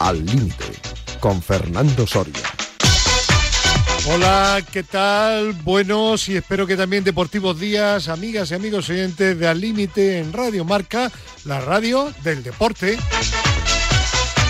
Al 0.00 0.24
Límite, 0.24 0.64
con 1.20 1.42
Fernando 1.42 2.06
Soria. 2.06 2.42
Hola, 4.08 4.64
¿qué 4.72 4.82
tal? 4.82 5.52
Buenos 5.52 6.26
y 6.30 6.36
espero 6.36 6.66
que 6.66 6.74
también 6.74 7.04
deportivos 7.04 7.60
días, 7.60 8.08
amigas 8.08 8.50
y 8.50 8.54
amigos 8.54 8.88
oyentes 8.88 9.38
de 9.38 9.46
Al 9.46 9.60
Límite 9.60 10.18
en 10.18 10.32
Radio 10.32 10.64
Marca, 10.64 11.12
la 11.44 11.60
radio 11.60 12.10
del 12.24 12.42
deporte. 12.42 12.96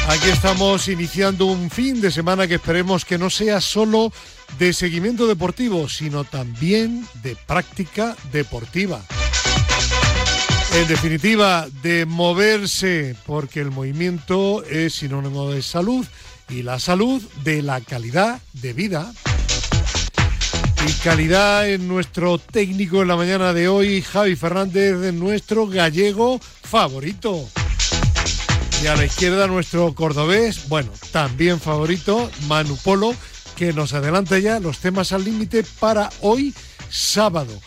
Aquí 0.09 0.29
estamos 0.29 0.87
iniciando 0.87 1.47
un 1.47 1.69
fin 1.69 2.01
de 2.01 2.13
semana 2.13 2.47
que 2.47 2.55
esperemos 2.55 3.05
que 3.05 3.19
no 3.19 3.29
sea 3.29 3.61
solo 3.61 4.13
de 4.57 4.73
seguimiento 4.73 5.27
deportivo, 5.27 5.89
sino 5.89 6.23
también 6.23 7.05
de 7.25 7.35
práctica 7.35 8.17
deportiva. 8.31 9.03
En 10.73 10.87
definitiva, 10.87 11.67
de 11.83 12.07
moverse, 12.07 13.17
porque 13.27 13.61
el 13.61 13.71
movimiento 13.71 14.63
es 14.65 14.95
sinónimo 14.95 15.51
de 15.51 15.63
salud 15.63 16.07
y 16.49 16.63
la 16.63 16.79
salud 16.79 17.23
de 17.43 17.61
la 17.61 17.81
calidad 17.81 18.41
de 18.53 18.73
vida. 18.73 19.13
Y 20.87 20.93
calidad 21.03 21.69
en 21.69 21.89
nuestro 21.89 22.39
técnico 22.39 23.03
en 23.03 23.09
la 23.09 23.17
mañana 23.17 23.53
de 23.53 23.69
hoy, 23.69 24.01
Javi 24.01 24.37
Fernández, 24.37 25.13
nuestro 25.13 25.67
gallego 25.67 26.41
favorito. 26.41 27.49
Y 28.83 28.87
a 28.87 28.97
la 28.97 29.05
izquierda 29.05 29.47
nuestro 29.49 29.95
cordobés, 29.95 30.69
bueno, 30.69 30.91
también 31.13 31.61
favorito, 31.61 32.31
Manu 32.47 32.77
Polo, 32.77 33.15
que 33.57 33.73
nos 33.73 33.93
adelanta 33.93 34.39
ya 34.39 34.59
los 34.61 34.79
temas 34.79 35.13
al 35.13 35.25
límite 35.25 35.65
para 35.81 36.09
hoy 36.23 36.55
sábado. 36.89 37.61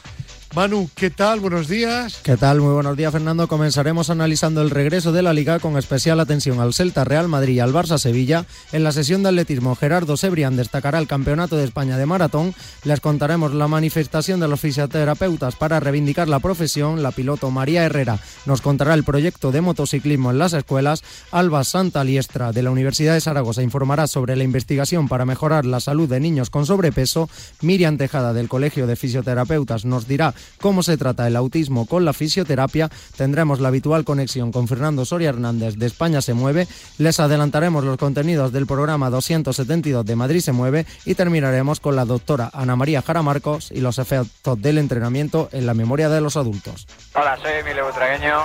Manu, 0.56 0.88
¿qué 0.94 1.10
tal? 1.10 1.40
Buenos 1.40 1.68
días. 1.68 2.20
¿Qué 2.22 2.38
tal? 2.38 2.62
Muy 2.62 2.76
buenos 2.76 2.96
días, 2.96 3.12
Fernando. 3.12 3.48
Comenzaremos 3.48 4.12
analizando 4.12 4.62
el 4.62 4.70
regreso 4.70 5.12
de 5.12 5.24
la 5.24 5.34
Liga 5.34 5.58
con 5.58 5.80
especial 5.80 6.20
atención 6.20 6.60
al 6.60 6.76
Celta 6.76 7.04
Real 7.04 7.28
Madrid 7.28 7.56
y 7.56 7.60
al 7.60 7.74
Barça 7.74 7.98
Sevilla. 7.98 8.46
En 8.72 8.84
la 8.84 8.92
sesión 8.92 9.24
de 9.24 9.30
atletismo, 9.30 9.76
Gerardo 9.76 10.16
Sebrián 10.16 10.56
destacará 10.56 11.00
el 11.00 11.08
Campeonato 11.08 11.58
de 11.58 11.64
España 11.64 11.98
de 11.98 12.06
Maratón. 12.06 12.54
Les 12.84 13.00
contaremos 13.00 13.56
la 13.56 13.68
manifestación 13.68 14.40
de 14.40 14.48
los 14.48 14.60
fisioterapeutas 14.60 15.56
para 15.56 15.80
reivindicar 15.80 16.30
la 16.30 16.40
profesión. 16.40 17.02
La 17.02 17.12
piloto 17.12 17.50
María 17.50 17.84
Herrera 17.84 18.20
nos 18.46 18.62
contará 18.62 18.94
el 18.94 19.04
proyecto 19.04 19.52
de 19.52 19.62
motociclismo 19.62 20.30
en 20.30 20.38
las 20.38 20.54
escuelas. 20.54 21.04
Alba 21.32 21.64
Santa 21.64 22.04
Liestra 22.04 22.52
de 22.52 22.62
la 22.62 22.70
Universidad 22.70 23.16
de 23.16 23.22
Zaragoza 23.22 23.64
informará 23.64 24.06
sobre 24.06 24.36
la 24.36 24.44
investigación 24.44 25.08
para 25.08 25.26
mejorar 25.26 25.66
la 25.66 25.80
salud 25.80 26.08
de 26.08 26.20
niños 26.20 26.52
con 26.52 26.68
sobrepeso. 26.68 27.28
Miriam 27.62 27.98
Tejada 27.98 28.34
del 28.34 28.50
Colegio 28.50 28.86
de 28.86 28.96
Fisioterapeutas 28.96 29.84
nos 29.84 30.08
dirá 30.08 30.36
cómo 30.60 30.84
se 30.84 30.98
trata 30.98 31.28
el 31.28 31.36
autismo 31.36 31.86
con 31.86 32.06
la 32.06 32.14
fisioterapia. 32.14 32.90
Tendremos 33.16 33.60
la 33.60 33.70
habitual 33.70 34.06
conexión 34.06 34.52
con 34.52 34.68
Fernando 34.68 35.06
Soria 35.06 35.30
Hernández 35.30 35.76
de 35.76 35.86
España 35.86 36.22
se 36.22 36.34
mueve. 36.34 36.68
Les 36.98 37.20
adelantaremos 37.20 37.84
los 37.84 37.98
contenidos 37.98 38.52
del 38.52 38.68
programa 38.68 39.10
272 39.10 40.06
de 40.06 40.16
Madrid 40.16 40.42
se 40.42 40.52
mueve 40.52 40.86
y 41.06 41.16
terminaremos 41.16 41.80
con 41.80 41.96
la 41.96 42.06
doctora 42.06 42.50
Ana 42.54 42.76
María 42.76 43.02
Jara 43.02 43.22
Marcos 43.22 43.72
y 43.72 43.82
los 43.82 44.00
efectos 44.00 44.62
del 44.62 44.78
entrenamiento 44.78 45.50
en 45.52 45.66
la 45.66 45.74
memoria 45.74 46.10
de 46.10 46.22
los 46.22 46.38
adultos. 46.38 46.88
Hola, 47.16 47.38
soy 47.42 47.54
Emilio 47.60 47.86
Butragueño. 47.86 48.44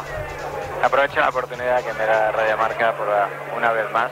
Aprovecho 0.82 1.20
la 1.20 1.28
oportunidad 1.30 1.84
que 1.84 1.92
me 1.94 2.04
da 2.06 2.30
Radio 2.30 2.56
Marca 2.56 2.96
por 2.96 3.08
una 3.56 3.72
vez 3.72 3.90
más 3.92 4.10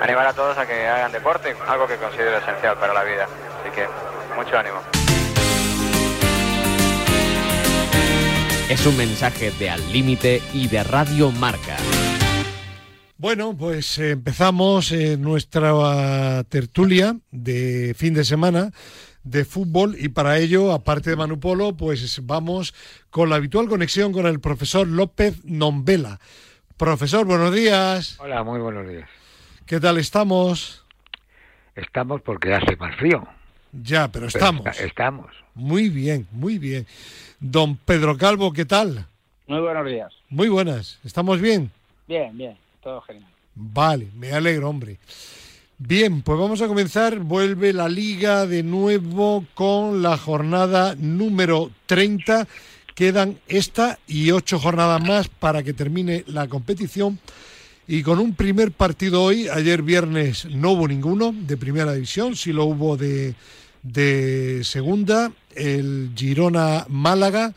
animar 0.00 0.26
a 0.26 0.32
todos 0.32 0.56
a 0.58 0.66
que 0.66 0.86
hagan 0.86 1.12
deporte, 1.12 1.54
algo 1.66 1.86
que 1.86 1.96
considero 1.96 2.38
esencial 2.38 2.76
para 2.78 2.92
la 2.92 3.04
vida. 3.04 3.26
Así 3.60 3.70
que 3.70 3.86
mucho 4.36 4.56
ánimo. 4.58 4.95
Es 8.68 8.84
un 8.84 8.96
mensaje 8.96 9.52
de 9.52 9.70
Al 9.70 9.92
Límite 9.92 10.42
y 10.52 10.66
de 10.66 10.82
Radio 10.82 11.30
Marca. 11.30 11.76
Bueno, 13.16 13.54
pues 13.56 13.96
empezamos 14.00 14.90
eh, 14.90 15.16
nuestra 15.16 16.42
tertulia 16.48 17.16
de 17.30 17.94
fin 17.96 18.12
de 18.12 18.24
semana 18.24 18.72
de 19.22 19.44
fútbol 19.44 19.94
y 19.96 20.08
para 20.08 20.38
ello, 20.38 20.72
aparte 20.72 21.10
de 21.10 21.16
Manu 21.16 21.38
Polo, 21.38 21.76
pues 21.76 22.26
vamos 22.26 22.74
con 23.08 23.30
la 23.30 23.36
habitual 23.36 23.68
conexión 23.68 24.12
con 24.12 24.26
el 24.26 24.40
profesor 24.40 24.88
López 24.88 25.44
Nombela. 25.44 26.18
Profesor, 26.76 27.24
buenos 27.24 27.54
días. 27.54 28.18
Hola, 28.18 28.42
muy 28.42 28.58
buenos 28.58 28.88
días. 28.88 29.08
¿Qué 29.64 29.78
tal 29.78 29.96
estamos? 29.96 30.84
Estamos 31.76 32.20
porque 32.20 32.52
hace 32.52 32.74
más 32.74 32.96
frío. 32.96 33.28
Ya, 33.70 34.10
pero 34.10 34.26
estamos. 34.26 34.64
Pero 34.64 34.88
estamos. 34.88 35.45
Muy 35.56 35.88
bien, 35.88 36.26
muy 36.32 36.58
bien. 36.58 36.86
Don 37.40 37.76
Pedro 37.76 38.18
Calvo, 38.18 38.52
¿qué 38.52 38.66
tal? 38.66 39.06
Muy 39.46 39.60
buenos 39.60 39.86
días. 39.86 40.12
Muy 40.28 40.48
buenas. 40.50 40.98
¿Estamos 41.02 41.40
bien? 41.40 41.70
Bien, 42.06 42.36
bien. 42.36 42.56
Todo 42.82 43.00
genial. 43.00 43.30
Vale, 43.54 44.08
me 44.14 44.32
alegro, 44.32 44.68
hombre. 44.68 44.98
Bien, 45.78 46.20
pues 46.20 46.38
vamos 46.38 46.60
a 46.60 46.68
comenzar. 46.68 47.20
Vuelve 47.20 47.72
la 47.72 47.88
liga 47.88 48.44
de 48.44 48.62
nuevo 48.62 49.46
con 49.54 50.02
la 50.02 50.18
jornada 50.18 50.94
número 50.94 51.70
30. 51.86 52.46
Quedan 52.94 53.38
esta 53.48 53.98
y 54.06 54.32
ocho 54.32 54.58
jornadas 54.58 55.02
más 55.02 55.28
para 55.28 55.62
que 55.62 55.72
termine 55.72 56.22
la 56.26 56.48
competición. 56.48 57.18
Y 57.88 58.02
con 58.02 58.18
un 58.18 58.34
primer 58.34 58.72
partido 58.72 59.22
hoy, 59.22 59.48
ayer 59.48 59.80
viernes 59.80 60.44
no 60.44 60.72
hubo 60.72 60.86
ninguno 60.86 61.32
de 61.34 61.56
primera 61.56 61.94
división, 61.94 62.36
sí 62.36 62.52
lo 62.52 62.64
hubo 62.64 62.96
de, 62.98 63.34
de 63.82 64.62
segunda, 64.64 65.30
el 65.56 66.10
Girona 66.14 66.86
Málaga. 66.88 67.54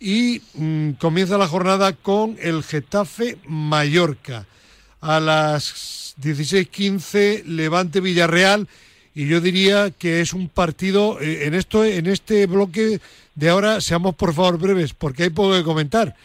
Y 0.00 0.42
mm, 0.54 0.92
comienza 0.92 1.38
la 1.38 1.48
jornada 1.48 1.92
con 1.92 2.36
el 2.40 2.62
Getafe 2.62 3.38
Mallorca. 3.46 4.46
A 5.00 5.20
las 5.20 6.14
16:15 6.20 7.44
Levante 7.44 8.00
Villarreal 8.00 8.68
y 9.14 9.28
yo 9.28 9.40
diría 9.40 9.90
que 9.90 10.20
es 10.20 10.32
un 10.32 10.48
partido 10.48 11.20
eh, 11.20 11.46
en 11.46 11.54
esto 11.54 11.84
en 11.84 12.06
este 12.06 12.46
bloque 12.46 13.00
de 13.34 13.48
ahora 13.48 13.80
seamos 13.80 14.14
por 14.14 14.34
favor 14.34 14.58
breves 14.58 14.92
porque 14.92 15.24
hay 15.24 15.30
poco 15.30 15.52
que 15.54 15.62
comentar. 15.62 16.16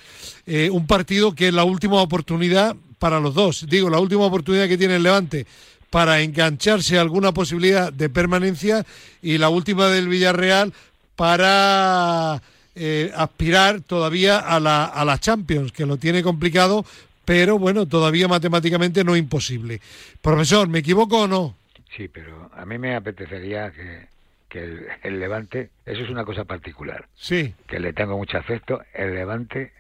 Eh, 0.45 0.69
un 0.71 0.87
partido 0.87 1.33
que 1.33 1.49
es 1.49 1.53
la 1.53 1.63
última 1.63 2.01
oportunidad 2.01 2.75
para 2.97 3.19
los 3.19 3.33
dos. 3.33 3.65
Digo, 3.69 3.89
la 3.89 3.99
última 3.99 4.25
oportunidad 4.25 4.67
que 4.67 4.77
tiene 4.77 4.95
el 4.95 5.03
Levante 5.03 5.45
para 5.89 6.21
engancharse 6.21 6.99
alguna 6.99 7.33
posibilidad 7.33 7.91
de 7.91 8.09
permanencia 8.09 8.85
y 9.21 9.37
la 9.37 9.49
última 9.49 9.87
del 9.87 10.07
Villarreal 10.07 10.73
para 11.19 12.41
eh, 12.75 13.11
aspirar 13.13 13.81
todavía 13.81 14.39
a 14.39 14.57
la, 14.61 14.85
a 14.85 15.03
la 15.03 15.17
Champions, 15.17 15.73
que 15.73 15.85
lo 15.85 15.97
tiene 15.97 16.23
complicado, 16.23 16.85
pero 17.25 17.59
bueno, 17.59 17.85
todavía 17.87 18.29
matemáticamente 18.29 19.03
no 19.03 19.17
imposible. 19.17 19.81
Profesor, 20.21 20.69
¿me 20.69 20.79
equivoco 20.79 21.23
o 21.23 21.27
no? 21.27 21.55
Sí, 21.95 22.07
pero 22.07 22.49
a 22.55 22.65
mí 22.65 22.77
me 22.77 22.95
apetecería 22.95 23.69
que, 23.71 24.07
que 24.47 24.63
el, 24.63 24.87
el 25.03 25.19
Levante, 25.19 25.71
eso 25.85 26.01
es 26.03 26.09
una 26.09 26.23
cosa 26.23 26.45
particular, 26.45 27.05
Sí, 27.17 27.53
que 27.67 27.81
le 27.81 27.91
tengo 27.91 28.17
mucho 28.17 28.37
afecto, 28.37 28.81
el 28.93 29.13
Levante 29.13 29.73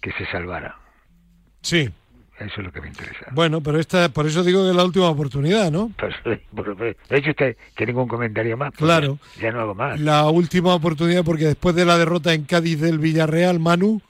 que 0.00 0.12
se 0.12 0.24
salvara. 0.30 0.74
sí. 1.60 1.90
Eso 2.40 2.54
es 2.60 2.66
lo 2.66 2.72
que 2.72 2.80
me 2.80 2.88
interesa. 2.88 3.26
Bueno, 3.32 3.60
pero 3.62 3.80
esta, 3.80 4.08
por 4.10 4.26
eso 4.26 4.44
digo 4.44 4.62
que 4.62 4.70
es 4.70 4.76
la 4.76 4.84
última 4.84 5.08
oportunidad, 5.08 5.70
¿no? 5.72 5.90
Pues, 5.98 6.14
por- 6.54 6.76
por- 6.76 6.96
¿Ha 7.10 7.14
dicho 7.16 7.30
usted 7.30 7.56
que 7.74 7.84
ningún 7.86 8.06
comentario 8.06 8.56
más? 8.56 8.72
Claro. 8.74 9.18
Ya, 9.36 9.42
ya 9.44 9.52
no 9.52 9.60
hago 9.60 9.74
más. 9.74 9.98
La 10.00 10.28
última 10.28 10.74
oportunidad 10.74 11.24
porque 11.24 11.46
después 11.46 11.74
de 11.74 11.84
la 11.84 11.98
derrota 11.98 12.32
en 12.34 12.44
Cádiz 12.44 12.80
del 12.80 12.98
Villarreal, 13.00 13.58
Manu, 13.58 14.00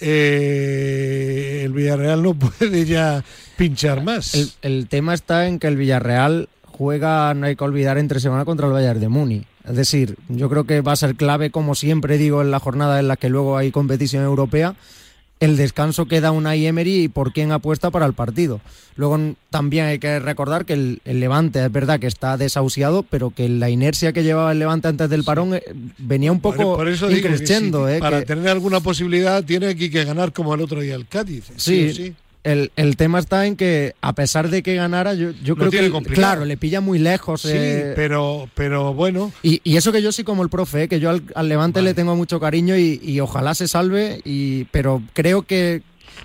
eh, 0.00 1.62
el 1.64 1.72
Villarreal 1.72 2.22
no 2.22 2.34
puede 2.58 2.84
ya 2.84 3.24
pinchar 3.56 4.02
más. 4.02 4.34
El, 4.34 4.50
el 4.62 4.88
tema 4.88 5.14
está 5.14 5.46
en 5.46 5.58
que 5.58 5.66
el 5.66 5.76
Villarreal 5.76 6.48
juega, 6.66 7.32
no 7.34 7.46
hay 7.46 7.56
que 7.56 7.64
olvidar, 7.64 7.98
entre 7.98 8.20
semana 8.20 8.44
contra 8.44 8.66
el 8.66 8.72
Bayern 8.72 9.00
de 9.00 9.08
Muni. 9.08 9.44
Es 9.64 9.76
decir, 9.76 10.16
yo 10.28 10.48
creo 10.48 10.64
que 10.64 10.80
va 10.80 10.92
a 10.92 10.96
ser 10.96 11.14
clave, 11.14 11.50
como 11.50 11.74
siempre 11.74 12.16
digo, 12.16 12.40
en 12.42 12.50
la 12.50 12.58
jornada 12.60 12.98
en 12.98 13.08
la 13.08 13.16
que 13.16 13.28
luego 13.28 13.56
hay 13.58 13.70
competición 13.70 14.24
europea, 14.24 14.74
el 15.40 15.56
descanso 15.56 16.06
que 16.06 16.20
da 16.20 16.32
Unai 16.32 16.66
Emery 16.66 17.04
y 17.04 17.08
por 17.08 17.32
quién 17.32 17.50
apuesta 17.50 17.90
para 17.90 18.04
el 18.06 18.12
partido. 18.12 18.60
Luego 18.96 19.18
también 19.48 19.86
hay 19.86 19.98
que 19.98 20.18
recordar 20.18 20.66
que 20.66 20.74
el, 20.74 21.00
el 21.06 21.18
Levante 21.20 21.64
es 21.64 21.72
verdad 21.72 21.98
que 21.98 22.06
está 22.06 22.36
desahuciado, 22.36 23.02
pero 23.02 23.30
que 23.30 23.48
la 23.48 23.70
inercia 23.70 24.12
que 24.12 24.22
llevaba 24.22 24.52
el 24.52 24.58
Levante 24.58 24.88
antes 24.88 25.08
del 25.08 25.24
parón 25.24 25.54
eh, 25.54 25.62
venía 25.96 26.30
un 26.30 26.40
poco 26.40 26.76
por 26.76 26.88
eso 26.88 27.08
sí, 27.08 27.14
eh, 27.88 27.98
para 28.00 28.20
que- 28.20 28.26
tener 28.26 28.48
alguna 28.48 28.80
posibilidad 28.80 29.42
tiene 29.42 29.68
aquí 29.68 29.88
que 29.90 30.04
ganar 30.04 30.32
como 30.34 30.54
el 30.54 30.60
otro 30.60 30.80
día 30.80 30.94
el 30.94 31.06
Cádiz. 31.06 31.44
Sí, 31.56 31.90
Sí, 31.90 31.94
sí. 31.94 32.14
El, 32.42 32.72
el 32.76 32.96
tema 32.96 33.18
está 33.18 33.46
en 33.46 33.54
que, 33.56 33.94
a 34.00 34.14
pesar 34.14 34.48
de 34.48 34.62
que 34.62 34.74
ganara, 34.74 35.12
yo, 35.12 35.32
yo 35.42 35.56
creo 35.56 35.70
que, 35.70 35.90
complicado. 35.90 36.20
claro, 36.22 36.44
le 36.46 36.56
pilla 36.56 36.80
muy 36.80 36.98
lejos. 36.98 37.42
Sí, 37.42 37.50
eh, 37.52 37.92
pero, 37.94 38.48
pero 38.54 38.94
bueno, 38.94 39.30
y, 39.42 39.60
y 39.62 39.76
eso 39.76 39.92
que 39.92 40.00
yo 40.00 40.10
sí 40.10 40.24
como 40.24 40.42
el 40.42 40.48
profe, 40.48 40.84
eh, 40.84 40.88
que 40.88 41.00
yo 41.00 41.10
al, 41.10 41.22
al 41.34 41.48
Levante 41.50 41.80
Vale. 41.80 41.90
le 41.90 41.94
tengo 41.94 42.16
mucho 42.16 42.40
cariño 42.40 42.78
y, 42.78 42.98
y 43.02 43.20
ojalá 43.20 43.54
se 43.54 43.68
salve, 43.68 44.22
y, 44.24 44.64
pero 44.70 45.02
creo 45.12 45.42
que, 45.42 45.82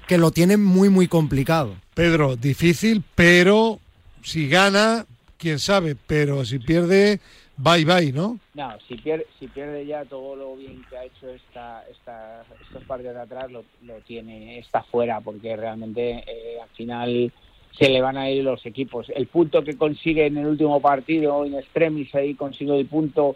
que 0.07 0.17
lo 0.17 0.31
tiene 0.31 0.56
muy, 0.56 0.88
muy 0.88 1.09
complicado. 1.09 1.75
Pedro, 1.95 2.38
difícil, 2.38 3.03
pero 3.15 3.81
si 4.23 4.47
gana, 4.47 5.06
quién 5.38 5.59
sabe, 5.59 5.97
pero 6.07 6.45
si 6.45 6.59
pierde, 6.59 7.19
bye 7.57 7.85
bye, 7.85 8.11
¿no? 8.11 8.39
No, 8.53 8.77
si 8.87 8.95
pierde, 8.95 9.25
si 9.39 9.47
pierde 9.47 9.85
ya 9.85 10.05
todo 10.05 10.35
lo 10.35 10.55
bien 10.55 10.83
que 10.89 10.97
ha 10.97 11.03
hecho 11.05 11.29
esta, 11.29 11.83
esta, 11.91 12.45
estos 12.61 12.83
partidos 12.83 13.15
de 13.15 13.21
atrás, 13.21 13.51
lo, 13.51 13.65
tiene, 14.07 14.59
está 14.59 14.83
fuera, 14.83 15.19
porque 15.21 15.55
realmente 15.57 16.23
eh, 16.25 16.59
al 16.61 16.69
final 16.69 17.31
se 17.77 17.89
le 17.89 18.01
van 18.01 18.15
a 18.17 18.29
ir 18.29 18.43
los 18.43 18.65
equipos. 18.65 19.11
El 19.13 19.27
punto 19.27 19.63
que 19.63 19.77
consigue 19.77 20.25
en 20.27 20.37
el 20.37 20.45
último 20.45 20.79
partido, 20.79 21.43
en 21.45 21.55
extremis, 21.55 22.13
ahí 22.15 22.33
consigue 22.35 22.77
el 22.79 22.85
punto, 22.85 23.35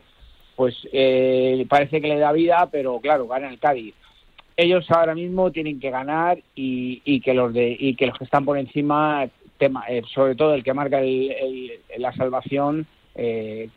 pues 0.56 0.75
eh, 0.94 1.66
parece 1.68 2.00
que 2.00 2.07
le 2.07 2.18
da 2.19 2.31
vida, 2.31 2.69
pero 2.71 3.00
claro, 3.01 3.27
gana 3.27 3.50
el 3.50 3.60
Cádiz. 3.60 3.94
Ellos 4.56 4.89
ahora 4.92 5.16
mismo 5.16 5.51
tienen 5.51 5.80
que 5.80 5.89
ganar 5.89 6.42
y, 6.56 7.01
y 7.06 7.19
que 7.21 7.33
los 7.33 7.54
de 7.54 7.75
y 7.80 7.95
que 7.95 8.07
los 8.07 8.18
que 8.18 8.24
están 8.25 8.45
por 8.45 8.57
encima, 8.57 9.27
tema, 9.57 9.86
eh, 9.89 10.01
sobre 10.13 10.36
todo 10.36 10.54
el 10.54 10.63
que 10.63 10.74
marca 10.74 11.00
el- 11.01 11.31
el- 11.31 11.80
la 11.98 12.13
salvación, 12.13 12.86
eh, 13.16 13.69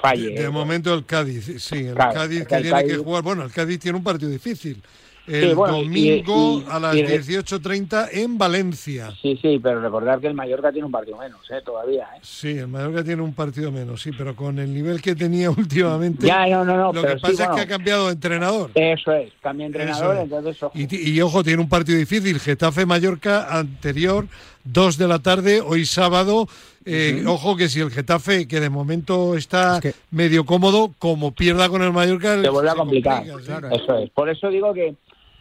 falle. 0.00 0.30
De, 0.30 0.42
de 0.42 0.50
momento 0.50 0.92
el 0.94 1.04
Cádiz, 1.04 1.62
sí, 1.62 1.76
el 1.86 1.94
Claro, 1.94 2.14
Cádiz 2.14 2.46
que 2.46 2.54
el 2.56 2.62
tiene 2.62 2.84
que 2.84 2.96
jugar. 2.96 3.22
Bueno, 3.22 3.42
el 3.44 3.50
Cádiz 3.52 3.78
tiene 3.80 3.98
un 3.98 4.04
partido 4.04 4.30
difícil. 4.30 4.82
El 5.26 5.54
bueno, 5.54 5.78
domingo 5.78 6.60
y- 6.60 6.66
a 6.70 6.78
las 6.78 6.94
y- 6.96 7.02
18.30 7.02 8.08
en 8.12 8.36
Valencia. 8.36 9.10
Sí, 9.22 9.38
sí, 9.40 9.58
pero 9.62 9.80
recordar 9.80 10.20
que 10.20 10.26
el 10.26 10.34
Mallorca 10.34 10.70
tiene 10.70 10.84
un 10.84 10.92
partido 10.92 11.16
menos, 11.16 11.40
¿eh? 11.50 11.62
Todavía, 11.64 12.04
¿eh? 12.14 12.18
Sí, 12.20 12.50
el 12.58 12.68
Mallorca 12.68 13.02
tiene 13.02 13.22
un 13.22 13.32
partido 13.32 13.72
menos, 13.72 14.02
sí, 14.02 14.10
pero 14.18 14.36
con 14.36 14.58
el 14.58 14.74
nivel 14.74 15.00
que 15.00 15.14
tenía 15.14 15.48
últimamente. 15.50 16.26
Ya, 16.26 16.46
no, 16.48 16.62
no, 16.66 16.76
no, 16.76 16.92
lo 16.92 17.00
pero 17.00 17.14
que 17.14 17.20
sí, 17.20 17.22
pasa 17.22 17.36
bueno. 17.46 17.52
es 17.52 17.56
que 17.56 17.62
ha 17.72 17.74
cambiado 17.74 18.06
de 18.08 18.12
entrenador. 18.12 18.70
Eso 18.74 19.12
es, 19.14 19.32
cambia 19.40 19.64
entrenador, 19.64 20.04
Eso 20.04 20.12
es. 20.12 20.24
entonces 20.24 20.62
ojo. 20.62 20.72
Y, 20.78 21.10
y, 21.12 21.20
ojo, 21.22 21.42
tiene 21.42 21.62
un 21.62 21.70
partido 21.70 21.96
difícil. 21.96 22.38
Getafe-Mallorca 22.38 23.56
anterior, 23.58 24.26
2 24.64 24.98
de 24.98 25.08
la 25.08 25.18
tarde, 25.20 25.60
hoy 25.60 25.84
sábado. 25.86 26.48
Eh, 26.86 27.24
Ojo 27.26 27.56
que 27.56 27.68
si 27.70 27.80
el 27.80 27.90
Getafe, 27.90 28.46
que 28.46 28.60
de 28.60 28.68
momento 28.68 29.36
está 29.36 29.76
Es 29.76 29.80
que- 29.82 29.94
medio 30.10 30.44
cómodo, 30.44 30.92
como 30.98 31.32
pierda 31.32 31.68
con 31.70 31.82
el 31.82 31.92
Mallorca, 31.92 32.40
se 32.42 32.48
vuelve 32.50 32.70
a 32.70 32.74
complicar. 32.74 33.26
complica. 33.26 33.70
Eso 33.74 33.98
es. 33.98 34.10
Por 34.10 34.28
eso 34.28 34.48
digo 34.50 34.74
que, 34.74 34.94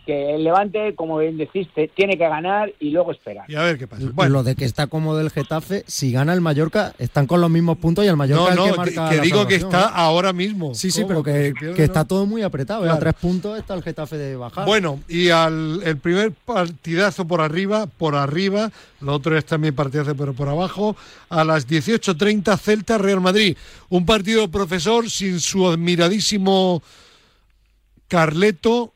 que 0.06 0.36
el 0.36 0.44
Levante, 0.44 0.96
como 0.96 1.18
bien 1.18 1.38
deciste, 1.38 1.90
tiene 1.96 2.18
que 2.18 2.28
ganar 2.28 2.72
y 2.80 2.90
luego 2.90 3.12
esperar. 3.12 3.50
Y 3.50 3.56
a 3.56 3.62
ver 3.62 3.78
qué 3.78 3.88
pasa. 3.88 4.04
Lo 4.30 4.44
de 4.44 4.56
que 4.56 4.66
está 4.66 4.88
cómodo 4.88 5.22
el 5.22 5.30
Getafe, 5.30 5.84
si 5.88 6.12
gana 6.12 6.34
el 6.34 6.42
Mallorca, 6.42 6.94
están 6.98 7.28
con 7.28 7.42
los 7.42 7.50
mismos 7.50 7.78
puntos 7.78 8.04
y 8.06 8.08
el 8.08 8.18
Mallorca 8.18 8.56
no, 8.56 8.66
es 8.66 8.72
el 8.72 8.78
no, 8.78 8.84
que 8.84 8.90
que, 8.90 8.96
marca 8.96 9.10
que 9.10 9.18
la 9.18 9.24
digo 9.24 9.48
que 9.48 9.56
está 9.56 9.84
¿eh? 9.84 9.92
ahora 9.94 10.34
mismo. 10.34 10.74
Sí, 10.76 10.92
sí, 10.92 11.04
pero 11.08 11.24
que, 11.24 11.54
pierde, 11.58 11.76
que 11.76 11.84
está 11.84 12.06
todo 12.06 12.26
muy 12.26 12.42
apretado. 12.42 12.82
¿eh? 12.82 12.86
Claro. 12.86 12.98
A 12.98 13.00
tres 13.00 13.14
puntos 13.16 13.58
está 13.58 13.74
el 13.74 13.84
Getafe 13.84 14.18
de 14.18 14.36
bajar. 14.36 14.66
Bueno, 14.66 15.00
y 15.08 15.30
al 15.30 15.82
el 15.84 15.98
primer 15.98 16.32
partidazo 16.32 17.26
por 17.26 17.42
arriba, 17.42 17.86
por 17.86 18.16
arriba, 18.16 18.72
lo 19.02 19.14
otro 19.14 19.38
es 19.38 19.46
también 19.46 19.76
partidazo 19.76 20.16
pero 20.16 20.34
por 20.34 20.50
abajo, 20.50 20.96
a 21.30 21.44
las 21.44 21.68
18.30 21.68 22.58
Celta 22.58 22.98
Real 22.98 23.22
Madrid. 23.22 23.58
Un 23.90 24.06
partido 24.06 24.50
profesor 24.50 25.10
sin 25.10 25.40
su 25.40 25.68
admiradísimo 25.68 26.82
Carleto 28.08 28.94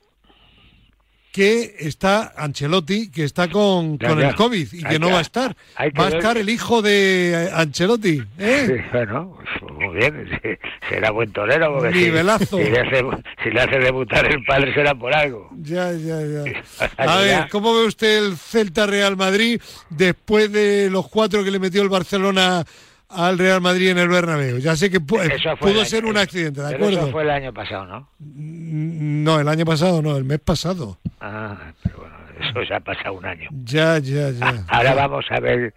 que 1.38 1.76
está 1.82 2.34
Ancelotti, 2.36 3.12
que 3.12 3.24
está 3.24 3.48
con, 3.48 4.00
Ya, 4.00 4.08
con 4.10 4.20
ya. 4.20 4.30
el 4.30 4.36
COVID 4.36 4.74
y 4.74 4.78
Hay 4.84 4.94
que 4.94 4.98
no 5.00 5.06
que- 5.08 5.14
va 5.14 5.20
a 5.20 5.22
estar. 5.22 5.56
Va 5.80 6.06
a 6.06 6.10
ver- 6.10 6.18
estar 6.18 6.36
el 6.36 6.50
hijo 6.50 6.82
de 6.82 7.46
eh, 7.46 7.50
Ancelotti. 7.54 8.24
¿eh? 8.40 8.66
Sí, 8.66 8.90
bueno, 8.92 9.38
pues 9.60 9.72
muy 9.74 9.96
bien, 9.98 10.28
sí, 10.42 10.50
será 10.90 11.12
buen 11.12 11.32
torero. 11.32 11.76
Porque 11.78 11.92
Nivelazo. 11.96 12.58
Si, 12.58 12.64
le 12.64 12.80
hace, 12.80 13.04
si 13.44 13.50
le 13.52 13.62
hace 13.62 13.78
debutar 13.78 14.26
el 14.26 14.44
padre 14.46 14.74
será 14.74 14.96
por 14.96 15.14
algo. 15.14 15.48
Ya, 15.62 15.92
ya. 15.94 16.20
Ya. 16.26 16.64
A 16.98 17.18
ver, 17.18 17.50
¿cómo 17.52 17.72
ve 17.76 17.86
usted 17.86 18.18
el 18.26 18.36
Celta 18.36 18.88
Real 18.88 19.16
Madrid 19.16 19.62
después 19.92 20.52
de 20.52 20.90
los 20.90 21.08
cuatro 21.08 21.44
que 21.44 21.52
le 21.52 21.60
metió 21.60 21.84
el 21.84 21.90
Barcelona 21.90 22.66
al 23.10 23.38
Real 23.38 23.62
Madrid 23.62 23.90
en 23.90 23.98
el 24.00 24.10
Bernabéu? 24.10 24.58
Ya 24.60 24.76
sé 24.76 24.90
que 24.90 24.98
el 24.98 25.06
pudo 25.06 25.22
año- 25.22 25.86
ser 25.86 26.06
un 26.06 26.18
accidente, 26.18 26.62
¿de 26.62 26.76
acuerdo? 26.76 27.00
Eso 27.02 27.12
fue 27.12 27.24
el 27.24 27.30
año 27.30 27.54
pasado, 27.54 27.86
¿no? 27.86 28.10
Mm, 28.20 29.24
No, 29.24 29.40
el 29.40 29.48
año 29.48 29.66
pasado 29.66 30.02
no, 30.02 30.16
el 30.18 30.24
mes 30.24 30.40
pasado. 30.40 31.00
Ah, 31.20 31.72
pero 31.84 31.98
bueno, 31.98 32.16
eso 32.40 32.64
ya 32.70 32.78
ha 32.78 32.80
pasado 32.80 33.14
un 33.14 33.26
año. 33.26 33.50
Ya, 33.64 33.98
ya, 34.00 34.30
ya. 34.32 34.64
Ahora 34.70 34.94
vamos 34.94 35.26
a 35.30 35.40
ver, 35.40 35.74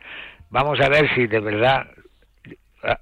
vamos 0.51 0.79
a 0.81 0.89
ver 0.89 1.09
si 1.15 1.27
de 1.27 1.41
verdad, 1.41 1.87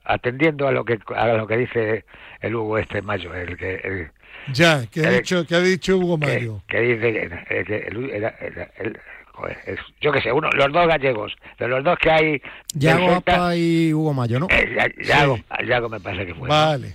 atendiendo 0.04 0.66
a 0.66 0.72
lo 0.72 0.84
que 0.84 0.98
a 1.14 1.28
lo 1.28 1.46
que 1.46 1.56
dice 1.56 2.04
el 2.40 2.54
Hugo 2.54 2.78
este 2.78 3.02
Mayo, 3.02 3.34
el 3.34 3.56
que 3.56 3.74
el, 3.76 4.10
Ya, 4.52 4.86
que 4.86 5.04
ha 5.04 5.10
Eh, 5.12 5.16
dicho, 5.16 5.46
que 5.46 5.54
ha 5.54 5.60
dicho 5.60 5.98
Hugo 5.98 6.18
que, 6.18 6.26
Mario. 6.26 6.62
que 6.68 6.80
dice 6.80 7.12
que, 7.12 7.24
eh, 7.50 7.64
que 7.66 7.76
el- 7.88 8.14
el- 8.14 8.98
joder, 9.38 9.56
es- 9.66 9.78
yo 10.00 10.12
qué 10.12 10.20
sé, 10.20 10.32
uno, 10.32 10.50
los 10.50 10.72
dos 10.72 10.86
gallegos, 10.86 11.34
de 11.58 11.68
los 11.68 11.82
dos 11.84 11.96
que 11.98 12.10
hay, 12.10 12.42
Yago 12.74 13.14
Apa 13.14 13.56
y 13.56 13.92
Hugo 13.94 14.12
Mayo, 14.14 14.40
¿no? 14.40 14.46
eh, 14.50 14.74
Ya- 14.76 15.04
Yago, 15.04 15.38
Yago 15.66 15.88
me 15.88 16.00
parece 16.00 16.26
que 16.26 16.34
fue. 16.34 16.48
¿no? 16.48 16.54
Vale. 16.54 16.94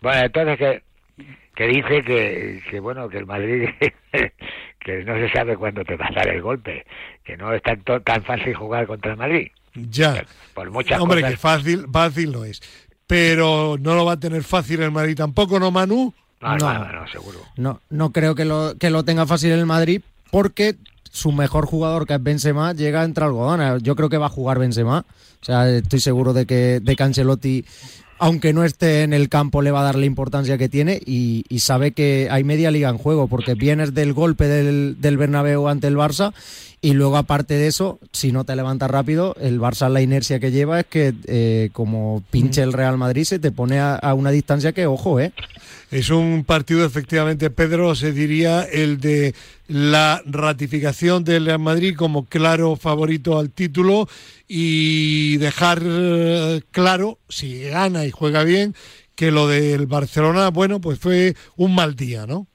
Bueno, 0.00 0.20
entonces 0.26 0.58
que, 0.58 0.82
que 1.54 1.66
dice 1.68 2.02
que, 2.02 2.62
que 2.70 2.80
bueno, 2.80 3.08
que 3.08 3.18
el 3.18 3.26
Madrid, 3.26 3.68
que 4.80 5.04
no 5.04 5.14
se 5.16 5.30
sabe 5.30 5.56
cuándo 5.56 5.84
te 5.84 5.96
va 5.96 6.06
a 6.06 6.14
dar 6.14 6.28
el 6.28 6.42
golpe, 6.42 6.84
que 7.24 7.36
no 7.36 7.52
es 7.52 7.62
tanto, 7.62 8.00
tan 8.00 8.22
fácil 8.24 8.54
jugar 8.54 8.86
contra 8.86 9.12
el 9.12 9.16
Madrid. 9.16 9.48
Ya. 9.74 10.24
Por 10.54 10.70
muchas 10.70 11.00
Hombre, 11.00 11.20
cosas. 11.20 11.30
que 11.32 11.36
fácil, 11.38 11.86
fácil 11.92 12.32
no 12.32 12.44
es. 12.44 12.60
Pero 13.06 13.76
no 13.80 13.94
lo 13.94 14.04
va 14.04 14.12
a 14.12 14.20
tener 14.20 14.42
fácil 14.44 14.82
el 14.82 14.90
Madrid 14.92 15.16
tampoco, 15.16 15.58
¿no, 15.58 15.70
Manu? 15.70 16.14
No, 16.40 16.56
No. 16.58 16.74
no, 16.78 16.92
no, 16.92 17.08
seguro. 17.08 17.38
No, 17.56 17.80
no 17.90 18.10
creo 18.12 18.34
que 18.34 18.44
lo, 18.44 18.76
que 18.78 18.90
lo 18.90 19.04
tenga 19.04 19.26
fácil 19.26 19.52
el 19.52 19.66
Madrid 19.66 20.02
porque 20.30 20.74
su 21.14 21.30
mejor 21.30 21.66
jugador, 21.66 22.08
que 22.08 22.14
es 22.14 22.22
Benzema, 22.22 22.72
llega 22.72 23.04
entre 23.04 23.24
algodones. 23.24 23.80
Yo 23.84 23.94
creo 23.94 24.08
que 24.08 24.18
va 24.18 24.26
a 24.26 24.30
jugar 24.30 24.58
Benzema. 24.58 25.06
O 25.40 25.44
sea, 25.44 25.70
estoy 25.70 26.00
seguro 26.00 26.32
de 26.32 26.44
que, 26.44 26.80
de 26.82 26.96
que 26.96 27.02
Ancelotti, 27.04 27.64
aunque 28.18 28.52
no 28.52 28.64
esté 28.64 29.04
en 29.04 29.12
el 29.12 29.28
campo, 29.28 29.62
le 29.62 29.70
va 29.70 29.82
a 29.82 29.84
dar 29.84 29.94
la 29.94 30.06
importancia 30.06 30.58
que 30.58 30.68
tiene 30.68 31.00
y, 31.06 31.44
y 31.48 31.60
sabe 31.60 31.92
que 31.92 32.26
hay 32.32 32.42
media 32.42 32.72
liga 32.72 32.88
en 32.88 32.98
juego 32.98 33.28
porque 33.28 33.54
vienes 33.54 33.94
del 33.94 34.12
golpe 34.12 34.48
del, 34.48 34.96
del 35.00 35.16
Bernabéu 35.16 35.68
ante 35.68 35.86
el 35.86 35.96
Barça 35.96 36.34
y 36.84 36.92
luego, 36.92 37.16
aparte 37.16 37.54
de 37.54 37.66
eso, 37.66 37.98
si 38.12 38.30
no 38.30 38.44
te 38.44 38.54
levantas 38.54 38.90
rápido, 38.90 39.34
el 39.40 39.58
Barça 39.58 39.88
la 39.88 40.02
inercia 40.02 40.38
que 40.38 40.50
lleva 40.50 40.80
es 40.80 40.86
que 40.86 41.14
eh, 41.26 41.70
como 41.72 42.22
pinche 42.30 42.60
el 42.60 42.74
Real 42.74 42.98
Madrid 42.98 43.24
se 43.24 43.38
te 43.38 43.50
pone 43.50 43.78
a, 43.78 43.94
a 43.94 44.12
una 44.12 44.30
distancia 44.30 44.72
que, 44.72 44.84
ojo, 44.84 45.18
¿eh? 45.18 45.32
Es 45.90 46.10
un 46.10 46.44
partido, 46.44 46.84
efectivamente, 46.84 47.48
Pedro, 47.48 47.94
se 47.94 48.12
diría 48.12 48.64
el 48.64 49.00
de 49.00 49.34
la 49.66 50.20
ratificación 50.26 51.24
del 51.24 51.46
Real 51.46 51.58
Madrid 51.58 51.96
como 51.96 52.26
claro 52.26 52.76
favorito 52.76 53.38
al 53.38 53.48
título 53.48 54.06
y 54.46 55.38
dejar 55.38 55.80
eh, 55.82 56.60
claro, 56.70 57.18
si 57.30 57.62
gana 57.62 58.04
y 58.04 58.10
juega 58.10 58.44
bien, 58.44 58.74
que 59.14 59.30
lo 59.30 59.48
del 59.48 59.86
Barcelona, 59.86 60.50
bueno, 60.50 60.82
pues 60.82 60.98
fue 60.98 61.34
un 61.56 61.74
mal 61.74 61.96
día, 61.96 62.26
¿no? 62.26 62.46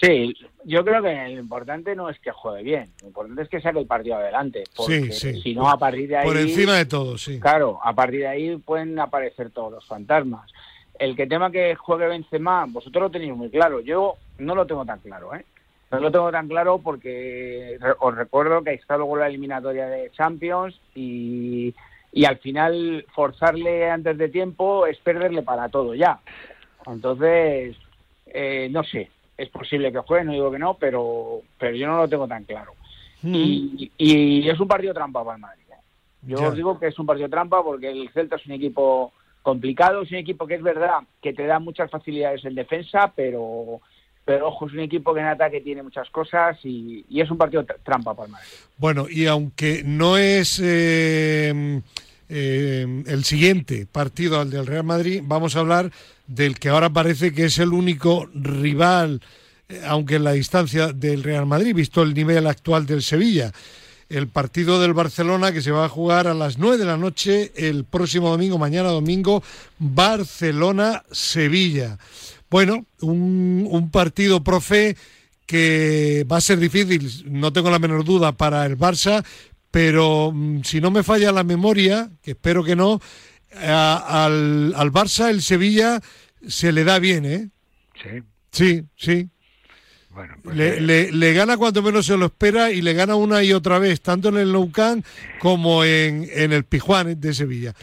Sí, 0.00 0.34
yo 0.64 0.84
creo 0.84 1.02
que 1.02 1.12
lo 1.28 1.40
importante 1.40 1.94
no 1.96 2.08
es 2.10 2.18
que 2.20 2.30
juegue 2.32 2.62
bien, 2.62 2.90
lo 3.02 3.08
importante 3.08 3.42
es 3.42 3.48
que 3.48 3.60
saque 3.60 3.78
el 3.78 3.86
partido 3.86 4.16
adelante, 4.16 4.64
porque 4.76 5.12
Sí, 5.12 5.32
sí. 5.34 5.40
si 5.42 5.54
no 5.54 5.68
a 5.70 5.78
partir 5.78 6.08
de 6.08 6.16
ahí, 6.18 6.26
Por 6.26 6.36
encima 6.36 6.74
de 6.76 6.86
todo, 6.86 7.16
sí. 7.18 7.40
claro, 7.40 7.78
a 7.82 7.92
partir 7.94 8.20
de 8.20 8.28
ahí 8.28 8.56
pueden 8.56 8.98
aparecer 8.98 9.50
todos 9.50 9.72
los 9.72 9.86
fantasmas. 9.86 10.50
El 10.98 11.16
que 11.16 11.26
tema 11.26 11.50
que 11.50 11.74
juegue 11.76 12.06
Benzema, 12.08 12.66
vosotros 12.68 13.02
lo 13.04 13.10
tenéis 13.10 13.34
muy 13.34 13.48
claro, 13.50 13.80
yo 13.80 14.16
no 14.38 14.54
lo 14.54 14.66
tengo 14.66 14.84
tan 14.84 14.98
claro, 15.00 15.34
¿eh? 15.34 15.44
No 15.90 15.98
lo 15.98 16.12
tengo 16.12 16.30
tan 16.30 16.46
claro 16.46 16.78
porque 16.78 17.76
os 17.98 18.14
recuerdo 18.14 18.62
que 18.62 18.74
está 18.74 18.96
luego 18.96 19.16
la 19.16 19.26
eliminatoria 19.26 19.86
de 19.86 20.10
Champions 20.12 20.78
y, 20.94 21.74
y 22.12 22.24
al 22.26 22.38
final 22.38 23.04
forzarle 23.12 23.90
antes 23.90 24.16
de 24.16 24.28
tiempo 24.28 24.86
es 24.86 24.98
perderle 24.98 25.42
para 25.42 25.68
todo 25.68 25.94
ya. 25.96 26.20
Entonces, 26.86 27.76
eh, 28.26 28.68
no 28.70 28.84
sé, 28.84 29.10
es 29.40 29.48
posible 29.48 29.90
que 29.90 29.98
juegue, 29.98 30.24
no 30.24 30.32
digo 30.32 30.50
que 30.50 30.58
no, 30.58 30.74
pero, 30.74 31.40
pero 31.58 31.74
yo 31.76 31.86
no 31.86 31.96
lo 31.96 32.08
tengo 32.08 32.28
tan 32.28 32.44
claro. 32.44 32.72
Y, 33.22 33.90
y 33.98 34.48
es 34.48 34.58
un 34.58 34.66
partido 34.68 34.94
trampa 34.94 35.22
para 35.22 35.36
el 35.36 35.42
Madrid. 35.42 35.64
¿eh? 35.70 35.74
Yo 36.22 36.48
os 36.48 36.54
digo 36.56 36.78
que 36.78 36.86
es 36.88 36.98
un 36.98 37.06
partido 37.06 37.28
trampa 37.28 37.62
porque 37.62 37.90
el 37.90 38.08
Celta 38.10 38.36
es 38.36 38.46
un 38.46 38.52
equipo 38.52 39.12
complicado, 39.42 40.02
es 40.02 40.10
un 40.10 40.18
equipo 40.18 40.46
que 40.46 40.54
es 40.54 40.62
verdad 40.62 41.00
que 41.20 41.32
te 41.32 41.46
da 41.46 41.58
muchas 41.58 41.90
facilidades 41.90 42.44
en 42.44 42.54
defensa, 42.54 43.12
pero, 43.14 43.80
pero 44.24 44.48
ojo, 44.48 44.66
es 44.66 44.72
un 44.72 44.80
equipo 44.80 45.12
que 45.14 45.20
en 45.20 45.26
ataque 45.26 45.60
tiene 45.60 45.82
muchas 45.82 46.08
cosas 46.10 46.58
y, 46.64 47.04
y 47.08 47.20
es 47.20 47.30
un 47.30 47.38
partido 47.38 47.62
tra- 47.64 47.76
trampa 47.82 48.14
para 48.14 48.26
el 48.26 48.32
Madrid. 48.32 48.48
Bueno, 48.78 49.06
y 49.08 49.26
aunque 49.26 49.82
no 49.84 50.16
es 50.16 50.60
eh, 50.62 51.80
eh, 52.32 52.86
el 53.06 53.24
siguiente 53.24 53.88
partido 53.90 54.38
al 54.38 54.50
del 54.50 54.64
Real 54.64 54.84
Madrid, 54.84 55.20
vamos 55.24 55.56
a 55.56 55.60
hablar 55.60 55.90
del 56.28 56.60
que 56.60 56.68
ahora 56.68 56.90
parece 56.90 57.32
que 57.32 57.46
es 57.46 57.58
el 57.58 57.72
único 57.72 58.28
rival, 58.32 59.20
eh, 59.68 59.82
aunque 59.84 60.14
en 60.14 60.22
la 60.22 60.30
distancia 60.30 60.92
del 60.92 61.24
Real 61.24 61.46
Madrid, 61.46 61.74
visto 61.74 62.02
el 62.02 62.14
nivel 62.14 62.46
actual 62.46 62.86
del 62.86 63.02
Sevilla. 63.02 63.50
El 64.08 64.28
partido 64.28 64.80
del 64.80 64.92
Barcelona 64.92 65.50
que 65.50 65.60
se 65.60 65.72
va 65.72 65.86
a 65.86 65.88
jugar 65.88 66.28
a 66.28 66.34
las 66.34 66.58
9 66.58 66.78
de 66.78 66.84
la 66.84 66.96
noche 66.96 67.50
el 67.56 67.84
próximo 67.84 68.30
domingo, 68.30 68.58
mañana 68.58 68.90
domingo, 68.90 69.42
Barcelona-Sevilla. 69.80 71.98
Bueno, 72.48 72.86
un, 73.00 73.66
un 73.68 73.90
partido, 73.90 74.44
profe, 74.44 74.94
que 75.50 76.24
va 76.30 76.36
a 76.36 76.40
ser 76.40 76.60
difícil, 76.60 77.10
no 77.26 77.52
tengo 77.52 77.72
la 77.72 77.80
menor 77.80 78.04
duda, 78.04 78.30
para 78.30 78.64
el 78.66 78.78
Barça, 78.78 79.24
pero 79.70 80.32
mm, 80.32 80.62
si 80.62 80.80
no 80.80 80.90
me 80.90 81.02
falla 81.02 81.32
la 81.32 81.44
memoria, 81.44 82.10
que 82.22 82.32
espero 82.32 82.64
que 82.64 82.76
no, 82.76 83.00
a- 83.56 84.24
al, 84.26 84.72
al 84.76 84.92
Barça 84.92 85.28
el 85.30 85.42
Sevilla 85.42 86.00
se 86.46 86.72
le 86.72 86.84
da 86.84 86.98
bien, 86.98 87.24
¿eh? 87.24 87.48
Sí. 88.02 88.22
Sí, 88.52 88.82
sí. 88.96 89.28
Bueno, 90.10 90.34
pues, 90.42 90.56
Le, 90.56 90.68
eh, 90.78 90.80
le- 90.80 91.12
le 91.12 91.32
gana 91.34 91.56
cuanto 91.56 91.82
menos 91.82 92.04
se 92.06 92.16
lo 92.16 92.26
espera 92.26 92.72
y 92.72 92.82
le 92.82 92.94
gana 92.94 93.14
una 93.14 93.44
y 93.44 93.52
otra 93.52 93.78
vez, 93.78 94.00
tanto 94.02 94.28
en 94.30 94.38
el 94.38 94.50
Nou 94.52 94.72
Camp 94.72 95.04
como 95.38 95.84
en, 95.84 96.26
en 96.32 96.52
el 96.52 96.64
Pijuán 96.64 97.20
de 97.20 97.32
Sevilla. 97.32 97.74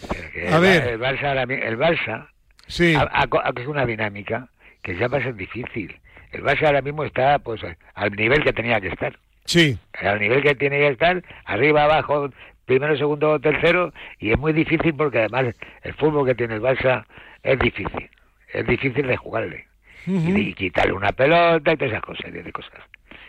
A 0.51 0.55
el, 0.57 0.61
ver. 0.61 0.87
el 0.87 0.99
Barça, 0.99 1.49
el 1.49 1.77
Barça 1.77 2.27
Sí, 2.67 2.93
ha, 2.95 3.07
ha 3.13 3.27
co- 3.27 3.39
ha 3.39 3.53
cogido 3.53 3.71
una 3.71 3.85
dinámica 3.85 4.49
que 4.83 4.97
ya 4.97 5.07
va 5.07 5.19
a 5.19 5.23
ser 5.23 5.35
difícil. 5.35 5.95
El 6.33 6.43
Barça 6.43 6.65
ahora 6.65 6.81
mismo 6.81 7.05
está 7.05 7.39
pues 7.39 7.61
al 7.93 8.11
nivel 8.11 8.43
que 8.43 8.51
tenía 8.51 8.81
que 8.81 8.89
estar. 8.89 9.17
Sí, 9.47 9.77
al 9.99 10.19
nivel 10.19 10.43
que 10.43 10.53
tiene 10.53 10.77
que 10.77 10.89
estar, 10.89 11.23
arriba, 11.45 11.85
abajo, 11.85 12.29
primero, 12.65 12.95
segundo, 12.95 13.39
tercero, 13.39 13.91
y 14.19 14.31
es 14.31 14.37
muy 14.37 14.53
difícil 14.53 14.93
porque 14.93 15.17
además 15.19 15.55
el 15.81 15.93
fútbol 15.95 16.27
que 16.27 16.35
tiene 16.35 16.55
el 16.55 16.61
Barça 16.61 17.05
es 17.41 17.57
difícil, 17.57 18.09
es 18.53 18.67
difícil 18.67 19.07
de 19.07 19.17
jugarle. 19.17 19.65
Y, 20.05 20.39
y 20.39 20.53
quitarle 20.53 20.93
una 20.93 21.11
pelota 21.11 21.73
y 21.73 21.75
todas 21.77 21.91
esas 21.91 22.01
cosas, 22.03 22.31
de 22.31 22.51
cosas. 22.53 22.71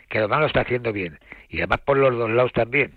Que 0.08 0.18
además 0.18 0.40
lo 0.40 0.46
está 0.46 0.60
haciendo 0.60 0.92
bien. 0.92 1.18
Y 1.48 1.58
además 1.58 1.80
por 1.80 1.96
los 1.96 2.16
dos 2.16 2.30
lados 2.30 2.52
también. 2.52 2.92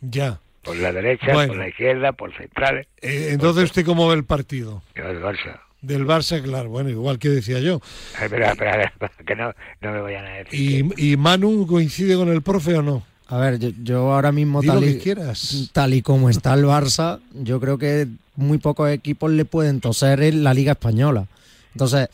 ya. 0.00 0.38
Por 0.62 0.76
la 0.76 0.92
derecha, 0.92 1.32
Bueno. 1.32 1.48
por 1.52 1.58
la 1.58 1.68
izquierda, 1.68 2.12
por 2.12 2.34
centrales. 2.36 2.86
Eh, 3.00 3.28
entonces, 3.32 3.64
¿usted 3.64 3.84
cómo 3.86 4.08
ve 4.08 4.14
el 4.16 4.24
partido? 4.24 4.82
El 4.94 5.22
Barça. 5.22 5.60
Del 5.80 6.06
Barça, 6.06 6.42
claro, 6.42 6.70
bueno, 6.70 6.90
igual 6.90 7.18
que 7.18 7.28
decía 7.28 7.60
yo. 7.60 7.80
Ay, 8.18 8.24
Espera, 8.24 8.50
espera, 8.50 8.92
que 9.26 9.36
no, 9.36 9.52
no 9.80 9.92
me 9.92 10.00
vayan 10.00 10.26
a 10.26 10.30
decir. 10.38 10.50
que- 10.50 11.02
¿Y, 11.02 11.12
y 11.12 11.16
Manu 11.16 11.66
coincide 11.66 12.16
con 12.16 12.28
el 12.28 12.42
profe 12.42 12.74
o 12.76 12.82
no? 12.82 13.04
A 13.28 13.36
ver, 13.38 13.58
yo, 13.58 13.70
yo 13.82 14.12
ahora 14.12 14.32
mismo 14.32 14.62
tal 14.62 14.80
que 14.80 14.90
y, 14.92 14.98
quieras. 14.98 15.70
tal 15.72 15.94
y 15.94 16.02
como 16.02 16.30
está 16.30 16.54
el 16.54 16.64
Barça, 16.64 17.20
yo 17.34 17.60
creo 17.60 17.78
que 17.78 18.08
muy 18.36 18.58
pocos 18.58 18.90
equipos 18.90 19.30
le 19.30 19.44
pueden 19.44 19.80
toser 19.80 20.22
en 20.22 20.42
la 20.42 20.54
Liga 20.54 20.72
Española. 20.72 21.26
Entonces, 21.74 22.08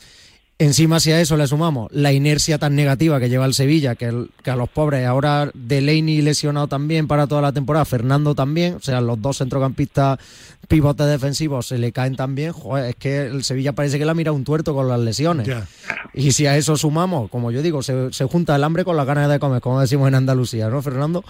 encima 0.59 0.99
si 0.99 1.11
a 1.11 1.19
eso 1.19 1.35
le 1.37 1.47
sumamos 1.47 1.91
la 1.91 2.13
inercia 2.13 2.57
tan 2.57 2.75
negativa 2.75 3.19
que 3.19 3.29
lleva 3.29 3.45
el 3.45 3.53
Sevilla, 3.53 3.95
que, 3.95 4.05
el- 4.05 4.29
que 4.43 4.51
a 4.51 4.55
los 4.55 4.69
pobres 4.69 5.05
ahora 5.05 5.49
Delaney 5.53 6.21
lesionado 6.21 6.67
también 6.67 7.07
para 7.07 7.27
toda 7.27 7.41
la 7.41 7.51
temporada, 7.53 7.85
Fernando 7.85 8.35
también, 8.35 8.75
o 8.75 8.79
sea, 8.81 8.99
los 9.01 9.21
dos 9.21 9.37
centrocampistas 9.39 10.19
pivotes 10.67 11.07
defensivos 11.07 11.67
se 11.67 11.77
le 11.77 11.91
caen 11.91 12.15
también, 12.15 12.51
joder, 12.51 12.85
es 12.89 12.95
que 12.95 13.21
el 13.21 13.43
Sevilla 13.43 13.73
parece 13.73 13.97
que 13.97 14.05
le 14.05 14.11
ha 14.11 14.13
mirado 14.13 14.35
un 14.35 14.43
tuerto 14.43 14.73
con 14.73 14.87
las 14.87 14.99
lesiones. 14.99 15.49
Y 16.13 16.31
si 16.31 16.47
a 16.47 16.57
eso 16.57 16.77
sumamos, 16.77 17.29
como 17.29 17.51
yo 17.51 17.61
digo, 17.61 17.83
se, 17.83 18.11
se 18.13 18.25
junta 18.25 18.55
el 18.55 18.63
hambre 18.63 18.85
con 18.85 18.97
las 18.97 19.05
ganas 19.05 19.29
de 19.29 19.39
comer, 19.39 19.61
como 19.61 19.81
decimos 19.81 20.07
en 20.07 20.15
Andalucía, 20.15 20.69
¿no, 20.69 20.81
Fernando? 20.81 21.23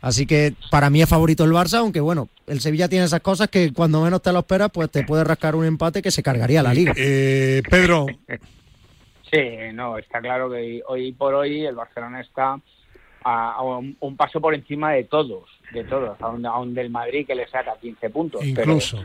Así 0.00 0.26
que 0.26 0.54
para 0.70 0.88
mí 0.88 1.02
es 1.02 1.08
favorito 1.08 1.44
el 1.44 1.52
Barça, 1.52 1.78
aunque 1.78 2.00
bueno, 2.00 2.28
el 2.46 2.60
Sevilla 2.60 2.88
tiene 2.88 3.04
esas 3.04 3.20
cosas 3.20 3.48
que 3.48 3.72
cuando 3.72 4.02
menos 4.02 4.22
te 4.22 4.32
lo 4.32 4.38
esperas, 4.38 4.70
pues 4.72 4.90
te 4.90 5.04
puede 5.04 5.24
rascar 5.24 5.54
un 5.54 5.64
empate 5.64 6.00
que 6.00 6.10
se 6.10 6.22
cargaría 6.22 6.62
la 6.62 6.72
liga. 6.72 6.94
Eh, 6.96 7.62
Pedro, 7.68 8.06
Sí, 9.30 9.38
no, 9.74 9.96
está 9.96 10.20
claro 10.20 10.50
que 10.50 10.82
hoy 10.88 11.12
por 11.12 11.34
hoy 11.34 11.64
el 11.64 11.76
Barcelona 11.76 12.20
está 12.20 12.60
a, 13.24 13.52
a 13.54 13.62
un, 13.62 13.96
un 14.00 14.16
paso 14.16 14.40
por 14.40 14.54
encima 14.54 14.92
de 14.92 15.04
todos, 15.04 15.44
de 15.72 15.84
todos, 15.84 16.20
aún, 16.20 16.44
aún 16.46 16.74
del 16.74 16.90
Madrid 16.90 17.26
que 17.26 17.34
le 17.34 17.46
saca 17.48 17.74
15 17.80 18.10
puntos. 18.10 18.40
pero- 18.54 18.72
incluso. 18.72 19.04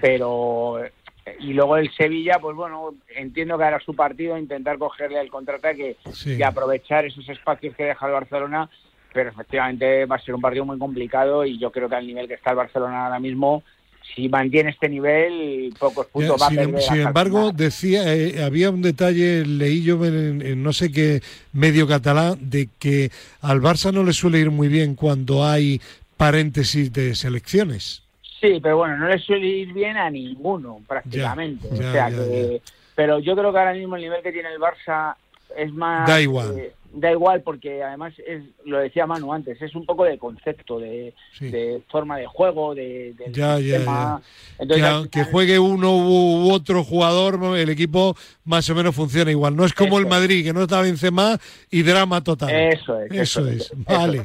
pero 0.00 0.84
eh, 0.84 0.92
y 1.40 1.52
luego 1.52 1.76
el 1.76 1.90
Sevilla, 1.92 2.38
pues 2.40 2.54
bueno, 2.56 2.94
entiendo 3.14 3.58
que 3.58 3.64
hará 3.64 3.80
su 3.80 3.94
partido, 3.94 4.38
intentar 4.38 4.78
cogerle 4.78 5.20
el 5.20 5.30
contraataque 5.30 5.96
Sí. 6.12 6.36
y 6.36 6.42
aprovechar 6.42 7.04
esos 7.04 7.28
espacios 7.28 7.74
que 7.74 7.84
deja 7.84 8.06
el 8.06 8.12
Barcelona, 8.12 8.70
pero 9.12 9.30
efectivamente 9.30 10.04
va 10.06 10.16
a 10.16 10.20
ser 10.20 10.34
un 10.34 10.40
partido 10.40 10.64
muy 10.64 10.78
complicado 10.78 11.44
y 11.44 11.58
yo 11.58 11.70
creo 11.72 11.88
que 11.88 11.96
al 11.96 12.06
nivel 12.06 12.28
que 12.28 12.34
está 12.34 12.50
el 12.50 12.56
Barcelona 12.56 13.06
ahora 13.06 13.18
mismo, 13.18 13.62
si 14.14 14.28
mantiene 14.28 14.70
este 14.70 14.88
nivel, 14.88 15.74
pocos 15.78 16.06
puntos 16.06 16.40
va 16.40 16.46
a 16.46 16.48
sin, 16.48 16.58
perder. 16.58 16.82
sin 16.82 16.94
el 16.94 17.06
embargo, 17.08 17.52
decía, 17.52 18.14
eh, 18.14 18.42
había 18.42 18.70
un 18.70 18.82
detalle, 18.82 19.44
leí 19.44 19.82
yo 19.82 20.02
en, 20.04 20.40
en 20.42 20.62
no 20.62 20.72
sé 20.72 20.90
qué 20.90 21.20
medio 21.52 21.86
catalán, 21.86 22.38
de 22.40 22.68
que 22.78 23.10
al 23.40 23.60
Barça 23.60 23.92
no 23.92 24.02
le 24.04 24.12
suele 24.12 24.38
ir 24.38 24.50
muy 24.50 24.68
bien 24.68 24.94
cuando 24.94 25.44
hay 25.44 25.80
paréntesis 26.16 26.92
de 26.92 27.14
selecciones. 27.14 28.02
Sí, 28.40 28.58
pero 28.62 28.78
bueno, 28.78 28.96
no 28.98 29.08
le 29.08 29.18
suele 29.18 29.46
ir 29.46 29.72
bien 29.72 29.96
a 29.96 30.08
ninguno 30.10 30.80
prácticamente. 30.86 31.68
Ya, 31.72 31.74
o 31.74 31.92
sea 31.92 32.08
ya, 32.10 32.16
que, 32.16 32.62
pero 32.94 33.18
yo 33.18 33.34
creo 33.34 33.52
que 33.52 33.58
ahora 33.58 33.74
mismo 33.74 33.96
el 33.96 34.02
nivel 34.02 34.22
que 34.22 34.32
tiene 34.32 34.48
el 34.52 34.60
Barça 34.60 35.14
es 35.56 35.72
más. 35.72 36.06
Da 36.08 36.20
igual. 36.20 36.58
eh, 36.58 36.72
da 36.98 37.10
igual 37.12 37.42
porque 37.42 37.82
además 37.82 38.14
es, 38.26 38.42
lo 38.64 38.78
decía 38.78 39.06
Manu 39.06 39.32
antes, 39.32 39.60
es 39.60 39.74
un 39.74 39.84
poco 39.84 40.04
de 40.04 40.18
concepto, 40.18 40.78
de, 40.78 41.14
Sí. 41.32 41.50
de 41.50 41.82
forma 41.90 42.16
de 42.16 42.26
juego, 42.26 42.74
de, 42.74 43.14
Ya, 43.30 43.58
ya, 43.60 44.20
Entonces, 44.58 45.08
que 45.10 45.24
juegue 45.24 45.58
uno 45.58 45.94
u, 45.96 46.50
otro 46.52 46.82
jugador, 46.82 47.38
el 47.56 47.68
equipo 47.68 48.16
más 48.44 48.68
o 48.70 48.74
menos 48.74 48.94
funciona 48.94 49.30
igual. 49.30 49.54
No 49.54 49.64
es 49.64 49.72
como 49.74 49.98
el. 49.98 50.06
Madrid, 50.06 50.44
que 50.44 50.52
no 50.52 50.62
está 50.62 50.80
Benzema 50.80 51.36
y 51.70 51.82
drama 51.82 52.22
total. 52.24 52.48
Eso 52.50 53.00
es, 53.02 53.10
Eso, 53.12 53.46
eso 53.48 53.72
es. 53.74 53.84
Vale. 53.84 54.24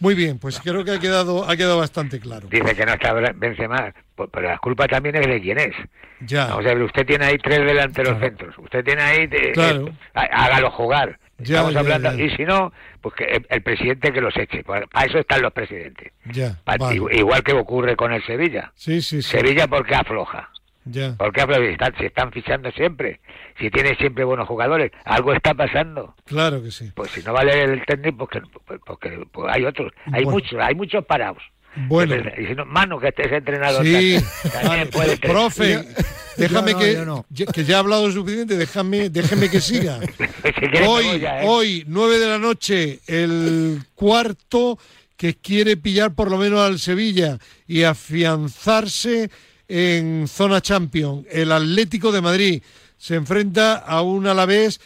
Muy 0.00 0.14
bien, 0.14 0.38
pues 0.38 0.60
creo 0.60 0.84
que 0.84 0.90
ha 0.92 0.98
quedado, 1.00 1.48
ha 1.48 1.56
quedado 1.56 1.78
bastante 1.78 2.20
claro. 2.20 2.46
Dice 2.50 2.74
que 2.76 2.84
no 2.86 2.92
está 2.92 3.12
Benzema, 3.34 3.92
pues, 4.14 4.28
pero 4.32 4.48
la 4.48 4.58
culpa 4.58 4.86
también 4.86 5.16
es 5.16 5.26
de 5.26 5.40
quién 5.40 5.58
es. 5.58 5.74
Ya. 6.20 6.46
Vamos 6.46 6.66
a 6.66 6.68
ver, 6.68 6.82
usted 6.82 7.06
tiene 7.06 7.24
ahí 7.24 7.38
tres 7.38 7.58
delanteros 7.60 8.20
centros. 8.20 8.54
Usted 8.58 8.84
tiene 8.84 9.02
ahí. 9.02 9.28
Claro. 9.54 9.88
eh, 9.88 9.92
há- 10.14 10.44
hágalo 10.44 10.70
jugar. 10.72 11.18
Ya, 11.38 11.56
Estamos 11.56 11.72
ya, 11.74 11.80
hablando. 11.80 12.14
ya. 12.16 12.24
Y 12.24 12.30
si 12.36 12.44
no, 12.44 12.72
pues 13.00 13.14
que 13.16 13.24
el, 13.24 13.46
el 13.50 13.62
presidente 13.62 14.12
que 14.12 14.20
los 14.20 14.36
eche. 14.36 14.62
Para 14.62 14.86
eso 15.06 15.18
están 15.18 15.42
los 15.42 15.52
presidentes. 15.52 16.12
Ya. 16.32 16.58
Pa- 16.64 16.76
vale. 16.76 16.96
igu- 17.00 17.12
Igual 17.16 17.42
que 17.42 17.52
ocurre 17.52 17.96
con 17.96 18.12
el 18.12 18.24
Sevilla. 18.24 18.72
Sí, 18.76 19.02
sí, 19.02 19.20
sí. 19.22 19.30
Sevilla, 19.30 19.66
¿por 19.66 19.84
qué 19.84 19.94
afloja? 19.96 20.50
Ya. 20.84 21.14
¿Por 21.16 21.32
qué 21.32 21.40
afloja? 21.40 21.60
Si 21.60 21.72
están, 21.72 21.94
si 21.98 22.04
están 22.06 22.30
fichando 22.32 22.70
siempre. 22.72 23.20
Si 23.58 23.70
tiene 23.70 23.94
siempre 23.96 24.22
buenos 24.24 24.46
jugadores. 24.46 24.92
Algo 25.04 25.32
está 25.32 25.54
pasando. 25.54 26.14
Claro 26.26 26.62
que 26.62 26.70
sí. 26.70 26.92
Pues 26.94 27.10
si 27.10 27.22
no 27.22 27.32
vale 27.32 27.62
el 27.64 27.84
técnico, 27.84 28.28
pues, 28.28 28.44
pues- 28.66 28.80
porque 28.86 29.24
pues 29.32 29.52
hay 29.52 29.64
otros. 29.64 29.92
Hay 30.12 30.24
Bueno. 30.24 30.30
muchos, 30.30 30.60
hay 30.60 30.74
muchos 30.74 31.04
parados. 31.04 31.42
Bueno. 31.76 32.14
Y 32.38 32.46
si 32.46 32.54
no, 32.54 32.64
Manu, 32.64 33.00
que 33.00 33.08
estés 33.08 33.32
entrenador. 33.32 33.84
Sí, 33.84 34.18
también 34.52 34.70
vale. 34.70 34.86
puede 34.92 35.16
profe, 35.16 35.80
déjame 36.36 36.72
no, 36.72 36.78
que, 36.78 36.96
no. 37.04 37.26
que 37.52 37.64
ya 37.64 37.76
he 37.76 37.78
hablado 37.78 38.10
suficiente, 38.10 38.56
déjame, 38.56 39.10
déjeme 39.10 39.48
que 39.48 39.60
siga. 39.60 40.00
Hoy, 40.86 41.20
ya, 41.20 41.42
¿eh? 41.42 41.46
hoy, 41.46 41.84
9 41.86 42.18
de 42.18 42.26
la 42.26 42.38
noche, 42.38 43.00
el 43.06 43.82
cuarto 43.94 44.78
que 45.16 45.34
quiere 45.34 45.76
pillar 45.76 46.14
por 46.14 46.30
lo 46.30 46.38
menos 46.38 46.60
al 46.60 46.78
Sevilla 46.78 47.38
y 47.66 47.82
afianzarse 47.82 49.30
en 49.68 50.26
zona 50.28 50.60
champion. 50.60 51.26
El 51.30 51.52
Atlético 51.52 52.12
de 52.12 52.20
Madrid 52.20 52.62
se 52.98 53.14
enfrenta 53.14 53.76
a 53.76 54.02
un 54.02 54.26
Alavés 54.26 54.80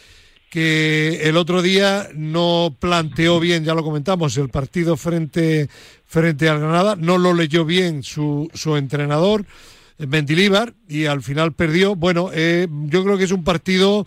que 0.49 1.21
el 1.23 1.37
otro 1.37 1.61
día 1.61 2.09
no 2.15 2.75
planteó 2.79 3.39
bien, 3.39 3.63
ya 3.63 3.75
lo 3.75 3.83
comentamos, 3.83 4.35
el 4.37 4.49
partido 4.49 4.97
frente, 4.97 5.69
frente 6.05 6.49
al 6.49 6.59
Granada, 6.59 6.95
no 6.95 7.17
lo 7.17 7.33
leyó 7.33 7.65
bien 7.65 8.01
su, 8.01 8.49
su 8.53 8.75
entrenador, 8.75 9.45
Mendilíbar, 10.07 10.73
y 10.87 11.05
al 11.05 11.21
final 11.21 11.53
perdió. 11.53 11.95
Bueno, 11.95 12.29
eh, 12.33 12.67
yo 12.85 13.03
creo 13.03 13.17
que 13.17 13.25
es 13.25 13.31
un 13.31 13.43
partido 13.43 14.05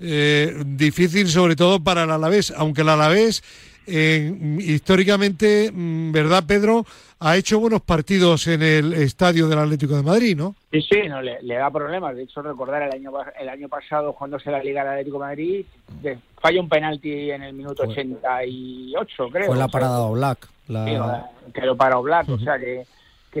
eh, 0.00 0.54
difícil 0.66 1.28
sobre 1.28 1.56
todo 1.56 1.82
para 1.82 2.04
el 2.04 2.10
Alavés, 2.10 2.52
aunque 2.56 2.82
el 2.82 2.88
Alavés 2.88 3.42
eh, 3.86 4.32
históricamente, 4.60 5.70
mm, 5.72 6.12
¿verdad 6.12 6.44
Pedro? 6.46 6.84
Ha 7.20 7.36
hecho 7.36 7.58
buenos 7.58 7.80
partidos 7.82 8.46
en 8.46 8.62
el 8.62 8.92
estadio 8.92 9.48
del 9.48 9.58
Atlético 9.58 9.96
de 9.96 10.02
Madrid, 10.04 10.36
¿no? 10.36 10.54
Sí, 10.70 10.80
sí, 10.82 11.00
no, 11.08 11.20
le, 11.20 11.42
le 11.42 11.54
da 11.56 11.68
problemas. 11.70 12.14
De 12.14 12.22
hecho, 12.22 12.42
recordar 12.42 12.82
el 12.82 12.92
año 12.92 13.10
el 13.40 13.48
año 13.48 13.68
pasado, 13.68 14.12
cuando 14.12 14.38
se 14.38 14.50
la 14.52 14.62
Liga 14.62 14.82
del 14.82 14.90
Atlético 14.92 15.16
de 15.18 15.24
Madrid, 15.24 15.66
de- 16.00 16.18
falla 16.40 16.60
un 16.60 16.68
penalti 16.68 17.30
en 17.32 17.42
el 17.42 17.54
minuto 17.54 17.82
Fue- 17.84 17.92
88, 17.92 19.28
creo. 19.32 19.46
Fue 19.46 19.56
la 19.56 19.64
O 19.64 19.68
sea, 19.68 19.80
parada 19.80 20.04
de 20.06 20.12
Black. 20.12 20.48
sí, 20.68 21.52
que 21.52 21.66
lo 21.66 21.76
paró 21.76 22.02
Black. 22.02 22.28
O 22.28 22.38
sea 22.38 22.56
que, 22.58 22.84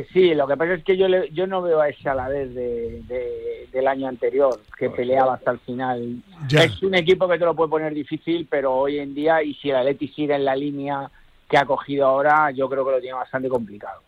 que 0.06 0.12
sí, 0.12 0.34
lo 0.34 0.46
que 0.46 0.56
pasa 0.56 0.74
es 0.74 0.84
que 0.84 0.96
yo 0.96 1.08
le- 1.08 1.28
yo 1.32 1.46
no 1.46 1.60
veo 1.62 1.80
a 1.80 1.88
ese 1.88 2.08
a 2.08 2.14
la 2.14 2.28
vez 2.28 2.54
de, 2.54 3.02
de- 3.08 3.68
del 3.72 3.86
año 3.88 4.06
anterior, 4.08 4.60
que 4.78 4.90
peleaba 4.90 5.34
hasta 5.34 5.50
el 5.52 5.58
final. 5.60 6.16
Ya. 6.48 6.64
Es 6.64 6.82
un 6.82 6.94
equipo 6.94 7.28
que 7.28 7.38
te 7.38 7.44
lo 7.44 7.54
puede 7.54 7.70
poner 7.70 7.92
difícil, 7.94 8.46
pero 8.50 8.74
hoy 8.74 8.98
en 8.98 9.14
día, 9.14 9.42
y 9.42 9.54
si 9.54 9.70
el 9.70 9.76
Atleti 9.76 10.08
sigue 10.08 10.34
en 10.34 10.44
la 10.44 10.54
línea 10.56 11.10
que 11.50 11.58
ha 11.58 11.64
cogido 11.64 12.06
ahora, 12.06 12.50
yo 12.50 12.68
creo 12.68 12.84
que 12.84 12.92
lo 12.92 13.00
tiene 13.00 13.14
bastante 13.16 13.48
complicado. 13.48 14.00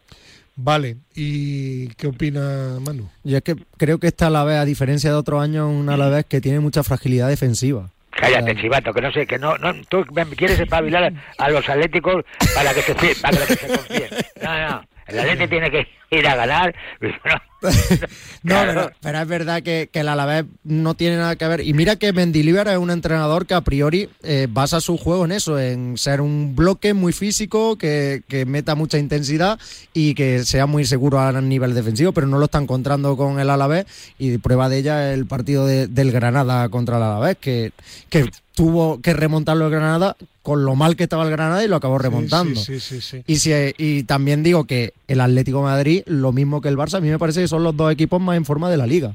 Vale, 0.57 0.97
¿y 1.15 1.89
qué 1.95 2.07
opina 2.09 2.79
Manu? 2.85 3.09
Yo 3.25 3.39
es 3.39 3.43
que 3.43 3.57
creo 3.79 3.99
que 3.99 4.09
esta 4.09 4.27
Alavés, 4.27 4.57
a 4.59 4.65
diferencia 4.65 5.11
de 5.11 5.17
otros 5.17 5.43
años, 5.43 5.71
es 5.73 5.77
un 5.81 5.89
Alavés 5.89 6.27
que 6.27 6.41
tiene 6.41 6.61
mucha 6.61 6.83
fragilidad 6.83 7.29
defensiva. 7.29 7.89
Cállate, 8.11 8.55
chivato, 8.57 8.93
que 8.93 9.01
no 9.01 9.11
sé, 9.13 9.27
que 9.27 9.39
no, 9.39 9.57
no 9.57 9.73
tú 9.89 10.05
me 10.13 10.27
quieres 10.27 10.61
espabilar 10.61 11.13
a 11.39 11.51
los 11.51 11.67
atléticos 11.67 12.25
para 12.55 12.75
que 12.75 12.83
se 12.83 12.93
para 13.23 13.37
que 13.47 13.55
se 13.55 13.67
confíen. 13.69 14.11
No, 14.43 14.69
no, 14.69 14.83
el 15.11 15.19
atlético 15.19 15.49
tiene 15.49 15.71
que 15.71 15.89
ir 16.11 16.27
a 16.27 16.37
ganar. 16.37 16.75
no, 18.43 18.55
pero, 18.65 18.91
pero, 19.01 19.21
es 19.21 19.29
verdad 19.29 19.63
que, 19.63 19.91
que 19.93 20.01
el 20.01 20.09
Alavés 20.09 20.47
no 20.65 20.95
tiene 20.95 21.17
nada 21.17 21.37
que 21.37 21.47
ver. 21.47 21.61
Y 21.61 21.75
mira 21.75 21.97
que 21.97 22.13
Mendilibar 22.13 22.69
es 22.69 22.79
un 22.79 22.91
entrenador 22.91 23.47
que 23.47 23.55
a 23.55 23.61
priori 23.61 24.09
eh, 24.23 24.47
basa 24.51 24.81
su 24.81 24.97
juego 24.97 25.27
en 25.27 25.33
eso, 25.33 25.59
en 25.59 25.99
ser 25.99 26.23
un 26.23 26.57
bloque 26.57 26.95
muy 26.95 27.13
físico, 27.13 27.77
que, 27.77 28.23
que, 28.29 28.47
meta 28.47 28.75
mucha 28.75 28.99
intensidad 28.99 29.59
y 29.93 30.15
que 30.15 30.45
sea 30.45 30.67
muy 30.67 30.87
seguro 30.87 31.21
a 31.21 31.39
nivel 31.41 31.75
defensivo, 31.75 32.13
pero 32.13 32.27
no 32.27 32.39
lo 32.39 32.47
está 32.47 32.59
encontrando 32.59 33.17
con 33.17 33.39
el 33.39 33.51
Alavés. 33.51 33.85
Y 34.19 34.39
prueba 34.39 34.69
de 34.69 34.79
ella 34.79 35.13
el 35.13 35.27
partido 35.27 35.67
de, 35.67 35.87
del 35.87 36.13
Granada 36.13 36.69
contra 36.71 36.97
el 36.97 37.03
Alavés, 37.03 37.37
que, 37.37 37.73
que 38.09 38.31
tuvo 38.55 39.01
que 39.01 39.13
remontarlo 39.13 39.67
el 39.67 39.71
Granada 39.71 40.17
con 40.43 40.65
lo 40.65 40.75
mal 40.75 40.97
que 40.97 41.05
estaba 41.05 41.25
el 41.25 41.31
Granada 41.31 41.63
y 41.65 41.69
lo 41.69 41.77
acabó 41.77 41.99
remontando. 41.99 42.59
Sí, 42.59 42.81
sí, 42.81 43.01
sí, 43.01 43.23
y, 43.27 43.37
si, 43.37 43.53
y 43.77 44.03
también 44.05 44.43
digo 44.43 44.65
que 44.65 44.95
el 45.07 45.21
Atlético 45.21 45.59
de 45.59 45.65
Madrid, 45.65 46.00
lo 46.07 46.33
mismo 46.33 46.61
que 46.61 46.69
el 46.69 46.77
Barça, 46.77 46.99
a 46.99 47.01
mí 47.01 47.09
me 47.09 47.19
parece 47.19 47.41
que 47.41 47.49
son 47.49 47.63
los 47.63 47.77
dos 47.77 47.93
equipos 47.93 48.21
más 48.21 48.37
en 48.37 48.45
forma 48.45 48.71
de 48.71 48.77
la 48.77 48.87
liga. 48.87 49.15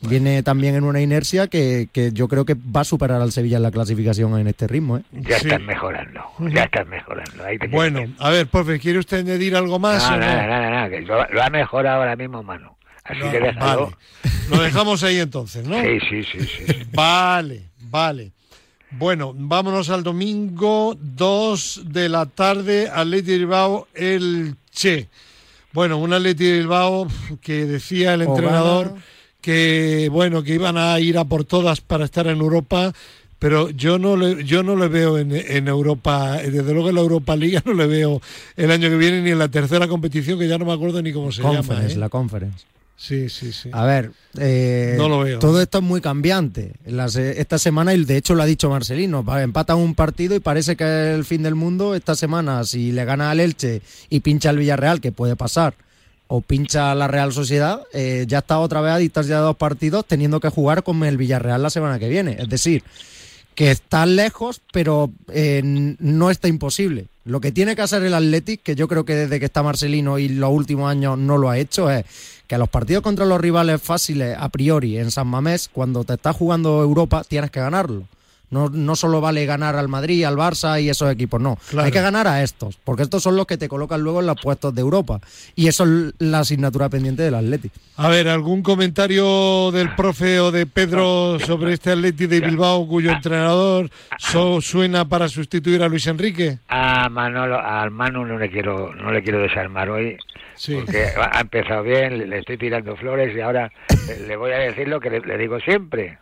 Viene 0.00 0.42
también 0.42 0.74
en 0.74 0.84
una 0.84 1.00
inercia 1.00 1.46
que, 1.48 1.88
que, 1.92 2.12
yo 2.12 2.28
creo 2.28 2.44
que 2.44 2.54
va 2.54 2.80
a 2.80 2.84
superar 2.84 3.20
al 3.20 3.32
Sevilla 3.32 3.56
en 3.56 3.62
la 3.62 3.70
clasificación 3.70 4.38
en 4.38 4.46
este 4.46 4.66
ritmo. 4.66 4.98
¿eh? 4.98 5.02
Ya 5.12 5.36
están 5.36 5.64
mejorando, 5.64 6.20
ya 6.52 6.64
están 6.64 6.88
mejorando. 6.88 7.44
bueno, 7.70 8.04
a 8.18 8.30
ver, 8.30 8.46
profe, 8.46 8.78
¿quiere 8.78 8.98
usted 8.98 9.18
añadir 9.20 9.56
algo 9.56 9.78
más? 9.78 10.08
No, 10.10 10.18
nada, 10.18 10.46
nada, 10.46 10.70
nada, 10.70 10.90
que 10.90 11.00
lo, 11.00 11.26
lo, 11.28 11.42
ha 11.42 11.50
mejorado 11.50 12.00
ahora 12.00 12.16
mismo 12.16 12.42
Manu. 12.42 12.70
Así 13.04 13.20
no, 13.20 13.30
que 13.30 13.40
déjalo. 13.40 13.84
Vale. 13.84 13.96
Lo 14.50 14.62
dejamos 14.62 15.02
ahí 15.02 15.18
entonces, 15.18 15.66
¿no? 15.66 15.80
Sí, 15.80 15.98
sí, 16.08 16.22
sí. 16.24 16.40
sí. 16.40 16.82
Vale, 16.92 17.62
vale. 17.90 18.32
Bueno, 18.96 19.32
vámonos 19.34 19.90
al 19.90 20.04
domingo, 20.04 20.96
2 21.00 21.82
de 21.86 22.08
la 22.08 22.26
tarde, 22.26 22.88
Atleti 22.92 23.38
Bilbao, 23.38 23.88
el 23.92 24.54
Che. 24.70 25.08
Bueno, 25.74 25.98
un 25.98 26.12
Atleti 26.12 26.52
Bilbao 26.52 27.08
que 27.42 27.66
decía 27.66 28.14
el 28.14 28.22
entrenador 28.22 28.94
que, 29.40 30.08
bueno, 30.10 30.44
que 30.44 30.54
iban 30.54 30.78
a 30.78 30.98
ir 31.00 31.18
a 31.18 31.24
por 31.24 31.44
todas 31.44 31.80
para 31.80 32.04
estar 32.04 32.28
en 32.28 32.38
Europa, 32.38 32.92
pero 33.40 33.70
yo 33.70 33.98
no 33.98 34.16
le, 34.16 34.44
yo 34.44 34.62
no 34.62 34.76
le 34.76 34.86
veo 34.86 35.18
en, 35.18 35.32
en 35.32 35.66
Europa, 35.66 36.38
desde 36.38 36.72
luego 36.72 36.90
en 36.90 36.94
la 36.94 37.00
Europa 37.00 37.34
Liga 37.34 37.60
no 37.66 37.74
le 37.74 37.88
veo 37.88 38.22
el 38.56 38.70
año 38.70 38.88
que 38.88 38.96
viene 38.96 39.20
ni 39.20 39.32
en 39.32 39.38
la 39.40 39.48
tercera 39.48 39.88
competición, 39.88 40.38
que 40.38 40.46
ya 40.46 40.58
no 40.58 40.64
me 40.64 40.72
acuerdo 40.72 41.02
ni 41.02 41.12
cómo 41.12 41.32
se 41.32 41.42
conference, 41.42 41.72
llama. 41.74 41.92
¿eh? 41.92 41.96
la 41.96 42.08
conference. 42.08 42.64
Sí, 42.96 43.28
sí, 43.28 43.52
sí. 43.52 43.70
A 43.72 43.84
ver, 43.84 44.12
eh, 44.38 44.94
no 44.96 45.08
lo 45.08 45.20
veo. 45.20 45.38
todo 45.38 45.60
esto 45.60 45.78
es 45.78 45.84
muy 45.84 46.00
cambiante. 46.00 46.72
Las, 46.86 47.16
esta 47.16 47.58
semana, 47.58 47.92
y 47.92 48.04
de 48.04 48.16
hecho 48.16 48.34
lo 48.34 48.42
ha 48.42 48.46
dicho 48.46 48.70
Marcelino, 48.70 49.24
empatan 49.38 49.78
un 49.78 49.94
partido 49.94 50.34
y 50.36 50.40
parece 50.40 50.76
que 50.76 50.84
es 50.84 51.14
el 51.14 51.24
fin 51.24 51.42
del 51.42 51.54
mundo. 51.54 51.94
Esta 51.94 52.14
semana, 52.14 52.64
si 52.64 52.92
le 52.92 53.04
gana 53.04 53.30
al 53.30 53.40
Elche 53.40 53.82
y 54.08 54.20
pincha 54.20 54.50
al 54.50 54.58
Villarreal, 54.58 55.00
que 55.00 55.12
puede 55.12 55.36
pasar, 55.36 55.74
o 56.28 56.40
pincha 56.40 56.92
a 56.92 56.94
la 56.94 57.08
Real 57.08 57.32
Sociedad, 57.32 57.82
eh, 57.92 58.24
ya 58.28 58.38
está 58.38 58.58
otra 58.58 58.80
vez 58.80 58.92
a 58.92 58.98
distancia 58.98 59.36
de 59.36 59.42
dos 59.42 59.56
partidos 59.56 60.06
teniendo 60.06 60.40
que 60.40 60.48
jugar 60.48 60.82
con 60.82 61.02
el 61.04 61.16
Villarreal 61.16 61.62
la 61.62 61.70
semana 61.70 61.98
que 61.98 62.08
viene. 62.08 62.36
Es 62.38 62.48
decir, 62.48 62.84
que 63.54 63.70
está 63.70 64.06
lejos, 64.06 64.60
pero 64.72 65.12
eh, 65.28 65.60
no 65.62 66.30
está 66.30 66.48
imposible. 66.48 67.06
Lo 67.24 67.40
que 67.40 67.52
tiene 67.52 67.76
que 67.76 67.82
hacer 67.82 68.02
el 68.02 68.14
Athletic, 68.14 68.62
que 68.62 68.74
yo 68.74 68.88
creo 68.88 69.04
que 69.04 69.14
desde 69.14 69.38
que 69.38 69.46
está 69.46 69.62
Marcelino 69.62 70.18
y 70.18 70.28
los 70.28 70.50
últimos 70.50 70.90
años 70.90 71.18
no 71.18 71.38
lo 71.38 71.50
ha 71.50 71.58
hecho, 71.58 71.90
es 71.90 72.04
que 72.46 72.58
los 72.58 72.68
partidos 72.68 73.02
contra 73.02 73.24
los 73.24 73.40
rivales 73.40 73.80
fáciles 73.80 74.36
a 74.38 74.48
priori 74.48 74.98
en 74.98 75.10
San 75.10 75.28
Mamés, 75.28 75.68
cuando 75.72 76.04
te 76.04 76.14
estás 76.14 76.36
jugando 76.36 76.82
Europa, 76.82 77.24
tienes 77.26 77.50
que 77.50 77.60
ganarlo. 77.60 78.04
No, 78.50 78.68
no 78.68 78.94
solo 78.94 79.20
vale 79.20 79.46
ganar 79.46 79.74
al 79.74 79.88
Madrid, 79.88 80.22
al 80.22 80.36
Barça 80.36 80.80
y 80.80 80.88
esos 80.88 81.10
equipos, 81.10 81.40
no. 81.40 81.58
Claro. 81.70 81.86
Hay 81.86 81.90
que 81.90 82.00
ganar 82.00 82.28
a 82.28 82.42
estos, 82.42 82.76
porque 82.84 83.02
estos 83.02 83.20
son 83.20 83.34
los 83.34 83.46
que 83.46 83.56
te 83.56 83.68
colocan 83.68 84.02
luego 84.02 84.20
en 84.20 84.26
los 84.26 84.40
puestos 84.40 84.72
de 84.72 84.80
Europa. 84.80 85.18
Y 85.56 85.66
eso 85.66 85.84
es 85.84 86.14
la 86.18 86.40
asignatura 86.40 86.88
pendiente 86.88 87.24
del 87.24 87.34
Athletic. 87.34 87.72
A 87.96 88.08
ver, 88.08 88.28
¿algún 88.28 88.62
comentario 88.62 89.72
del 89.72 89.94
profe 89.96 90.38
o 90.38 90.52
de 90.52 90.66
Pedro 90.66 91.38
sobre 91.40 91.72
este 91.72 91.92
Athletic 91.92 92.28
de 92.28 92.40
Bilbao 92.40 92.86
cuyo 92.86 93.10
entrenador 93.10 93.90
so, 94.18 94.60
suena 94.60 95.08
para 95.08 95.28
sustituir 95.28 95.82
a 95.82 95.88
Luis 95.88 96.06
Enrique? 96.06 96.58
A 96.68 97.08
Manolo, 97.08 97.58
al 97.58 97.90
Manu 97.90 98.24
no 98.24 98.38
le 98.38 98.50
quiero, 98.50 98.94
no 98.94 99.10
le 99.10 99.22
quiero 99.24 99.40
desarmar 99.40 99.90
hoy. 99.90 100.16
Sí. 100.56 100.74
Porque 100.76 101.06
ha 101.16 101.40
empezado 101.40 101.82
bien, 101.82 102.30
le, 102.30 102.38
estoy 102.38 102.56
tirando 102.58 102.96
flores 102.96 103.34
y 103.36 103.40
ahora 103.40 103.70
le, 104.26 104.36
voy 104.36 104.52
a 104.52 104.58
decir 104.58 104.88
lo 104.88 105.00
que 105.00 105.10
le, 105.10 105.20
le 105.20 105.38
digo 105.38 105.58
siempre. 105.60 106.18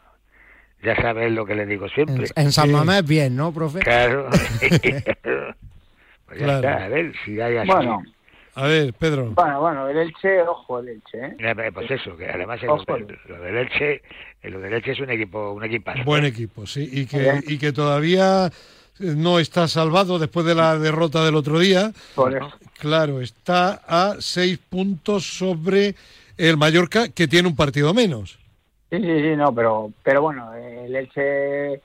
Ya 0.83 0.97
sabes 0.97 1.31
lo 1.31 1.47
que 1.47 1.55
le 1.55 1.65
digo 1.67 1.89
siempre. 1.89 2.27
En, 2.35 2.45
en 2.47 2.53
San 2.53 2.67
sí. 2.67 2.73
Mamés 2.73 3.07
bien, 3.07 3.37
¿no, 3.37 3.53
profe? 3.53 3.79
Claro. 3.81 4.29
pues 4.61 6.39
ya 6.41 6.45
Claro. 6.45 6.55
está, 6.69 6.85
a 6.85 6.89
ver 6.89 7.13
si 7.25 7.41
hay 7.41 7.57
así. 7.59 7.69
Bueno, 7.71 8.03
A 8.55 8.67
ver, 8.67 8.93
Pedro. 8.95 9.31
bueno, 9.31 9.61
bueno, 9.61 9.89
el 9.89 9.97
Elche, 9.99 10.43
ojo, 10.43 10.81
el 10.81 10.89
Elche, 10.89 11.19
¿eh? 11.19 11.37
Eh, 11.39 11.71
Pues 11.73 11.91
eso, 11.91 12.17
que 12.17 12.27
además 12.29 12.61
Ojo. 12.69 12.85
lo 13.29 13.41
del 13.43 13.57
Elche, 13.59 14.03
eh, 14.43 14.51
lo 14.51 14.61
del 14.61 14.73
Elche 14.75 14.93
es 14.93 15.01
un 15.01 15.11
equipo, 15.11 15.53
un 15.53 15.65
equipazo. 15.65 16.05
Buen 16.05 16.25
equipo, 16.25 16.67
sí. 16.67 16.89
Y 16.91 17.07
que, 17.07 17.41
y 17.47 17.59
que 17.59 17.73
todavía 17.73 18.51
no 18.99 19.39
está 19.39 19.69
salvado 19.69 20.19
después 20.19 20.45
de 20.47 20.55
la 20.55 20.79
derrota 20.79 21.25
del 21.25 21.35
otro 21.37 21.59
día. 21.59 21.93
Por 22.15 22.35
eso. 22.35 22.51
Claro, 22.83 23.21
está 23.21 23.81
a 23.87 24.17
seis 24.19 24.59
puntos 24.59 25.23
sobre 25.39 25.95
el 26.37 26.57
Mallorca, 26.57 27.11
que 27.11 27.29
tiene 27.29 27.47
un 27.47 27.55
partido 27.55 27.95
menos. 27.95 28.41
Sí, 28.91 28.97
sí, 28.99 29.21
sí, 29.23 29.37
no, 29.37 29.55
pero, 29.55 29.93
pero 30.03 30.21
bueno, 30.23 30.53
el 30.53 30.97
Elche 30.97 31.81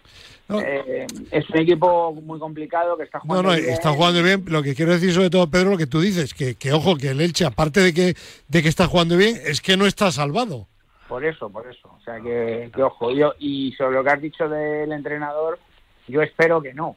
No. 0.49 0.59
eh, 0.59 1.05
es 1.29 1.47
un 1.51 1.57
equipo 1.59 2.13
muy 2.13 2.39
complicado 2.39 2.97
que 2.97 3.03
está 3.03 3.19
No, 3.19 3.25
jugando 3.25 3.49
no, 3.51 3.55
bien. 3.57 3.69
está 3.69 3.91
jugando 3.91 4.23
bien. 4.23 4.43
Lo 4.47 4.63
que 4.63 4.73
quiero 4.73 4.91
decir 4.93 5.13
sobre 5.13 5.29
todo, 5.29 5.47
Pedro, 5.51 5.69
lo 5.69 5.77
que 5.77 5.85
tú 5.85 6.01
dices, 6.01 6.33
que, 6.33 6.55
que 6.55 6.73
ojo, 6.73 6.95
que 6.97 7.09
el 7.09 7.21
Elche, 7.21 7.45
aparte 7.45 7.79
de 7.81 7.93
que, 7.93 8.15
de 8.47 8.63
que 8.63 8.67
está 8.69 8.87
jugando 8.87 9.17
bien, 9.17 9.39
es 9.45 9.61
que 9.61 9.77
no 9.77 9.85
está 9.85 10.11
salvado. 10.11 10.65
Por 11.07 11.23
eso, 11.23 11.47
por 11.51 11.69
eso. 11.71 11.89
O 11.95 12.01
sea, 12.03 12.19
que, 12.19 12.71
que 12.73 12.81
ojo. 12.81 13.11
Yo, 13.11 13.35
y 13.37 13.71
sobre 13.73 13.97
lo 13.97 14.03
que 14.03 14.09
has 14.09 14.21
dicho 14.21 14.49
del 14.49 14.91
entrenador, 14.91 15.59
yo 16.07 16.23
espero 16.23 16.59
que 16.59 16.73
no. 16.73 16.95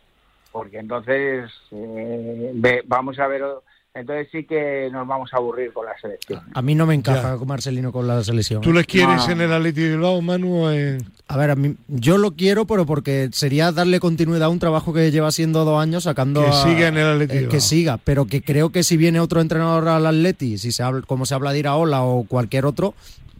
Porque 0.52 0.78
entonces 0.78 1.50
eh, 1.70 2.50
ve- 2.54 2.82
vamos 2.86 3.18
a 3.18 3.26
ver. 3.26 3.42
Entonces 3.92 4.28
sí 4.30 4.44
que 4.44 4.88
nos 4.92 5.06
vamos 5.08 5.30
a 5.34 5.38
aburrir 5.38 5.72
con 5.72 5.84
la 5.84 5.98
selección. 6.00 6.40
A 6.54 6.62
mí 6.62 6.76
no 6.76 6.86
me 6.86 6.94
encaja 6.94 7.32
Ya. 7.32 7.36
con 7.36 7.48
Marcelino 7.48 7.90
con 7.90 8.06
la 8.06 8.22
selección. 8.22 8.60
¿Tú 8.62 8.70
¿eh? 8.70 8.74
les 8.74 8.86
quieres 8.86 9.26
No. 9.26 9.32
en 9.32 9.40
el 9.40 9.52
Atleti 9.52 9.80
de 9.80 9.90
Bilbao, 9.90 10.22
Manu? 10.22 10.64
o 10.66 10.70
en- 10.70 11.04
A 11.26 11.36
ver, 11.36 11.50
a 11.50 11.56
mí, 11.56 11.74
yo 11.88 12.16
lo 12.16 12.32
quiero, 12.32 12.66
pero 12.66 12.86
porque 12.86 13.30
sería 13.32 13.72
darle 13.72 13.98
continuidad 13.98 14.44
a 14.44 14.48
un 14.48 14.58
trabajo 14.60 14.92
que 14.92 15.10
lleva 15.10 15.32
siendo 15.32 15.64
dos 15.64 15.80
años 15.82 16.04
sacando 16.04 16.40
Que 16.42 16.48
a- 16.50 16.52
siga 16.62 16.88
en 16.88 16.98
el 16.98 17.06
Atleti 17.06 17.32
eh, 17.34 17.38
Bilbao. 17.38 17.50
que 17.52 17.60
siga, 17.60 17.98
pero 17.98 18.26
que 18.26 18.42
creo 18.42 18.70
que 18.70 18.84
si 18.84 18.96
viene 18.96 19.18
otro 19.20 19.40
entrenador 19.40 19.88
al 19.88 20.06
Atleti, 20.06 20.58
si 20.58 20.70
se 20.70 20.82
habla, 20.84 21.02
como 21.06 21.26
se 21.26 21.34
habla 21.34 21.52
de 21.52 21.58
Iraola 21.58 22.02
o 22.02 22.24
cualquier 22.24 22.66
otro, 22.66 22.94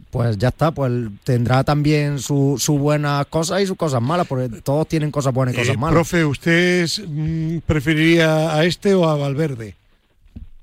pues 0.09 0.37
ya 0.37 0.49
está, 0.49 0.71
pues 0.71 0.91
tendrá 1.23 1.63
también 1.63 2.19
su- 2.19 2.57
sus 2.59 2.77
buenas 2.77 3.25
cosas 3.27 3.61
y 3.61 3.67
sus 3.67 3.77
cosas 3.77 4.01
malas, 4.01 4.27
porque 4.27 4.49
todos 4.61 4.85
tienen 4.87 5.11
cosas 5.11 5.33
buenas 5.33 5.55
y 5.55 5.57
cosas 5.59 5.75
Eh, 5.75 5.77
malas. 5.77 5.93
profe, 5.95 6.25
¿usted 6.25 6.85
mm, 7.07 7.59
preferiría 7.65 8.53
a 8.53 8.65
este 8.65 8.93
o 8.93 9.07
a 9.09 9.15
Valverde? 9.15 9.75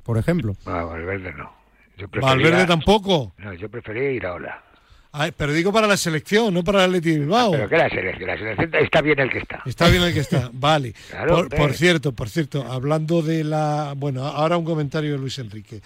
Por 0.09 0.16
ejemplo. 0.16 0.57
No, 0.64 0.87
Valverde 0.88 1.35
no. 1.35 1.53
Yo 1.99 2.09
prefería- 2.09 2.35
Valverde 2.35 2.66
tampoco. 2.66 3.35
No, 3.37 3.53
yo 3.53 3.68
prefería 3.68 4.11
ir 4.11 4.25
ahora. 4.25 4.64
Ay, 5.12 5.33
pero 5.37 5.53
digo 5.53 5.71
para 5.71 5.87
la 5.87 5.99
selección, 5.99 6.55
no 6.55 6.64
para 6.64 6.79
el 6.85 6.85
Atleti 6.92 7.18
Bilbao. 7.18 7.51
Pero 7.51 7.68
que 7.68 7.77
la 7.77 7.90
selección, 7.90 8.27
la 8.27 8.38
selección 8.38 8.75
está 8.83 9.03
bien 9.03 9.18
el 9.18 9.29
que 9.31 9.38
está. 9.40 9.62
Está 9.66 9.88
bien 9.90 10.03
el 10.03 10.14
que 10.14 10.21
está, 10.21 10.49
vale. 10.55 10.94
Claro, 11.11 11.47
por, 11.55 11.75
cierto, 11.75 12.12
por 12.12 12.31
cierto, 12.31 12.64
hablando 12.73 13.21
de 13.21 13.44
la... 13.44 13.92
Bueno, 13.99 14.25
ahora 14.25 14.57
un 14.57 14.64
comentario 14.64 15.12
de 15.12 15.18
Luis 15.18 15.38
Enrique. 15.40 15.83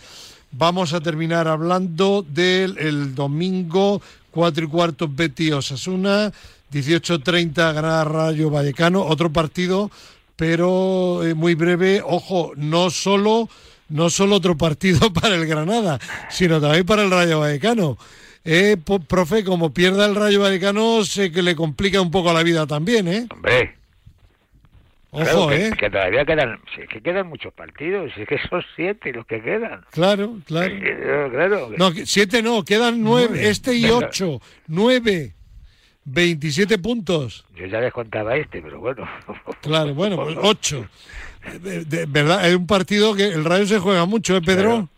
Vamos 0.53 0.93
a 0.93 1.01
terminar 1.01 1.49
hablando 1.49 2.23
del 2.23 2.79
el 2.79 3.17
domingo 3.17 4.01
4 4.31 4.67
y 4.67 4.69
cuarto 4.69 5.09
Betty 5.09 5.51
Osasuna, 5.51 6.31
18.30 6.73 7.75
Granada 7.75 8.05
Rayo 8.05 8.51
Vallecano, 8.51 9.03
otro 9.03 9.33
partido, 9.33 9.91
pero 10.37 11.25
eh, 11.25 11.35
muy 11.35 11.57
breve. 11.57 12.01
Ojo, 12.07 12.53
no 12.55 12.89
solo, 12.91 13.49
no 13.93 14.11
solo 14.11 14.37
otro 14.37 14.57
partido 14.57 15.13
para 15.21 15.35
el 15.37 15.47
Granada, 15.47 15.99
sino 16.31 16.61
también 16.61 16.85
para 16.87 17.03
el 17.03 17.11
Rayo 17.11 17.41
Vallecano. 17.41 17.97
Eh, 18.45 18.77
profe, 19.07 19.45
como 19.45 19.73
pierda 19.73 20.05
el 20.07 20.17
Rayo 20.17 20.41
Vallecano, 20.41 21.05
sé 21.05 21.31
que 21.31 21.43
le 21.43 21.55
complica 21.55 22.01
un 22.01 22.11
poco 22.11 22.33
la 22.33 22.43
vida 22.43 22.67
también, 22.67 23.07
¿eh? 23.07 23.27
Hombre, 23.31 23.77
Ojo, 25.15 25.25
claro 25.25 25.49
que, 25.49 25.67
¿eh? 25.67 25.71
que 25.79 25.91
todavía 25.91 26.25
quedan, 26.25 26.59
que 26.91 27.01
quedan 27.03 27.27
muchos 27.27 27.53
partidos, 27.53 28.11
es 28.17 28.27
que 28.27 28.39
son 28.49 28.65
siete 28.75 29.13
los 29.13 29.27
que 29.27 29.43
quedan. 29.43 29.85
Claro, 29.91 30.39
claro. 30.47 30.75
Eh, 30.75 31.29
Claro, 31.31 31.71
No, 31.77 31.93
siete 32.07 32.43
no, 32.43 32.65
quedan 32.65 33.03
nueve, 33.03 33.29
Nueve. 33.33 33.49
este 33.51 33.75
y 33.75 33.83
Venga. 33.83 33.97
ocho, 33.99 34.41
nueve, 34.69 35.35
27 36.05 36.79
puntos. 36.79 37.45
yo 37.55 37.67
ya 37.67 37.81
les 37.81 37.93
contaba 37.93 38.37
este, 38.37 38.63
pero 38.63 38.81
bueno. 38.81 39.07
Claro, 39.61 39.95
bueno, 39.95 40.17
pues 40.17 40.37
ocho. 40.41 40.87
De, 41.61 41.85
de- 41.85 42.07
verdad, 42.07 42.49
es 42.49 42.55
un 42.57 42.67
partido 42.67 43.15
que 43.15 43.27
el 43.27 43.45
Rayo 43.45 43.67
se 43.67 43.79
juega 43.79 44.05
mucho, 44.07 44.37
¿eh, 44.37 44.43
Pedro? 44.45 44.89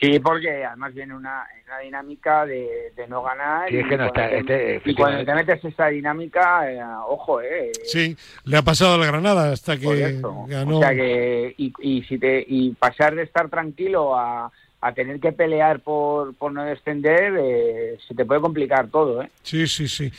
Sí, 0.00 0.18
porque 0.18 0.64
además 0.64 0.94
viene 0.94 1.14
una, 1.14 1.46
una 1.66 1.78
dinámica 1.78 2.44
de, 2.46 2.92
de 2.96 3.06
no 3.08 3.22
ganar. 3.22 3.68
Sí, 3.68 3.76
es 3.76 3.86
que 3.86 3.96
no 3.98 4.08
cuando 4.10 4.36
está- 4.36 4.46
te- 4.46 4.76
este, 4.76 4.90
y 4.90 4.94
cuando 4.94 5.24
te 5.24 5.34
metes 5.34 5.64
esa 5.64 5.86
dinámica, 5.88 6.72
eh, 6.72 6.80
ojo, 7.08 7.40
eh. 7.40 7.70
Sí, 7.84 8.16
le 8.44 8.56
ha 8.56 8.62
pasado 8.62 8.94
a 8.94 8.98
la 8.98 9.06
Granada 9.06 9.52
hasta 9.52 9.78
que 9.78 10.20
ganó. 10.48 10.78
O 10.78 10.80
sea 10.80 10.94
que, 10.94 11.54
y, 11.56 11.72
y, 11.80 12.02
si 12.04 12.18
te, 12.18 12.44
y 12.48 12.70
pasar 12.72 13.14
de 13.14 13.22
estar 13.22 13.48
tranquilo 13.48 14.16
a, 14.18 14.50
a 14.80 14.92
tener 14.92 15.20
que 15.20 15.30
pelear 15.30 15.80
por, 15.80 16.34
por 16.34 16.52
no 16.52 16.64
descender, 16.64 17.34
eh, 17.38 17.98
se 18.08 18.14
te 18.14 18.24
puede 18.24 18.40
complicar 18.40 18.88
todo, 18.88 19.22
¿eh? 19.22 19.30
Sí, 19.42 19.68
sí, 19.68 19.86
sí. 19.86 20.10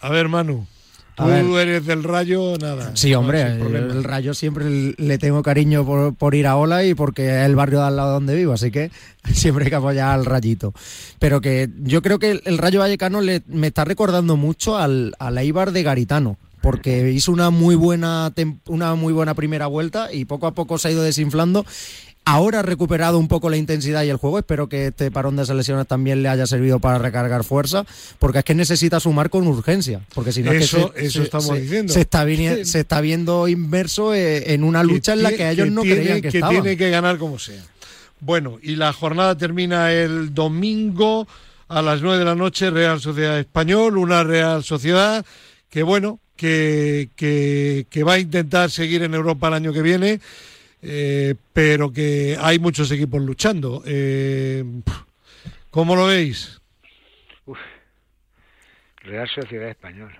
A 0.00 0.10
ver, 0.10 0.28
Manu. 0.28 0.66
Tú 1.14 1.58
eres 1.58 1.84
del 1.86 2.04
Rayo, 2.04 2.56
nada. 2.58 2.92
Sí, 2.96 3.14
hombre, 3.14 3.42
el 3.42 4.02
Rayo 4.02 4.32
siempre 4.34 4.94
le 4.96 5.18
tengo 5.18 5.42
cariño 5.42 5.84
por, 5.84 6.14
por 6.14 6.34
ir 6.34 6.46
a 6.46 6.56
Ola 6.56 6.84
y 6.84 6.94
porque 6.94 7.26
es 7.40 7.46
el 7.46 7.54
barrio 7.54 7.80
de 7.80 7.86
al 7.86 7.96
lado 7.96 8.12
donde 8.14 8.34
vivo, 8.34 8.52
así 8.54 8.70
que 8.70 8.90
siempre 9.32 9.64
hay 9.64 9.70
que 9.70 9.76
apoyar 9.76 10.10
al 10.10 10.24
Rayito. 10.24 10.72
Pero 11.18 11.40
que 11.40 11.68
yo 11.82 12.02
creo 12.02 12.18
que 12.18 12.30
el, 12.30 12.42
el 12.44 12.58
Rayo 12.58 12.80
Vallecano 12.80 13.20
le, 13.20 13.42
me 13.46 13.66
está 13.68 13.84
recordando 13.84 14.36
mucho 14.36 14.76
al, 14.78 15.14
al 15.18 15.36
Eibar 15.38 15.72
de 15.72 15.82
Garitano. 15.82 16.38
Porque 16.62 17.10
hizo 17.10 17.32
una 17.32 17.50
muy 17.50 17.74
buena 17.74 18.32
una 18.68 18.94
muy 18.94 19.12
buena 19.12 19.34
primera 19.34 19.66
vuelta 19.66 20.12
y 20.12 20.26
poco 20.26 20.46
a 20.46 20.54
poco 20.54 20.78
se 20.78 20.88
ha 20.88 20.90
ido 20.92 21.02
desinflando. 21.02 21.66
Ahora 22.24 22.60
ha 22.60 22.62
recuperado 22.62 23.18
un 23.18 23.26
poco 23.26 23.50
la 23.50 23.56
intensidad 23.56 24.04
y 24.04 24.08
el 24.08 24.16
juego. 24.16 24.38
Espero 24.38 24.68
que 24.68 24.86
este 24.86 25.10
parón 25.10 25.34
de 25.34 25.44
selecciones 25.44 25.88
también 25.88 26.22
le 26.22 26.28
haya 26.28 26.46
servido 26.46 26.78
para 26.78 26.98
recargar 26.98 27.42
fuerza, 27.42 27.84
porque 28.20 28.38
es 28.38 28.44
que 28.44 28.54
necesita 28.54 29.00
sumar 29.00 29.28
con 29.28 29.44
urgencia. 29.48 30.02
Porque 30.14 30.30
si 30.30 30.42
no 30.42 30.52
es 30.52 30.58
que 30.58 30.64
Eso- 30.64 30.92
se- 30.94 31.04
eso 31.06 31.18
se- 31.18 31.24
estamos 31.24 31.46
se- 31.48 31.60
diciendo. 31.60 31.92
Se 31.92 32.00
está, 32.02 32.24
vini- 32.24 32.64
se 32.64 32.80
está 32.80 33.00
viendo 33.00 33.48
inmerso 33.48 34.14
eh, 34.14 34.54
en 34.54 34.62
una 34.62 34.84
lucha 34.84 35.14
en 35.14 35.22
la 35.24 35.32
que 35.32 35.50
ellos 35.50 35.68
no 35.72 35.82
tiene, 35.82 35.96
creían 36.02 36.20
que, 36.22 36.28
estaban. 36.28 36.50
tiene 36.62 36.76
que 36.76 36.90
ganar 36.90 37.18
como 37.18 37.40
sea. 37.40 37.62
Bueno, 38.20 38.58
y 38.62 38.76
la 38.76 38.92
jornada 38.92 39.36
termina 39.36 39.92
el 39.92 40.32
domingo 40.32 41.26
a 41.66 41.82
las 41.82 42.02
9 42.02 42.18
de 42.20 42.24
la 42.24 42.36
noche, 42.36 42.70
Real 42.70 43.00
Sociedad 43.00 43.36
Español, 43.40 43.98
una 43.98 44.22
Real 44.22 44.62
Sociedad 44.62 45.26
que, 45.70 45.82
bueno, 45.82 46.20
que, 46.36 47.10
que, 47.16 47.86
que 47.90 48.04
va 48.04 48.12
a 48.14 48.18
intentar 48.20 48.70
seguir 48.70 49.02
en 49.02 49.14
Europa 49.14 49.48
el 49.48 49.54
año 49.54 49.72
que 49.72 49.82
viene, 49.82 50.20
eh, 50.82 51.34
pero 51.52 51.92
que 51.92 52.36
hay 52.40 52.58
muchos 52.58 52.90
equipos 52.90 53.22
luchando. 53.22 53.82
Eh, 53.86 54.64
¿Cómo 55.70 55.94
lo 55.96 56.06
veis? 56.06 56.60
Real 59.02 59.28
Sociedad 59.28 59.68
Español. 59.68 60.12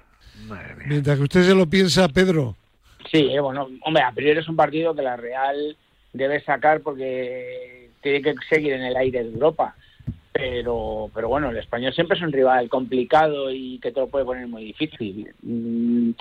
Madre 0.46 0.74
mía. 0.76 0.86
Mientras 0.88 1.16
que 1.18 1.24
usted 1.24 1.42
se 1.42 1.54
lo 1.54 1.66
piensa, 1.66 2.08
Pedro. 2.08 2.56
Sí, 3.10 3.28
eh, 3.30 3.40
bueno, 3.40 3.68
hombre, 3.82 4.02
a 4.02 4.12
priori 4.12 4.40
es 4.40 4.48
un 4.48 4.56
partido 4.56 4.94
que 4.94 5.02
la 5.02 5.16
Real 5.16 5.76
debe 6.12 6.42
sacar 6.42 6.80
porque 6.80 7.90
tiene 8.00 8.22
que 8.22 8.34
seguir 8.48 8.72
en 8.72 8.82
el 8.82 8.96
aire 8.96 9.24
de 9.24 9.30
Europa. 9.30 9.74
Pero, 10.32 11.10
pero 11.14 11.28
bueno, 11.28 11.50
el 11.50 11.58
español 11.58 11.92
siempre 11.92 12.16
es 12.16 12.22
un 12.22 12.32
rival 12.32 12.68
complicado 12.70 13.50
y 13.50 13.78
que 13.80 13.92
te 13.92 14.00
lo 14.00 14.08
puede 14.08 14.24
poner 14.24 14.48
muy 14.48 14.64
difícil. 14.64 15.30
Mm, 15.42 16.12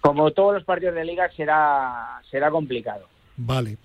Como 0.00 0.30
todos 0.32 0.54
los 0.54 0.64
partidos 0.64 0.94
de 0.94 1.04
liga 1.04 1.30
será 1.34 2.20
será 2.30 2.50
complicado. 2.50 3.08
Vale. 3.36 3.78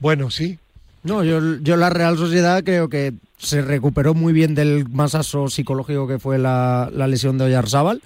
Bueno, 0.00 0.30
sí. 0.30 0.58
No, 1.02 1.22
yo, 1.22 1.58
yo 1.58 1.76
la 1.76 1.90
Real 1.90 2.16
Sociedad 2.16 2.64
creo 2.64 2.88
que 2.88 3.14
se 3.38 3.62
recuperó 3.62 4.14
muy 4.14 4.32
bien 4.32 4.54
del 4.54 4.88
masazo 4.88 5.48
psicológico 5.48 6.08
que 6.08 6.18
fue 6.18 6.38
la, 6.38 6.90
la 6.92 7.06
lesión 7.06 7.38
de 7.38 7.44
Oyarzábal 7.44 8.02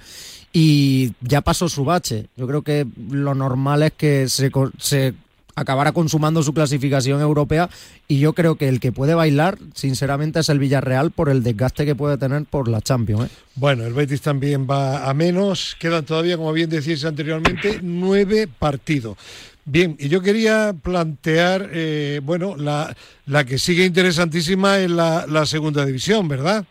y 0.53 1.13
ya 1.21 1.41
pasó 1.41 1.69
su 1.69 1.85
bache. 1.85 2.27
Yo 2.37 2.47
creo 2.47 2.63
que 2.63 2.87
lo 3.11 3.35
normal 3.35 3.83
es 3.85 3.93
que 3.93 4.29
se, 4.29 4.51
se 4.79 5.15
acabara 5.55 5.93
consumando 5.93 6.43
su 6.43 6.53
clasificación 6.53 7.21
europea 7.21 7.71
y 8.09 8.19
yo 8.19 8.33
creo 8.33 8.57
que 8.57 8.69
el 8.69 8.81
que 8.81 8.93
puede 8.93 9.15
bailar, 9.15 9.59
sinceramente, 9.75 10.41
es 10.41 10.49
el 10.49 10.59
Villarreal 10.59 11.11
por 11.11 11.29
el 11.29 11.43
desgaste 11.43 11.87
que 11.87 11.95
puede 11.95 12.19
tener 12.19 12.45
por 12.45 12.69
la 12.69 12.81
Champions. 12.81 13.27
¿eh? 13.27 13.35
Bueno, 13.55 13.85
el 13.85 13.93
Betis 13.93 14.21
también 14.21 14.67
va 14.69 15.09
a 15.09 15.15
menos. 15.15 15.77
Quedan 15.79 16.05
todavía, 16.05 16.37
como 16.37 16.53
bien 16.53 16.71
decíais 16.71 17.05
anteriormente, 17.05 17.81
nueve 17.83 18.49
partidos. 18.49 19.17
Bien, 19.65 19.97
y 19.99 20.09
yo 20.09 20.21
quería 20.23 20.75
plantear, 20.83 21.69
eh, 21.73 22.21
bueno, 22.23 22.57
la, 22.57 22.97
la 23.27 23.45
que 23.45 23.59
sigue 23.59 23.85
interesantísima 23.85 24.79
es 24.79 24.91
la, 24.91 25.27
la 25.27 25.47
segunda 25.47 25.85
división, 25.85 26.29
¿verdad? 26.29 26.65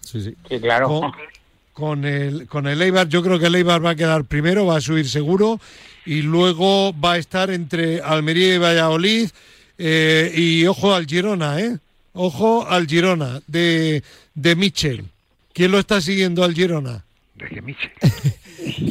Sí, 0.00 0.20
sí. 0.22 0.34
Sí, 0.48 0.58
claro. 0.60 0.88
Con, 0.88 1.12
con 1.72 2.04
el, 2.04 2.46
con 2.46 2.66
el 2.66 2.80
Eibar, 2.80 3.08
yo 3.08 3.22
creo 3.22 3.38
que 3.38 3.46
el 3.46 3.54
Eibar 3.56 3.84
va 3.84 3.90
a 3.90 3.94
quedar 3.96 4.24
primero, 4.24 4.66
va 4.66 4.76
a 4.76 4.80
subir 4.80 5.08
seguro, 5.08 5.60
y 6.06 6.22
luego 6.22 6.98
va 6.98 7.12
a 7.12 7.18
estar 7.18 7.50
entre 7.50 8.00
Almería 8.00 8.54
y 8.54 8.58
Valladolid, 8.58 9.28
eh, 9.78 10.32
y 10.34 10.66
ojo 10.66 10.94
al 10.94 11.06
Girona, 11.06 11.60
¿eh? 11.60 11.78
Ojo 12.14 12.66
al 12.68 12.86
Girona, 12.86 13.40
de, 13.46 14.02
de 14.34 14.56
Michel. 14.56 15.04
¿Quién 15.52 15.72
lo 15.72 15.78
está 15.78 16.00
siguiendo 16.00 16.44
al 16.44 16.54
Girona? 16.54 17.04
De 17.34 17.48
que 17.48 17.60
Michel. 17.62 17.90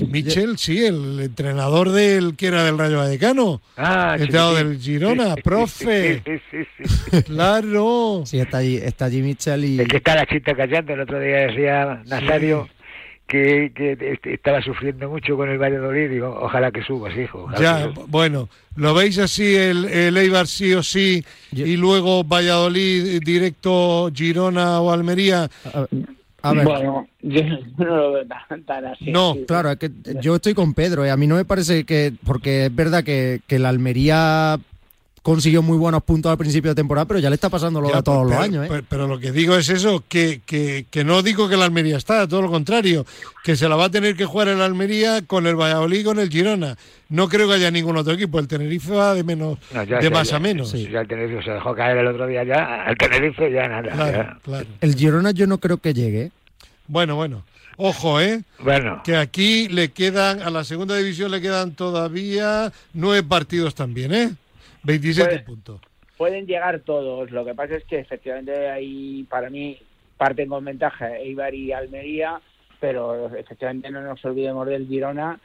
Michel, 0.09 0.57
sí, 0.57 0.85
el 0.85 1.19
entrenador 1.21 1.89
del 1.91 2.35
que 2.35 2.47
era 2.47 2.63
del 2.63 2.77
Rayo 2.77 2.97
Vallecano. 2.97 3.61
Ah, 3.77 4.13
sí, 4.17 4.23
Entrenador 4.23 4.57
sí. 4.57 4.63
del 4.65 4.79
Girona, 4.79 5.35
profe. 5.35 6.21
Sí, 6.25 6.31
sí, 6.51 6.67
sí. 7.11 7.21
Claro. 7.23 8.23
Sí, 8.25 8.39
está 8.39 8.57
allí, 8.57 8.77
está 8.77 9.05
allí 9.05 9.21
Mitchell 9.21 9.63
y... 9.65 9.79
El 9.79 9.87
que 9.87 9.97
está 9.97 10.15
la 10.15 10.25
chita 10.25 10.55
callando, 10.55 10.93
el 10.93 11.01
otro 11.01 11.19
día 11.19 11.47
decía 11.47 12.01
Nazario 12.05 12.67
que, 13.27 13.71
que 13.75 13.97
este- 14.11 14.33
estaba 14.33 14.61
sufriendo 14.61 15.09
mucho 15.09 15.35
con 15.35 15.49
el 15.49 15.57
Valladolid. 15.57 16.09
Digo, 16.09 16.37
ojalá 16.41 16.71
que 16.71 16.83
subas, 16.83 17.15
hijo. 17.17 17.47
que 17.55 17.63
Ya, 17.63 17.83
subas. 17.83 18.07
bueno, 18.09 18.49
¿lo 18.75 18.93
veis 18.93 19.17
así 19.17 19.55
el, 19.55 19.85
el 19.85 20.15
Eibar 20.17 20.45
sí 20.47 20.73
o 20.73 20.83
sí 20.83 21.23
Yo- 21.51 21.65
y 21.65 21.75
luego 21.77 22.23
Valladolid 22.23 23.21
directo 23.23 24.11
Girona 24.13 24.81
o 24.81 24.91
Almería? 24.91 25.49
A, 25.73 25.85
a 26.43 26.53
ver, 26.53 26.65
Bueno, 26.65 27.07
yo 27.21 27.41
no 27.77 27.85
lo 27.85 28.11
veo 28.13 28.27
tan, 28.27 28.63
tan 28.63 28.85
así. 28.85 29.11
No. 29.11 29.35
Claro, 29.47 29.71
es 29.71 29.77
que 29.77 29.89
yo 30.21 30.35
estoy 30.35 30.53
con 30.53 30.73
Pedro. 30.73 31.05
y 31.05 31.09
A 31.09 31.17
mí 31.17 31.25
no 31.25 31.35
me 31.35 31.45
parece 31.45 31.85
que. 31.85 32.13
Porque 32.25 32.65
es 32.65 32.75
verdad 32.75 33.03
que, 33.03 33.41
que 33.47 33.59
la 33.59 33.69
Almería 33.69 34.59
consiguió 35.23 35.61
muy 35.63 35.77
buenos 35.77 36.03
puntos 36.03 36.29
al 36.29 36.37
principio 36.37 36.71
de 36.71 36.75
temporada, 36.75 37.05
pero 37.05 37.19
ya 37.19 37.29
le 37.29 37.35
está 37.35 37.49
pasando 37.49 37.79
lo 37.81 37.89
Ya, 37.89 37.95
de 37.97 38.03
todos 38.03 38.27
pero, 38.27 38.35
los 38.35 38.45
años. 38.45 38.65
¿eh? 38.65 38.67
pero- 38.69 38.83
pero 38.89 39.07
lo 39.07 39.17
que 39.19 39.31
digo 39.31 39.55
es 39.55 39.69
eso, 39.69 40.03
que, 40.07 40.41
que, 40.45 40.85
que 40.91 41.03
no 41.03 41.23
digo 41.23 41.47
que 41.49 41.55
la 41.57 41.63
Almería 41.65 41.95
está, 41.97 42.27
todo 42.27 42.41
lo 42.41 42.51
contrario, 42.51 43.05
que 43.43 43.55
se 43.55 43.67
la 43.69 43.75
va 43.77 43.85
a 43.85 43.89
tener 43.89 44.15
que 44.15 44.25
jugar 44.25 44.49
el 44.49 44.61
Almería 44.61 45.21
con 45.25 45.47
el 45.47 45.55
Valladolid 45.55 45.99
y 46.01 46.03
con 46.03 46.19
el 46.19 46.29
Girona. 46.29 46.77
No 47.09 47.29
creo 47.29 47.47
que 47.47 47.53
haya 47.55 47.71
ningún 47.71 47.95
otro 47.97 48.13
equipo, 48.13 48.37
el 48.37 48.47
Tenerife 48.49 48.91
va 48.93 49.13
de 49.15 49.23
menos, 49.23 49.57
No, 49.73 49.83
ya- 49.83 49.97
de 49.97 50.03
ya- 50.03 50.09
más 50.09 50.29
ya- 50.29 50.35
a 50.35 50.39
menos. 50.39 50.69
sí. 50.69 50.89
Ya 50.91 50.99
el 51.01 51.07
Tenerife 51.07 51.41
se 51.43 51.51
dejó 51.51 51.73
caer 51.73 51.97
el 51.97 52.07
otro 52.07 52.27
día 52.27 52.43
ya. 52.43 52.83
Al 52.83 52.97
Tenerife 52.97 53.49
ya 53.51 53.67
nada. 53.67 53.91
Claro, 53.93 54.11
ya. 54.17 54.37
claro. 54.43 54.65
El 54.81 54.95
Girona 54.95 55.31
yo 55.31 55.47
no 55.47 55.57
creo 55.57 55.77
que 55.77 55.93
llegue. 55.93 56.31
Bueno, 56.87 57.15
bueno. 57.15 57.43
Ojo, 57.77 58.19
¿eh? 58.21 58.43
Bueno, 58.59 59.01
Que 59.03 59.15
aquí 59.15 59.67
le 59.69 59.89
quedan, 59.89 60.41
a 60.43 60.49
la 60.51 60.63
segunda 60.63 60.95
división 60.95 61.31
le 61.31 61.41
quedan 61.41 61.71
todavía 61.73 62.71
nueve 62.93 63.23
partidos 63.23 63.73
también, 63.73 64.13
¿eh? 64.13 64.31
27 64.83 65.29
Pues- 65.29 65.41
puntos. 65.43 65.81
pueden 66.17 66.45
llegar 66.45 66.79
todos. 66.81 67.31
Lo 67.31 67.43
que 67.45 67.53
pasa 67.55 67.75
es 67.75 67.83
que 67.85 67.99
efectivamente 67.99 68.69
ahí, 68.69 69.25
para 69.29 69.49
mí, 69.49 69.77
parten 70.17 70.47
con 70.49 70.63
ventaja 70.63 71.17
Eibar 71.17 71.53
y 71.53 71.71
Almería, 71.71 72.39
pero 72.79 73.33
efectivamente 73.35 73.89
no 73.89 74.01
nos 74.01 74.23
olvidemos 74.25 74.67
del 74.67 74.87
Girona 74.87 75.39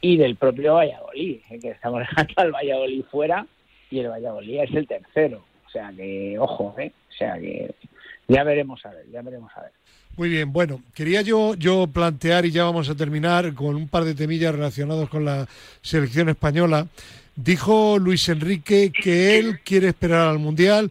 y 0.00 0.16
del 0.16 0.36
propio 0.36 0.74
Valladolid, 0.74 1.40
eh, 1.50 1.58
que 1.60 1.70
estamos 1.70 2.00
dejando 2.10 2.34
al 2.36 2.52
Valladolid 2.52 3.04
fuera 3.10 3.46
y 3.90 3.98
el 4.00 4.08
Valladolid 4.08 4.60
es 4.60 4.74
el 4.74 4.86
tercero. 4.86 5.44
O 5.66 5.70
sea 5.70 5.92
que, 5.96 6.36
ojo, 6.38 6.74
¿eh? 6.78 6.92
O 7.08 7.12
sea 7.16 7.38
que 7.38 7.74
ya 8.28 8.44
veremos 8.44 8.84
a 8.86 8.90
ver, 8.90 9.06
ya 9.10 9.22
veremos 9.22 9.50
a 9.56 9.62
ver. 9.62 9.72
Muy 10.16 10.28
bien, 10.28 10.52
bueno, 10.52 10.82
quería 10.94 11.22
yo, 11.22 11.54
yo 11.54 11.86
plantear, 11.86 12.44
y 12.44 12.50
ya 12.50 12.64
vamos 12.64 12.88
a 12.90 12.94
terminar, 12.96 13.54
con 13.54 13.76
un 13.76 13.88
par 13.88 14.04
de 14.04 14.14
temillas 14.14 14.52
relacionados 14.54 15.08
con 15.08 15.24
la 15.24 15.46
selección 15.80 16.28
española. 16.28 16.86
Dijo 17.42 17.98
Luis 17.98 18.28
Enrique 18.28 18.92
que 18.92 19.38
él 19.38 19.60
quiere 19.64 19.88
esperar 19.88 20.28
al 20.28 20.38
Mundial 20.38 20.90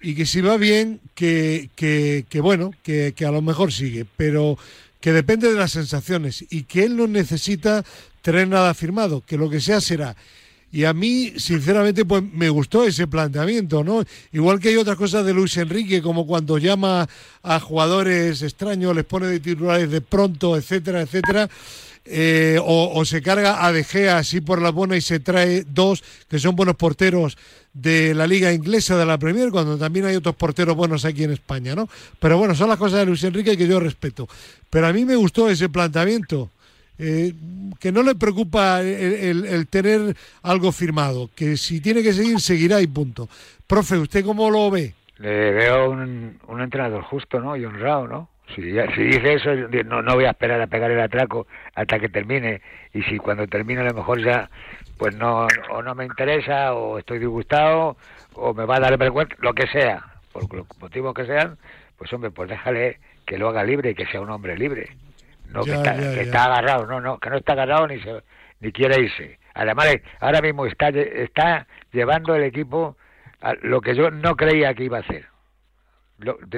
y 0.00 0.14
que 0.14 0.26
si 0.26 0.40
va 0.40 0.56
bien, 0.56 1.00
que, 1.14 1.70
que, 1.76 2.40
bueno, 2.40 2.72
que, 2.82 3.14
que 3.14 3.24
a 3.24 3.30
lo 3.30 3.40
mejor 3.42 3.72
sigue, 3.72 4.04
pero 4.16 4.58
que 5.00 5.12
depende 5.12 5.52
de 5.52 5.58
las 5.58 5.70
sensaciones 5.70 6.44
y 6.50 6.64
que 6.64 6.82
él 6.84 6.96
no 6.96 7.06
necesita 7.06 7.84
tener 8.22 8.48
nada 8.48 8.74
firmado, 8.74 9.22
que 9.24 9.36
lo 9.36 9.48
que 9.48 9.60
sea 9.60 9.80
será. 9.80 10.16
Y 10.72 10.84
a 10.84 10.92
mí, 10.92 11.34
sinceramente, 11.36 12.04
pues 12.04 12.24
me 12.24 12.48
gustó 12.48 12.84
ese 12.84 13.06
planteamiento, 13.06 13.84
¿no? 13.84 14.02
Igual 14.32 14.58
que 14.58 14.70
hay 14.70 14.76
otras 14.76 14.96
cosas 14.96 15.24
de 15.24 15.32
Luis 15.32 15.56
Enrique, 15.56 16.02
como 16.02 16.26
cuando 16.26 16.58
llama 16.58 17.08
a 17.44 17.60
jugadores 17.60 18.42
extraños, 18.42 18.96
les 18.96 19.04
pone 19.04 19.28
de 19.28 19.38
titulares 19.38 19.88
de 19.88 20.00
pronto, 20.00 20.56
etcétera, 20.56 21.02
etcétera. 21.02 21.48
Eh, 22.06 22.58
o, 22.62 23.04
se 23.04 23.22
carga 23.22 23.64
a 23.64 23.72
De 23.72 23.82
Gea 23.84 24.18
así 24.18 24.40
por 24.40 24.60
la 24.60 24.70
buena 24.70 24.96
y 24.96 25.00
se 25.00 25.20
trae 25.20 25.64
dos 25.66 26.02
que 26.28 26.38
son 26.38 26.54
buenos 26.56 26.76
porteros 26.76 27.36
de 27.72 28.14
la 28.14 28.26
liga 28.26 28.52
inglesa 28.52 28.96
de 28.96 29.06
la 29.06 29.18
Premier, 29.18 29.50
cuando 29.50 29.76
también 29.78 30.06
hay 30.06 30.14
otros 30.16 30.36
porteros 30.36 30.76
buenos 30.76 31.04
aquí 31.04 31.24
en 31.24 31.32
España, 31.32 31.74
¿no? 31.74 31.88
Pero 32.20 32.38
bueno, 32.38 32.54
son 32.54 32.68
las 32.68 32.78
cosas 32.78 33.00
de 33.00 33.06
Luis 33.06 33.24
Enrique 33.24 33.56
que 33.56 33.66
yo 33.66 33.80
respeto. 33.80 34.28
Pero 34.70 34.86
a 34.86 34.92
mí 34.92 35.04
me 35.04 35.16
gustó 35.16 35.48
ese 35.50 35.68
planteamiento. 35.68 36.50
eh, 36.96 37.32
que 37.80 37.90
no 37.90 38.04
le 38.04 38.14
preocupa 38.14 38.80
el, 38.80 38.86
el- 39.14 39.44
el 39.46 39.66
tener 39.66 40.14
algo 40.42 40.70
firmado, 40.70 41.28
que 41.34 41.56
si 41.56 41.80
tiene 41.80 42.04
que 42.04 42.12
seguir, 42.12 42.38
seguirá 42.40 42.80
y 42.80 42.86
punto. 42.86 43.28
Profe, 43.66 43.98
¿usted 43.98 44.24
cómo 44.24 44.48
lo 44.50 44.70
ve? 44.70 44.94
le 45.18 45.50
veo 45.52 45.90
un, 45.90 46.38
un 46.46 46.60
entrenador 46.60 47.02
justo, 47.02 47.40
¿no? 47.40 47.56
Y 47.56 47.64
honrado, 47.64 48.06
¿no? 48.06 48.28
Si, 48.54 48.62
si 48.62 49.02
dice 49.02 49.34
eso, 49.34 49.54
no, 49.84 50.02
no 50.02 50.14
voy 50.14 50.26
a 50.26 50.30
esperar 50.30 50.60
a 50.60 50.66
pegar 50.66 50.90
el 50.90 51.00
atraco 51.00 51.46
hasta 51.74 51.98
que 51.98 52.08
termine. 52.08 52.60
Y 52.92 53.02
si 53.02 53.18
cuando 53.18 53.46
termine 53.46 53.80
a 53.80 53.84
lo 53.84 53.94
mejor 53.94 54.22
ya, 54.22 54.50
pues 54.98 55.16
no, 55.16 55.46
o 55.70 55.82
no 55.82 55.94
me 55.94 56.04
interesa, 56.04 56.74
o 56.74 56.98
estoy 56.98 57.18
disgustado, 57.18 57.96
o 58.34 58.54
me 58.54 58.64
va 58.64 58.76
a 58.76 58.80
dar 58.80 58.98
vergüenza, 58.98 59.34
lo 59.38 59.54
que 59.54 59.66
sea. 59.66 60.04
por 60.32 60.52
los 60.52 60.66
motivos 60.80 61.14
que 61.14 61.26
sean, 61.26 61.56
pues 61.96 62.12
hombre, 62.12 62.30
pues 62.30 62.50
déjale 62.50 62.98
que 63.26 63.38
lo 63.38 63.48
haga 63.48 63.64
libre 63.64 63.90
y 63.90 63.94
que 63.94 64.06
sea 64.06 64.20
un 64.20 64.30
hombre 64.30 64.56
libre. 64.56 64.96
No 65.48 65.62
que, 65.64 65.72
está, 65.72 66.44
agarrado, 66.44 66.86
no, 66.86 67.00
no, 67.00 67.18
que 67.18 67.30
no 67.30 67.36
está 67.36 67.52
agarrado 67.52 67.86
ni, 67.86 68.00
ni 68.60 68.72
quiere 68.72 69.00
irse. 69.00 69.38
Además, 69.54 69.88
ahora 70.20 70.40
mismo 70.40 70.66
está, 70.66 70.88
está 70.88 71.66
llevando 71.92 72.34
el 72.34 72.42
equipo 72.42 72.96
a 73.40 73.54
lo 73.62 73.80
que 73.80 73.94
yo 73.94 74.10
no 74.10 74.36
creía 74.36 74.74
que 74.74 74.84
iba 74.84 74.98
a 74.98 75.00
hacer. 75.00 75.26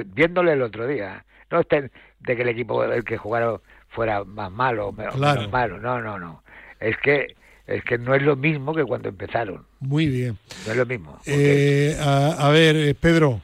viéndole 0.07 0.53
el 0.53 0.61
otro 0.61 0.87
día. 0.87 1.23
No 1.51 1.59
estén 1.61 1.91
de 2.19 2.35
que 2.35 2.41
el 2.41 2.49
equipo 2.49 2.83
el 2.83 3.03
que 3.03 3.17
jugaron 3.17 3.61
fuera 3.89 4.23
más 4.23 4.51
malo, 4.51 4.91
menos, 4.91 5.17
malo. 5.49 5.79
No, 5.79 6.01
no, 6.01 6.19
no. 6.19 6.43
Es 6.79 6.97
que 6.97 7.35
es 7.67 7.83
que 7.83 7.97
no 7.97 8.15
es 8.15 8.21
lo 8.21 8.35
mismo 8.35 8.73
que 8.73 8.85
cuando 8.85 9.09
empezaron. 9.09 9.65
Muy 9.79 10.07
bien. 10.07 10.37
No 10.65 10.71
es 10.71 10.77
lo 10.77 10.85
mismo. 10.85 11.19
Eh, 11.25 11.97
a, 11.99 12.49
ver, 12.49 12.75
eh, 12.77 12.95
Pedro. 12.95 13.41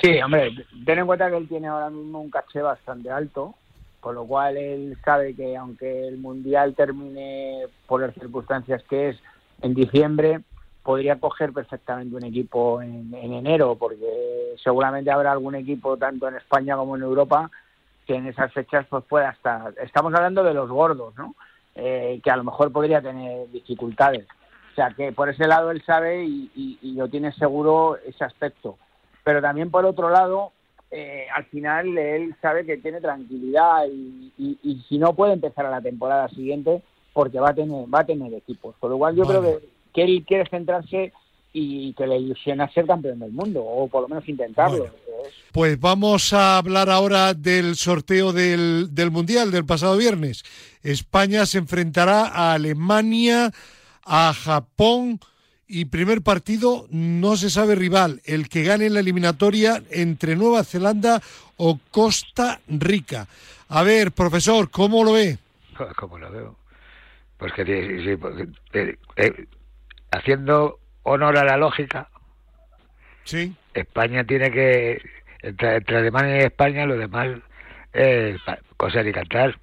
Sí, 0.00 0.20
hombre, 0.22 0.52
ten 0.86 1.00
en 1.00 1.06
cuenta 1.06 1.28
que 1.28 1.36
él 1.36 1.48
tiene 1.48 1.66
ahora 1.66 1.90
mismo 1.90 2.20
un 2.20 2.30
caché 2.30 2.62
bastante 2.62 3.10
alto, 3.10 3.54
con 4.00 4.14
lo 4.14 4.24
cual 4.24 4.56
él 4.56 4.96
sabe 5.04 5.34
que 5.34 5.56
aunque 5.56 6.06
el 6.06 6.18
Mundial 6.18 6.74
termine 6.76 7.64
por 7.86 8.00
las 8.00 8.14
circunstancias 8.14 8.82
que 8.88 9.10
es 9.10 9.16
en 9.60 9.74
diciembre, 9.74 10.40
podría 10.88 11.20
coger 11.20 11.52
perfectamente 11.52 12.16
un 12.16 12.24
equipo 12.24 12.80
en, 12.80 13.12
en 13.12 13.34
enero, 13.34 13.76
porque 13.78 14.54
seguramente 14.64 15.10
habrá 15.10 15.32
algún 15.32 15.54
equipo 15.54 15.98
tanto 15.98 16.26
en 16.26 16.36
España 16.36 16.76
como 16.76 16.96
en 16.96 17.02
Europa 17.02 17.50
que 18.06 18.14
en 18.14 18.26
esas 18.26 18.50
fechas 18.54 18.86
pues 18.88 19.04
pueda 19.04 19.28
estar. 19.28 19.74
Estamos 19.82 20.14
hablando 20.14 20.42
de 20.42 20.54
los 20.54 20.70
gordos, 20.70 21.14
¿no? 21.18 21.34
Eh, 21.74 22.22
que 22.24 22.30
a 22.30 22.38
lo 22.38 22.44
mejor 22.44 22.72
podría 22.72 23.02
tener 23.02 23.50
dificultades. 23.50 24.26
O 24.72 24.74
sea 24.76 24.94
que 24.96 25.12
por 25.12 25.28
ese 25.28 25.46
lado 25.46 25.70
él 25.72 25.82
sabe 25.84 26.24
y, 26.24 26.78
y, 26.80 26.92
lo 26.92 27.06
tiene 27.08 27.32
seguro 27.32 27.98
ese 28.06 28.24
aspecto. 28.24 28.78
Pero 29.24 29.42
también 29.42 29.70
por 29.70 29.84
otro 29.84 30.08
lado, 30.08 30.52
eh, 30.90 31.26
al 31.36 31.44
final 31.44 31.98
él 31.98 32.34
sabe 32.40 32.64
que 32.64 32.78
tiene 32.78 33.02
tranquilidad 33.02 33.84
y, 33.92 34.32
y, 34.38 34.82
si 34.88 34.96
no 34.96 35.12
puede 35.12 35.34
empezar 35.34 35.66
a 35.66 35.70
la 35.70 35.82
temporada 35.82 36.30
siguiente 36.30 36.82
porque 37.12 37.40
va 37.40 37.50
a 37.50 37.54
tener 37.54 37.94
va 37.94 38.00
a 38.00 38.06
tener 38.06 38.32
equipos. 38.32 38.74
Con 38.80 38.92
lo 38.92 38.96
cual 38.96 39.14
yo 39.14 39.24
creo 39.24 39.42
que, 39.42 39.77
que 39.98 40.04
él 40.04 40.24
quiere 40.24 40.48
centrarse 40.48 41.12
y 41.52 41.92
que 41.94 42.06
le 42.06 42.18
ilusiona 42.18 42.70
ser 42.70 42.86
campeón 42.86 43.18
del 43.18 43.32
mundo, 43.32 43.64
o 43.64 43.88
por 43.88 44.02
lo 44.02 44.08
menos 44.08 44.28
intentarlo. 44.28 44.86
Pues 45.50 45.80
vamos 45.80 46.32
a 46.32 46.58
hablar 46.58 46.88
ahora 46.88 47.34
del 47.34 47.74
sorteo 47.74 48.32
del, 48.32 48.94
del 48.94 49.10
Mundial 49.10 49.50
del 49.50 49.64
pasado 49.64 49.96
viernes. 49.96 50.44
España 50.84 51.46
se 51.46 51.58
enfrentará 51.58 52.26
a 52.26 52.52
Alemania, 52.52 53.50
a 54.04 54.32
Japón 54.34 55.18
y 55.66 55.86
primer 55.86 56.22
partido 56.22 56.86
no 56.90 57.36
se 57.36 57.50
sabe 57.50 57.74
rival, 57.74 58.20
el 58.24 58.48
que 58.48 58.62
gane 58.62 58.90
la 58.90 59.00
eliminatoria 59.00 59.82
entre 59.90 60.36
Nueva 60.36 60.62
Zelanda 60.62 61.20
o 61.56 61.80
Costa 61.90 62.60
Rica. 62.68 63.26
A 63.68 63.82
ver, 63.82 64.12
profesor, 64.12 64.70
¿cómo 64.70 65.02
lo 65.02 65.14
ve? 65.14 65.38
¿Cómo 65.96 66.18
lo 66.18 66.30
veo? 66.30 66.56
Pues 67.36 67.52
que 67.52 67.64
sí, 67.64 67.72
eh, 67.72 68.96
eh, 69.16 69.46
haciendo 70.10 70.78
honor 71.02 71.38
a 71.38 71.44
la 71.44 71.56
lógica, 71.56 72.08
sí. 73.24 73.54
España 73.74 74.24
tiene 74.24 74.50
que, 74.50 75.02
entre, 75.42 75.96
Alemania 75.96 76.36
y 76.36 76.44
España, 76.46 76.86
lo 76.86 76.96
demás 76.96 77.28
es 77.92 78.40
coser 78.76 79.06
y 79.06 79.12
cantar. 79.12 79.58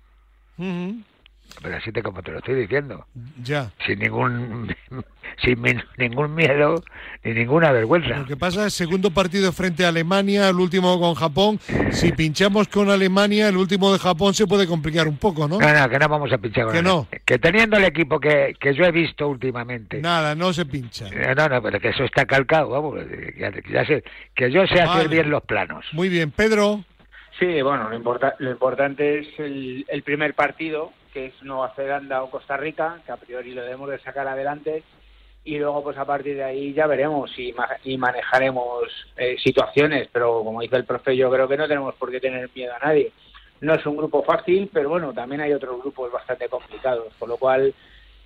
Pero 1.61 1.77
así 1.77 1.91
te 1.91 2.03
como 2.03 2.21
te 2.21 2.31
lo 2.31 2.39
estoy 2.39 2.55
diciendo. 2.55 3.05
Ya. 3.41 3.71
Sin 3.85 3.99
ningún 3.99 4.75
sin 5.43 5.61
ningún 5.97 6.35
miedo 6.35 6.83
ni 7.23 7.33
ninguna 7.33 7.71
vergüenza. 7.71 8.17
Lo 8.17 8.25
que 8.25 8.37
pasa 8.37 8.65
es 8.67 8.73
segundo 8.73 9.11
partido 9.11 9.51
frente 9.51 9.85
a 9.85 9.89
Alemania, 9.89 10.49
el 10.49 10.55
último 10.57 10.99
con 10.99 11.15
Japón. 11.15 11.59
Si 11.91 12.11
pinchamos 12.11 12.67
con 12.67 12.89
Alemania, 12.89 13.49
el 13.49 13.57
último 13.57 13.91
de 13.91 13.99
Japón 13.99 14.33
se 14.33 14.47
puede 14.47 14.67
complicar 14.67 15.07
un 15.07 15.17
poco, 15.17 15.47
¿no? 15.47 15.59
No, 15.59 15.73
no, 15.73 15.89
que 15.89 15.99
no 15.99 16.07
vamos 16.07 16.31
a 16.31 16.37
pinchar 16.37 16.65
con 16.65 16.73
Que 16.73 16.81
no. 16.81 17.07
Que 17.25 17.39
teniendo 17.39 17.77
el 17.77 17.85
equipo 17.85 18.19
que, 18.19 18.55
que 18.59 18.73
yo 18.73 18.85
he 18.85 18.91
visto 18.91 19.27
últimamente. 19.27 20.01
Nada, 20.01 20.35
no 20.35 20.53
se 20.53 20.65
pincha. 20.65 21.07
Eh, 21.07 21.33
no, 21.35 21.47
no, 21.47 21.61
pero 21.61 21.79
que 21.79 21.89
eso 21.89 22.03
está 22.03 22.25
calcado, 22.25 22.69
vamos. 22.69 22.99
Ya, 23.37 23.85
sé, 23.85 24.03
que 24.35 24.51
yo 24.51 24.65
sé 24.67 24.81
hacer 24.81 25.09
bien 25.09 25.29
los 25.29 25.43
planos. 25.43 25.85
Muy 25.93 26.09
bien, 26.09 26.31
Pedro. 26.31 26.83
Sí, 27.39 27.61
bueno, 27.61 27.89
lo, 27.89 28.19
lo 28.39 28.51
importante 28.51 29.19
es 29.19 29.27
el, 29.39 29.85
el 29.89 30.03
primer 30.03 30.33
partido, 30.35 30.93
que 31.15 31.27
es 31.27 31.43
Nueva 31.43 31.71
Zelanda 31.73 32.23
o 32.23 32.29
Costa 32.29 32.57
Rica, 32.57 32.99
que 33.05 33.11
a 33.13 33.15
priori 33.15 33.53
lo 33.53 33.63
debemos 33.63 33.89
de 33.89 33.99
sacar 33.99 34.27
adelante 34.27 34.83
y 35.45 35.57
luego 35.57 35.81
pues 35.81 35.97
a 35.97 36.03
partir 36.03 36.35
de 36.35 36.43
ahí 36.43 36.73
ya 36.73 36.87
veremos 36.87 37.31
y, 37.39 37.55
y 37.85 37.97
manejaremos 37.97 38.83
eh, 39.15 39.37
situaciones, 39.41 40.09
pero 40.11 40.43
como 40.43 40.59
dice 40.59 40.75
el 40.75 40.83
profe, 40.83 41.15
yo 41.15 41.31
creo 41.31 41.47
que 41.47 41.55
no 41.55 41.69
tenemos 41.69 41.95
por 41.95 42.11
qué 42.11 42.19
tener 42.19 42.49
miedo 42.53 42.73
a 42.75 42.85
nadie. 42.85 43.13
No 43.61 43.75
es 43.75 43.85
un 43.85 43.95
grupo 43.95 44.23
fácil, 44.23 44.69
pero 44.73 44.89
bueno, 44.89 45.13
también 45.13 45.39
hay 45.39 45.53
otros 45.53 45.79
grupos 45.79 46.11
bastante 46.11 46.49
complicados, 46.49 47.13
por 47.17 47.29
lo 47.29 47.37
cual 47.37 47.73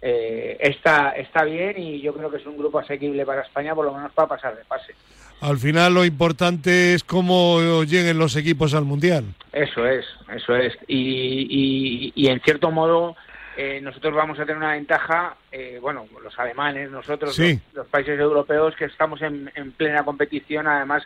eh, 0.02 0.58
está, 0.60 1.12
está 1.12 1.44
bien 1.44 1.78
y 1.78 2.02
yo 2.02 2.12
creo 2.16 2.32
que 2.32 2.38
es 2.38 2.46
un 2.48 2.58
grupo 2.58 2.80
asequible 2.80 3.24
para 3.24 3.44
España, 3.44 3.76
por 3.76 3.86
lo 3.86 3.94
menos 3.94 4.12
para 4.14 4.30
pasar 4.30 4.58
de 4.58 4.66
pase. 4.66 4.96
Al 5.42 5.58
final 5.58 5.94
lo 5.94 6.06
importante 6.06 6.94
es 6.94 7.04
cómo 7.04 7.84
lleguen 7.84 8.18
los 8.18 8.36
equipos 8.36 8.74
al 8.74 8.86
Mundial. 8.86 9.26
Eso 9.54 9.86
es, 9.86 10.06
eso 10.36 10.56
es. 10.56 10.74
Y, 10.88 11.48
y, 11.50 12.14
y 12.16 12.28
en 12.28 12.40
cierto 12.42 12.72
modo 12.72 13.16
eh, 13.62 13.82
nosotros 13.82 14.16
vamos 14.16 14.40
a 14.40 14.44
tener 14.44 14.56
una 14.56 14.72
ventaja, 14.72 15.36
eh, 15.52 15.80
bueno, 15.82 16.06
los 16.24 16.40
alemanes, 16.40 16.90
nosotros, 16.90 17.38
los, 17.74 17.88
países 17.88 18.18
europeos, 18.18 18.74
que 18.78 18.86
estamos 18.86 19.22
en, 19.22 19.52
plena 19.76 20.06
competición, 20.06 20.66
además 20.66 21.04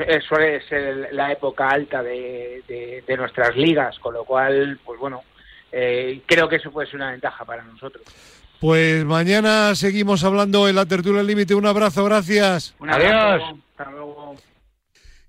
eh, 0.00 0.20
suele 0.20 0.60
ser 0.68 1.08
la 1.12 1.32
época 1.32 1.70
alta 1.70 2.02
de, 2.02 3.02
nuestras 3.16 3.56
ligas, 3.56 3.98
con 3.98 4.12
lo 4.12 4.24
cual, 4.24 4.78
pues 4.84 5.00
bueno, 5.00 5.22
creo 5.70 6.46
que 6.50 6.56
eso 6.56 6.70
puede 6.70 6.86
ser 6.86 6.96
una 6.96 7.12
ventaja 7.12 7.46
para 7.46 7.62
nosotros. 7.62 8.04
Pues 8.60 9.04
mañana 9.04 9.74
seguimos 9.74 10.24
hablando 10.24 10.68
en 10.68 10.76
la 10.76 10.86
tertulia 10.86 11.22
límite. 11.22 11.54
Un 11.54 11.66
abrazo, 11.66 12.04
gracias. 12.04 12.74
Adiós. 12.80 13.42
Hasta 13.76 13.90
luego. 13.90 14.36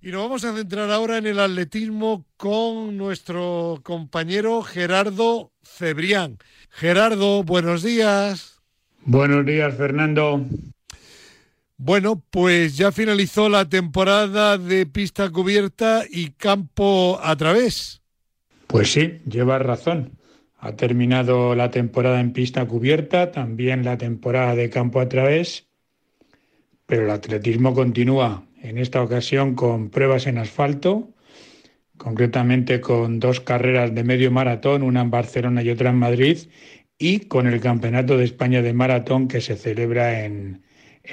Y 0.02 0.12
nos 0.12 0.24
vamos 0.24 0.44
a 0.46 0.56
centrar 0.56 0.90
ahora 0.92 1.18
en 1.18 1.28
el 1.28 1.40
atletismo 1.40 2.26
con 2.38 2.96
nuestro 2.96 3.80
compañero 3.84 4.62
Gerardo 4.62 5.52
Cebrián. 5.63 6.38
Gerardo, 6.70 7.44
buenos 7.44 7.84
días. 7.84 8.62
Buenos 9.04 9.46
días, 9.46 9.76
Fernando. 9.76 10.46
Bueno, 11.78 12.24
pues 12.32 12.78
ya 12.78 12.92
finalizó 12.92 13.50
la 13.50 13.68
temporada 13.68 14.58
de 14.58 14.86
pista 14.86 15.30
cubierta 15.30 16.04
y 16.10 16.32
campo 16.32 17.20
a 17.22 17.36
través. 17.36 18.02
Pues 18.68 18.92
sí, 18.92 19.20
llevas 19.28 19.62
razón. 19.62 20.17
Ha 20.60 20.76
terminado 20.76 21.56
la 21.56 21.70
temporada 21.70 22.20
en 22.20 22.34
pista 22.34 22.65
cubierta, 22.65 23.32
también 23.32 23.86
la 23.86 23.98
temporada 23.98 24.56
de 24.56 24.70
campo 24.70 25.00
a 25.00 25.08
través, 25.08 25.67
pero 26.88 27.04
el 27.04 27.12
atletismo 27.12 27.74
continúa, 27.74 28.48
en 28.62 28.78
esta 28.78 29.04
ocasión 29.04 29.54
con 29.56 29.89
pruebas 29.89 30.26
en 30.26 30.39
asfalto, 30.39 31.13
concretamente 31.98 32.82
con 32.82 33.20
dos 33.20 33.39
carreras 33.39 33.93
de 33.93 34.04
medio 34.04 34.32
maratón, 34.32 34.84
una 34.84 35.02
en 35.02 35.12
Barcelona 35.12 35.62
y 35.62 35.70
otra 35.70 35.91
en 35.91 35.98
Madrid, 35.98 36.38
y 36.98 37.20
con 37.22 37.48
el 37.48 37.60
Campeonato 37.60 38.17
de 38.17 38.26
España 38.26 38.62
de 38.62 38.74
Maratón 38.74 39.28
que 39.28 39.41
se 39.41 39.56
celebra 39.56 40.26
en, 40.26 40.63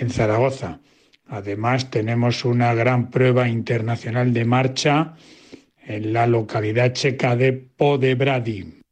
Zaragoza. 0.08 0.80
Además, 1.26 1.90
tenemos 1.90 2.44
una 2.44 2.74
gran 2.74 3.10
prueba 3.10 3.48
internacional 3.48 4.32
de 4.32 4.44
marcha 4.44 5.14
en 5.86 6.12
la 6.12 6.26
localidad 6.26 6.92
checa 6.92 7.36
de 7.36 7.52
Podebrady. 7.52 8.83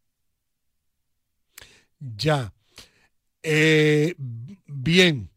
Ya. 2.17 2.53
Eh, 3.43 4.15
bien. 4.67 5.29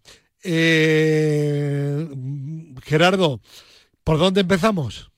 Eh, 0.44 2.08
Gerardo, 2.84 3.42
¿por 4.04 4.18
dónde 4.18 4.42
empezamos? 4.42 5.12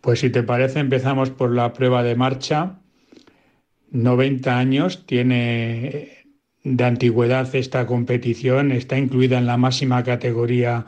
Pues 0.00 0.20
si 0.20 0.30
te 0.30 0.42
parece, 0.42 0.80
empezamos 0.80 1.30
por 1.30 1.52
la 1.52 1.72
prueba 1.72 2.02
de 2.02 2.14
marcha. 2.14 2.80
90 3.90 4.58
años 4.58 5.06
tiene 5.06 6.26
de 6.62 6.84
antigüedad 6.84 7.54
esta 7.54 7.86
competición, 7.86 8.72
está 8.72 8.98
incluida 8.98 9.38
en 9.38 9.46
la 9.46 9.56
máxima 9.56 10.02
categoría 10.02 10.86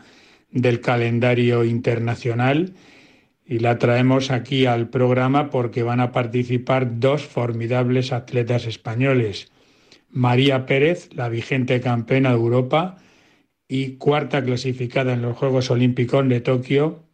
del 0.51 0.81
calendario 0.81 1.65
internacional 1.65 2.75
y 3.47 3.61
la 3.61 3.79
traemos 3.79 4.31
aquí 4.31 4.67
al 4.67 4.89
programa 4.89 5.51
porque 5.51 5.83
van 5.83 6.01
a 6.01 6.11
participar 6.13 6.99
dos 6.99 7.23
formidables 7.23 8.13
atletas 8.13 8.67
españoles. 8.67 9.51
María 10.11 10.67
Pérez, 10.67 11.11
la 11.15 11.29
vigente 11.29 11.81
campeona 11.81 12.31
de 12.31 12.37
Europa 12.37 12.97
y 13.69 13.97
cuarta 13.97 14.43
clasificada 14.43 15.13
en 15.13 15.23
los 15.23 15.37
Juegos 15.37 15.71
Olímpicos 15.71 16.29
de 16.29 16.41
Tokio, 16.41 17.09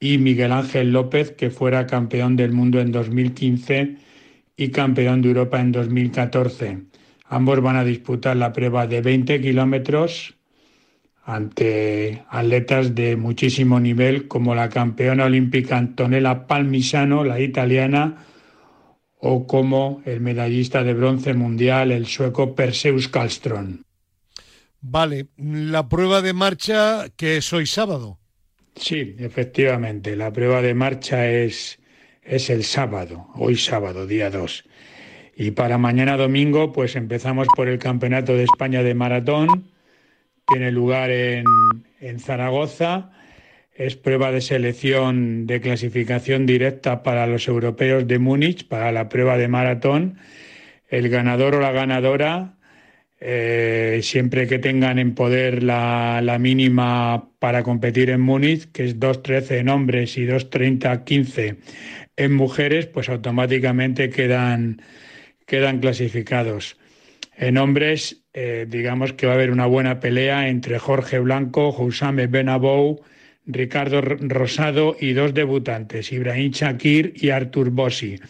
y 0.00 0.18
Miguel 0.18 0.52
Ángel 0.52 0.92
López, 0.92 1.32
que 1.32 1.50
fuera 1.50 1.86
campeón 1.86 2.36
del 2.36 2.52
mundo 2.52 2.80
en 2.80 2.92
2015 2.92 3.96
y 4.56 4.68
campeón 4.70 5.22
de 5.22 5.28
Europa 5.28 5.60
en 5.60 5.72
2014. 5.72 6.78
Ambos 7.24 7.60
van 7.60 7.76
a 7.76 7.84
disputar 7.84 8.36
la 8.36 8.52
prueba 8.52 8.86
de 8.86 9.00
20 9.00 9.40
kilómetros 9.40 10.34
ante 11.24 12.22
atletas 12.30 12.94
de 12.94 13.16
muchísimo 13.16 13.80
nivel 13.80 14.28
como 14.28 14.54
la 14.54 14.70
campeona 14.70 15.26
olímpica 15.26 15.76
Antonella 15.76 16.46
Palmisano, 16.46 17.24
la 17.24 17.38
italiana, 17.40 18.24
o 19.20 19.46
como 19.46 20.02
el 20.04 20.20
medallista 20.20 20.84
de 20.84 20.94
bronce 20.94 21.34
mundial, 21.34 21.92
el 21.92 22.06
sueco 22.06 22.54
Perseus 22.54 23.10
Karlström. 23.10 23.82
Vale, 24.80 25.26
la 25.36 25.88
prueba 25.88 26.22
de 26.22 26.32
marcha 26.32 27.06
que 27.16 27.38
es 27.38 27.52
hoy 27.52 27.66
sábado. 27.66 28.18
Sí, 28.76 29.16
efectivamente, 29.18 30.14
la 30.14 30.32
prueba 30.32 30.62
de 30.62 30.74
marcha 30.74 31.28
es, 31.28 31.80
es 32.22 32.48
el 32.48 32.62
sábado, 32.62 33.26
hoy 33.34 33.56
sábado, 33.56 34.06
día 34.06 34.30
2. 34.30 34.64
Y 35.36 35.50
para 35.52 35.78
mañana 35.78 36.16
domingo, 36.16 36.72
pues 36.72 36.94
empezamos 36.94 37.48
por 37.56 37.68
el 37.68 37.78
Campeonato 37.78 38.34
de 38.34 38.44
España 38.44 38.82
de 38.82 38.94
Maratón. 38.94 39.70
Tiene 40.46 40.70
lugar 40.70 41.10
en, 41.10 41.44
en 42.00 42.20
Zaragoza. 42.20 43.10
Es 43.78 43.94
prueba 43.94 44.32
de 44.32 44.40
selección 44.40 45.46
de 45.46 45.60
clasificación 45.60 46.46
directa 46.46 47.04
para 47.04 47.28
los 47.28 47.46
europeos 47.46 48.08
de 48.08 48.18
Múnich, 48.18 48.66
para 48.66 48.90
la 48.90 49.08
prueba 49.08 49.38
de 49.38 49.46
maratón. 49.46 50.18
El 50.88 51.08
ganador 51.08 51.54
o 51.54 51.60
la 51.60 51.70
ganadora 51.70 52.58
eh, 53.20 54.00
siempre 54.02 54.48
que 54.48 54.58
tengan 54.58 54.98
en 54.98 55.14
poder 55.14 55.62
la, 55.62 56.36
mínima 56.40 57.30
para 57.38 57.62
competir 57.62 58.10
en 58.10 58.20
Múnich, 58.20 58.72
que 58.72 58.84
es 58.84 58.98
2.13 58.98 59.58
en 59.58 59.68
hombres 59.68 60.18
y 60.18 60.26
2.30-15 60.26 61.58
en 62.16 62.34
mujeres, 62.34 62.86
pues 62.86 63.08
automáticamente 63.08 64.10
quedan, 64.10 64.82
quedan 65.46 65.78
clasificados. 65.78 66.76
En 67.36 67.58
hombres, 67.58 68.24
eh, 68.34 68.66
digamos 68.68 69.12
que 69.12 69.26
va 69.26 69.34
a 69.34 69.36
haber 69.36 69.52
una 69.52 69.66
buena 69.66 70.00
pelea 70.00 70.48
entre 70.48 70.80
Jorge 70.80 71.20
Blanco, 71.20 71.70
Jousame 71.70 72.26
Benabou, 72.26 73.04
Ricardo 73.48 74.02
Rosado 74.02 74.94
y 75.00 75.14
dos 75.14 75.32
debutantes, 75.32 76.12
Ibrahim 76.12 76.52
Shakir 76.52 77.14
y 77.16 77.30
Artur 77.30 77.70
Bossi. 77.70 78.20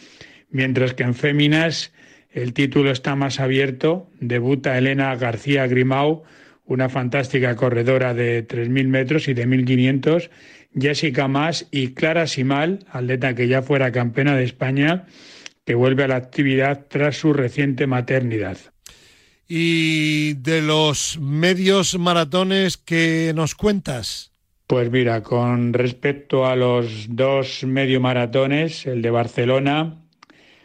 Mientras 0.50 0.94
que 0.94 1.02
en 1.02 1.14
féminas 1.14 1.92
el 2.30 2.52
título 2.52 2.92
está 2.92 3.16
más 3.16 3.40
abierto. 3.40 4.08
Debuta 4.20 4.78
Elena 4.78 5.14
García 5.16 5.66
Grimau, 5.66 6.22
una 6.64 6.88
fantástica 6.88 7.56
corredora 7.56 8.14
de 8.14 8.46
3.000 8.46 8.86
metros 8.86 9.26
y 9.26 9.34
de 9.34 9.46
1.500. 9.46 10.30
Jessica 10.78 11.26
Mas 11.26 11.66
y 11.72 11.94
Clara 11.94 12.28
Simal, 12.28 12.86
atleta 12.92 13.34
que 13.34 13.48
ya 13.48 13.62
fuera 13.62 13.90
campeona 13.90 14.36
de 14.36 14.44
España, 14.44 15.06
que 15.66 15.74
vuelve 15.74 16.04
a 16.04 16.08
la 16.08 16.16
actividad 16.16 16.86
tras 16.88 17.16
su 17.16 17.32
reciente 17.32 17.88
maternidad. 17.88 18.58
¿Y 19.48 20.34
de 20.34 20.62
los 20.62 21.18
medios 21.18 21.98
maratones 21.98 22.76
que 22.76 23.32
nos 23.34 23.54
cuentas? 23.54 24.30
Pues 24.68 24.90
mira, 24.90 25.22
con 25.22 25.72
respecto 25.72 26.44
a 26.44 26.54
los 26.54 27.06
dos 27.16 27.64
medio 27.64 28.02
maratones, 28.02 28.84
el 28.84 29.00
de 29.00 29.10
Barcelona, 29.10 30.04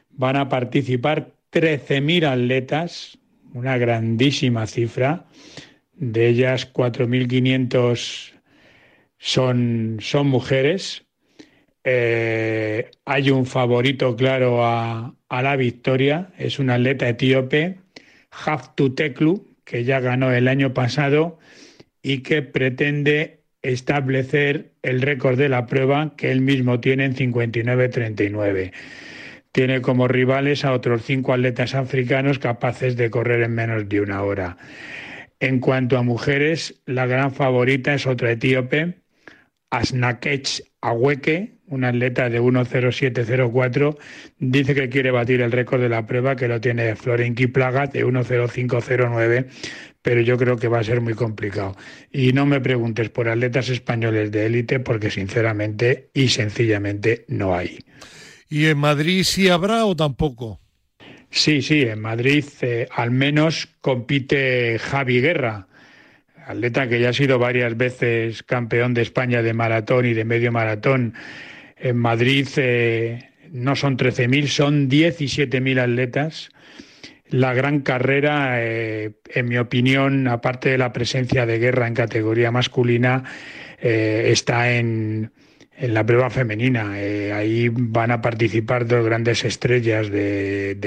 van 0.09 0.35
a 0.35 0.49
participar 0.49 1.31
13.000 1.53 2.25
atletas, 2.25 3.17
una 3.53 3.77
grandísima 3.77 4.67
cifra. 4.67 5.27
De 5.93 6.27
ellas, 6.27 6.73
4.500 6.73 8.33
son, 9.19 9.99
son 10.01 10.27
mujeres. 10.27 11.05
Eh, 11.85 12.91
hay 13.05 13.29
un 13.31 13.45
favorito 13.45 14.17
claro 14.17 14.65
a, 14.65 15.15
a, 15.29 15.41
la 15.41 15.55
victoria, 15.55 16.33
es 16.37 16.59
un 16.59 16.71
atleta 16.71 17.07
etíope, 17.07 17.79
Haftu 18.31 18.95
Teklu, 18.95 19.47
que 19.63 19.85
ya 19.85 20.01
ganó 20.01 20.33
el 20.33 20.49
año 20.49 20.73
pasado 20.73 21.39
y 22.01 22.17
que 22.17 22.41
pretende 22.41 23.42
establecer 23.63 24.73
el 24.83 25.01
récord 25.01 25.37
de 25.37 25.49
la 25.49 25.65
prueba 25.65 26.15
que 26.15 26.31
él 26.31 26.41
mismo 26.41 26.79
tiene 26.79 27.05
en 27.05 27.15
59-39 27.15 28.71
tiene 29.53 29.81
como 29.81 30.07
rivales 30.07 30.65
a 30.65 30.73
otros 30.73 31.03
cinco 31.03 31.31
atletas 31.31 31.75
africanos 31.75 32.39
capaces 32.39 32.97
de 32.97 33.11
correr 33.11 33.43
en 33.43 33.53
menos 33.53 33.87
de 33.87 34.01
una 34.01 34.23
hora. 34.23 34.57
En 35.39 35.59
cuanto 35.59 35.97
a 35.97 36.01
mujeres, 36.01 36.81
la 36.87 37.05
gran 37.05 37.31
favorita 37.31 37.93
es 37.93 38.07
otra 38.07 38.31
etíope, 38.31 39.03
Asnakech 39.69 40.63
Aweke, 40.83 41.53
una 41.67 41.87
atleta 41.87 42.29
de 42.29 42.41
1.0704, 42.41 43.97
dice 44.37 44.75
que 44.75 44.89
quiere 44.89 45.11
batir 45.11 45.41
el 45.41 45.51
récord 45.51 45.81
de 45.81 45.87
la 45.87 46.05
prueba 46.05 46.35
que 46.35 46.49
lo 46.49 46.59
tiene 46.59 46.95
Florenki 46.95 47.47
Plaga 47.47 47.87
de 47.87 48.05
1.0509, 48.05 49.47
pero 50.01 50.19
yo 50.19 50.37
creo 50.37 50.57
que 50.57 50.67
va 50.67 50.79
a 50.79 50.83
ser 50.83 50.99
muy 50.99 51.13
complicado. 51.13 51.77
Y 52.11 52.33
no 52.33 52.45
me 52.45 52.59
preguntes 52.59 53.09
por 53.09 53.29
atletas 53.29 53.69
españoles 53.69 54.31
de 54.31 54.45
élite 54.45 54.81
porque 54.81 55.09
sinceramente 55.09 56.09
y 56.13 56.27
sencillamente 56.27 57.23
no 57.29 57.55
hay. 57.55 57.79
¿Y 58.49 58.65
en 58.65 58.77
Madrid 58.77 59.23
sí 59.23 59.47
habrá 59.47 59.85
o 59.85 59.95
tampoco? 59.95 60.59
Sí, 61.29 61.61
sí, 61.61 61.83
en 61.83 62.01
Madrid 62.01 62.43
eh, 62.61 62.87
al 62.91 63.09
menos 63.09 63.69
compite 63.79 64.77
Javi 64.79 65.21
Guerra, 65.21 65.67
atleta 66.45 66.87
que 66.87 66.99
ya 66.99 67.09
ha 67.09 67.13
sido 67.13 67.39
varias 67.39 67.77
veces 67.77 68.43
campeón 68.43 68.93
de 68.93 69.01
España 69.01 69.41
de 69.41 69.53
maratón 69.53 70.05
y 70.05 70.13
de 70.13 70.25
medio 70.25 70.51
maratón. 70.51 71.13
En 71.77 71.97
Madrid 71.97 72.47
eh, 72.57 73.29
no 73.51 73.75
son 73.75 73.97
13.000, 73.97 74.47
son 74.47 74.89
17.000 74.89 75.79
atletas. 75.79 76.49
La 77.29 77.53
gran 77.53 77.81
carrera, 77.81 78.61
eh, 78.63 79.13
en 79.33 79.47
mi 79.47 79.57
opinión, 79.57 80.27
aparte 80.27 80.69
de 80.69 80.77
la 80.77 80.93
presencia 80.93 81.45
de 81.45 81.59
Guerra 81.59 81.87
en 81.87 81.93
categoría 81.95 82.51
masculina, 82.51 83.23
está 83.79 84.71
en 84.71 85.31
en 85.83 85.93
la 85.93 86.05
prueba 86.05 86.29
femenina. 86.29 86.97
Eh, 86.97 87.33
ahí 87.33 87.67
van 87.69 88.11
a 88.11 88.21
participar 88.21 88.87
dos 88.87 89.03
grandes 89.05 89.43
estrellas 89.43 90.09
del 90.09 90.79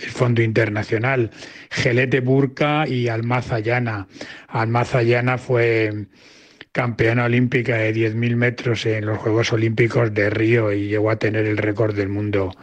Fondo 0.00 0.42
Internacional, 0.42 1.32
Gelete 1.68 2.20
Burka 2.20 2.86
y 2.86 3.08
Almaza 3.08 3.58
Llana. 3.58 4.06
Almaza 4.46 5.02
Llana 5.02 5.38
fue 5.38 6.06
campeona 6.70 7.24
olímpica 7.24 7.78
de 7.78 7.92
10.000 7.92 8.36
metros 8.36 8.86
en 8.86 9.06
los 9.06 9.18
Juegos 9.18 9.52
Olímpicos 9.52 10.14
de 10.14 10.30
Río 10.30 10.72
y 10.72 10.86
llegó 10.86 11.10
a 11.10 11.18
tener 11.18 11.44
el 11.44 11.56
récord 11.56 11.96
del 11.96 12.10
mundo. 12.10 12.54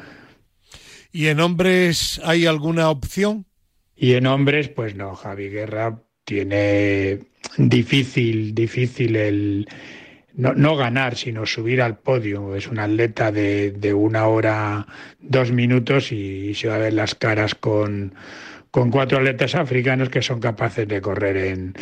¿Y 1.11 1.27
en 1.27 1.41
hombres 1.41 2.21
hay 2.23 2.45
alguna 2.45 2.89
opción? 2.89 3.45
Y 3.97 4.13
en 4.13 4.27
hombres, 4.27 4.69
pues 4.69 4.95
no, 4.95 5.13
Javi 5.13 5.49
Guerra 5.49 6.01
tiene 6.23 7.19
difícil, 7.57 8.55
difícil 8.55 9.17
el 9.17 9.67
no, 10.37 10.53
no, 10.53 10.75
ganar, 10.75 11.15
sino 11.15 11.45
subir 11.45 11.81
al 11.81 11.97
podio. 11.97 12.55
Es 12.55 12.67
un 12.67 12.79
atleta 12.79 13.31
de, 13.31 13.71
de, 13.71 13.93
una 13.93 14.27
hora, 14.27 14.85
dos 15.19 15.51
minutos 15.51 16.11
y, 16.11 16.53
se 16.55 16.67
va 16.67 16.75
a 16.75 16.79
ver 16.79 16.93
las 16.93 17.15
caras 17.15 17.55
con, 17.55 18.13
con 18.71 18.91
cuatro 18.91 19.17
atletas 19.17 19.55
africanos 19.55 20.09
que 20.09 20.21
son 20.21 20.39
capaces 20.39 20.87
de 20.87 21.01
correr 21.01 21.37
en 21.37 21.73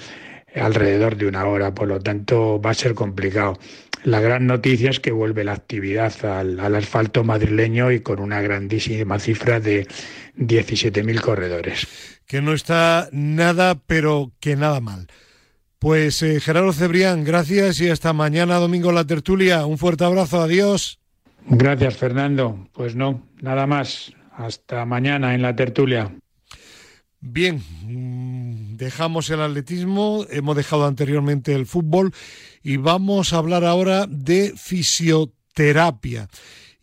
alrededor 0.55 1.17
de 1.17 1.27
una 1.27 1.45
hora. 1.45 1.73
Por 1.73 1.87
lo 1.87 1.99
tanto, 1.99 2.61
va 2.61 2.71
a 2.71 2.75
ser 2.75 2.93
complicado. 2.93 3.57
La 4.03 4.19
gran 4.19 4.45
noticia 4.45 4.89
es 4.89 4.99
que 4.99 5.11
vuelve 5.11 5.43
la 5.43 5.53
actividad 5.53 6.13
al, 6.25 6.59
al 6.59 6.75
asfalto 6.75 7.23
madrileño 7.23 7.91
y 7.91 8.01
con 8.01 8.19
una 8.19 8.41
grandísima 8.41 9.17
cifra 9.17 9.59
de 9.59 9.87
17.000 10.37 11.21
corredores. 11.21 11.87
Que 12.27 12.41
no 12.41 12.53
está 12.53 13.09
nada, 13.11 13.79
pero 13.87 14.31
que 14.39 14.55
nada 14.55 14.79
mal. 14.79 15.07
Pues 15.83 16.23
eh, 16.23 16.39
Gerardo 16.39 16.71
Cebrián, 16.71 17.25
gracias 17.25 17.81
y 17.81 17.89
hasta 17.89 18.13
mañana 18.13 18.55
domingo 18.55 18.93
la 18.93 19.05
tertulia. 19.05 19.65
Un 19.65 19.77
fuerte 19.77 20.05
abrazo, 20.05 20.41
adiós. 20.41 21.01
Gracias, 21.45 21.97
Fernando. 21.97 22.69
Pues 22.71 22.95
no, 22.95 23.27
nada 23.41 23.67
más. 23.67 24.13
Hasta 24.31 24.85
mañana 24.85 25.35
en 25.35 25.41
la 25.41 25.57
tertulia. 25.57 26.09
Bien, 27.19 27.61
mm, 27.81 28.77
dejamos 28.77 29.29
el 29.29 29.41
atletismo, 29.41 30.25
hemos 30.29 30.55
dejado 30.55 30.85
anteriormente 30.85 31.53
el 31.53 31.65
fútbol 31.65 32.13
y 32.63 32.77
vamos 32.77 33.33
a 33.33 33.39
hablar 33.39 33.65
ahora 33.65 34.05
de 34.07 34.53
fisioterapia. 34.55 36.29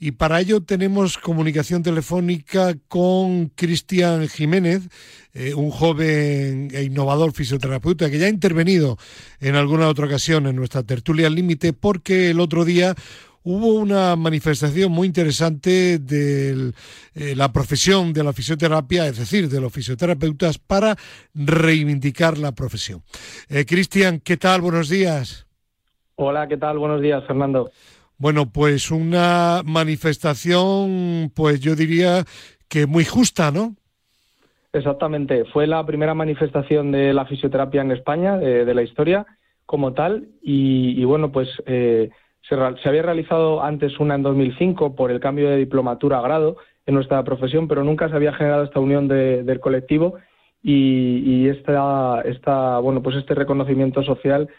Y 0.02 0.12
para 0.12 0.40
ello 0.40 0.62
tenemos 0.62 1.18
comunicación 1.18 1.82
telefónica 1.82 2.74
con 2.88 3.48
Cristian 3.48 4.28
Jiménez, 4.28 4.88
eh, 5.34 5.52
un 5.52 5.70
joven 5.70 6.68
e 6.72 6.84
innovador 6.84 7.32
fisioterapeuta 7.32 8.08
que 8.08 8.18
ya 8.18 8.24
ha 8.24 8.30
intervenido 8.30 8.96
en 9.40 9.56
alguna 9.56 9.88
otra 9.88 10.06
ocasión 10.06 10.46
en 10.46 10.56
nuestra 10.56 10.82
tertulia 10.84 11.28
límite 11.28 11.74
porque 11.74 12.30
el 12.30 12.40
otro 12.40 12.64
día 12.64 12.94
hubo 13.42 13.74
una 13.74 14.16
manifestación 14.16 14.90
muy 14.90 15.06
interesante 15.06 15.98
de 15.98 16.72
eh, 17.14 17.36
la 17.36 17.52
profesión 17.52 18.14
de 18.14 18.24
la 18.24 18.32
fisioterapia, 18.32 19.06
es 19.06 19.18
decir, 19.18 19.50
de 19.50 19.60
los 19.60 19.70
fisioterapeutas, 19.70 20.56
para 20.56 20.96
reivindicar 21.34 22.38
la 22.38 22.52
profesión. 22.52 23.02
Eh, 23.50 23.66
Cristian, 23.66 24.20
¿qué 24.20 24.38
tal? 24.38 24.62
Buenos 24.62 24.88
días. 24.88 25.46
Hola, 26.16 26.48
¿qué 26.48 26.56
tal? 26.56 26.78
Buenos 26.78 27.02
días, 27.02 27.22
Fernando. 27.26 27.70
Bueno, 28.20 28.50
pues 28.52 28.90
una 28.90 29.62
manifestación, 29.64 31.32
pues 31.34 31.58
yo 31.58 31.74
diría 31.74 32.22
que 32.68 32.86
muy 32.86 33.06
justa, 33.06 33.50
¿no? 33.50 33.76
Exactamente, 34.74 35.46
fue 35.46 35.66
la 35.66 35.84
primera 35.86 36.12
manifestación 36.12 36.92
de 36.92 37.14
la 37.14 37.24
fisioterapia 37.24 37.80
en 37.80 37.92
España, 37.92 38.36
de, 38.36 38.74
la 38.74 38.82
historia 38.82 39.26
como 39.64 39.94
tal, 39.94 40.28
y, 40.42 41.02
bueno, 41.04 41.32
pues 41.32 41.48
eh, 41.64 42.10
se, 42.42 42.56
había 42.56 43.02
realizado 43.02 43.62
antes 43.62 43.98
una 43.98 44.16
en 44.16 44.22
2005 44.22 44.94
por 44.94 45.10
el 45.10 45.18
cambio 45.18 45.48
de 45.48 45.56
diplomatura 45.56 46.18
a 46.18 46.22
grado 46.22 46.58
en 46.84 46.96
nuestra 46.96 47.24
profesión, 47.24 47.68
pero 47.68 47.84
nunca 47.84 48.10
se 48.10 48.16
había 48.16 48.34
generado 48.34 48.64
esta 48.64 48.80
unión 48.80 49.08
del 49.08 49.60
colectivo 49.60 50.16
y, 50.62 51.22
y 51.24 51.48
esta, 51.48 52.20
esta, 52.26 52.80
bueno, 52.80 53.02
pues 53.02 53.16
este 53.16 53.34
reconocimiento 53.34 54.02
social 54.02 54.50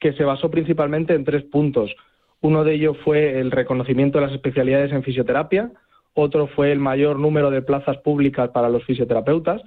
que 0.00 0.14
se 0.14 0.24
basó 0.24 0.50
principalmente 0.50 1.14
en 1.14 1.26
tres 1.26 1.42
puntos. 1.44 1.94
Uno 2.40 2.64
de 2.64 2.74
ellos 2.74 2.96
fue 3.04 3.40
el 3.40 3.50
reconocimiento 3.50 4.18
de 4.18 4.26
las 4.26 4.34
especialidades 4.34 4.92
en 4.92 5.02
fisioterapia, 5.02 5.72
otro 6.14 6.48
fue 6.48 6.72
el 6.72 6.78
mayor 6.78 7.18
número 7.18 7.50
de 7.50 7.62
plazas 7.62 7.96
públicas 7.98 8.50
para 8.50 8.68
los 8.68 8.84
fisioterapeutas 8.84 9.62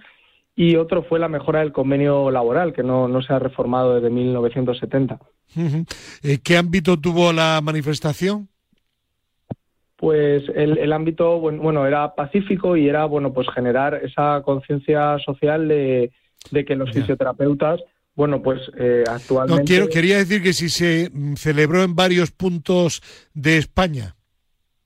y 0.56 0.76
otro 0.76 1.04
fue 1.04 1.20
la 1.20 1.30
mejora 1.30 1.60
del 1.60 1.72
convenio 1.72 2.30
laboral, 2.30 2.74
que 2.74 2.84
no, 2.84 3.22
se 3.22 3.34
ha 3.34 3.40
reformado 3.40 3.96
desde 3.96 4.10
1970. 4.10 5.20
Eh, 6.24 6.40
¿Qué 6.44 6.58
ámbito 6.58 7.00
tuvo 7.00 7.32
la 7.32 7.62
manifestación? 7.64 8.50
Pues 9.96 10.44
el, 10.56 10.92
ámbito 10.94 11.40
bueno, 11.40 11.86
era 11.86 12.16
pacífico 12.16 12.76
y 12.76 12.90
era 12.90 13.06
bueno 13.06 13.34
pues 13.34 13.48
generar 13.54 14.02
esa 14.04 14.42
conciencia 14.44 15.20
social 15.20 15.68
de, 15.68 16.12
que 16.66 16.76
los 16.76 16.92
fisioterapeutas 16.92 17.82
bueno, 18.22 18.44
pues 18.44 18.62
eh, 18.78 19.04
actualmente. 19.10 19.64
No, 19.64 19.66
quiero, 19.66 19.90
quería 19.90 20.18
decir 20.18 20.44
que 20.44 20.54
si 20.54 20.70
se 20.70 21.10
mm, 21.12 21.34
celebró 21.38 21.82
en 21.82 21.96
varios 21.96 22.30
puntos 22.30 23.02
de 23.34 23.58
España. 23.58 24.16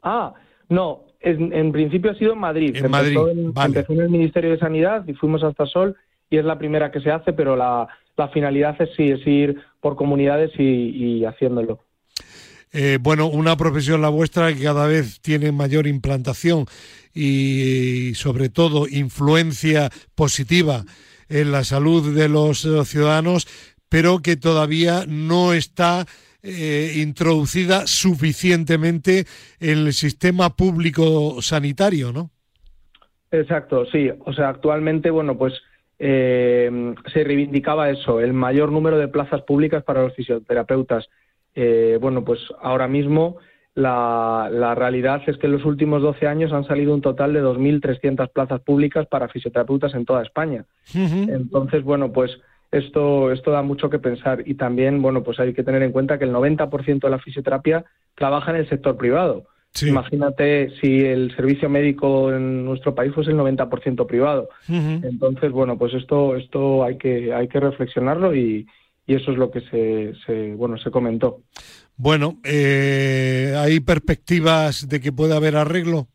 Ah, 0.01 0.33
no, 0.69 1.03
en, 1.19 1.73
principio 1.73 2.11
ha 2.11 2.15
sido 2.15 2.31
en 2.31 2.39
Madrid. 2.39 2.73
En 2.77 2.89
Madrid, 2.89 3.17
Empezó 3.17 3.91
en 3.91 3.99
el 3.99 4.09
Ministerio 4.09 4.51
de 4.51 4.57
Sanidad 4.57 5.05
y 5.05 5.15
fuimos 5.15 5.43
hasta 5.43 5.65
Sol 5.65 5.97
y 6.29 6.37
es 6.37 6.45
la 6.45 6.57
primera 6.57 6.93
que 6.93 7.01
se 7.01 7.11
hace, 7.11 7.33
pero 7.33 7.57
la, 7.57 7.89
finalidad 8.31 8.81
es, 8.81 8.95
sí, 8.95 9.11
es 9.11 9.27
ir 9.27 9.57
por 9.81 9.97
comunidades 9.97 10.51
y, 10.57 11.25
haciéndolo. 11.25 11.81
Eh, 12.71 12.99
bueno, 13.01 13.27
una 13.27 13.57
profesión 13.57 14.01
la 14.01 14.07
vuestra 14.07 14.53
que 14.53 14.63
cada 14.63 14.87
vez 14.87 15.19
tiene 15.19 15.51
mayor 15.51 15.87
implantación 15.87 16.67
y 17.13 18.13
sobre 18.15 18.47
todo 18.47 18.87
influencia 18.87 19.89
positiva 20.15 20.85
en 21.29 21.51
la 21.51 21.63
salud 21.63 22.15
de 22.15 22.29
los 22.29 22.65
eh, 22.65 22.85
ciudadanos, 22.85 23.47
pero 23.89 24.19
que 24.19 24.35
todavía 24.35 25.05
no 25.07 25.53
está 25.53 26.05
eh, 26.43 26.93
introducida 26.97 27.87
suficientemente 27.87 29.25
en 29.59 29.79
el 29.79 29.93
sistema 29.93 30.55
público 30.55 31.41
sanitario, 31.41 32.11
¿no? 32.11 32.29
Exacto, 33.31 33.85
sí. 33.87 34.09
O 34.25 34.33
sea, 34.33 34.49
actualmente, 34.49 35.09
bueno, 35.09 35.37
pues 35.37 35.53
eh, 35.99 36.93
se 37.11 37.23
reivindicaba 37.23 37.89
eso, 37.89 38.19
el 38.19 38.33
mayor 38.33 38.71
número 38.71 38.97
de 38.97 39.07
plazas 39.07 39.41
públicas 39.41 39.83
para 39.83 40.03
los 40.03 40.15
fisioterapeutas. 40.15 41.07
bueno, 41.99 42.23
pues 42.23 42.39
ahora 42.61 42.87
mismo 42.87 43.37
la, 43.75 44.49
la, 44.51 44.73
realidad 44.73 45.21
es 45.27 45.37
que 45.37 45.47
en 45.47 45.53
los 45.53 45.65
últimos 45.65 46.01
12 46.01 46.27
años 46.27 46.53
han 46.53 46.65
salido 46.65 46.93
un 46.93 47.01
total 47.01 47.33
de 47.33 47.43
2.300 47.43 48.31
plazas 48.31 48.61
públicas 48.61 49.05
para 49.05 49.27
fisioterapeutas 49.27 49.93
en 49.93 50.05
toda 50.05 50.23
España. 50.23 50.65
Entonces, 50.93 51.83
bueno, 51.83 52.11
pues 52.11 52.31
esto, 52.71 53.31
esto 53.31 53.51
da 53.51 53.61
mucho 53.61 53.89
que 53.89 53.99
pensar 53.99 54.43
y 54.45 54.55
también, 54.55 55.01
bueno, 55.01 55.23
pues 55.23 55.39
hay 55.39 55.53
que 55.53 55.63
tener 55.63 55.83
en 55.83 55.91
cuenta 55.91 56.17
que 56.17 56.25
el 56.25 56.33
90% 56.33 56.99
de 57.01 57.09
la 57.09 57.19
fisioterapia 57.19 57.85
trabaja 58.15 58.51
en 58.51 58.57
el 58.57 58.69
sector 58.69 58.95
privado. 58.95 59.45
Imagínate 59.81 60.71
si 60.79 61.01
el 61.01 61.35
servicio 61.35 61.69
médico 61.69 62.31
en 62.31 62.63
nuestro 62.63 62.95
país 62.95 63.13
fuese 63.13 63.31
el 63.31 63.37
90% 63.37 64.07
privado. 64.07 64.47
Entonces, 64.69 65.51
bueno, 65.51 65.77
pues 65.77 65.93
esto, 65.93 66.37
esto 66.37 66.83
hay 66.83 66.97
que, 66.97 67.33
hay 67.33 67.49
que 67.49 67.59
reflexionarlo 67.59 68.33
y, 68.33 68.65
y 69.05 69.15
eso 69.15 69.31
es 69.31 69.37
lo 69.37 69.51
que 69.51 69.61
se, 69.61 70.13
se 70.25 70.53
bueno, 70.53 70.77
se 70.77 70.91
comentó. 70.91 71.41
Bueno, 71.97 72.39
eh, 72.43 73.53
¿hay 73.57 73.79
perspectivas 73.79 74.87
de 74.89 74.99
que 74.99 75.11
pueda 75.11 75.37
haber 75.37 75.55
arreglo? 75.55 76.07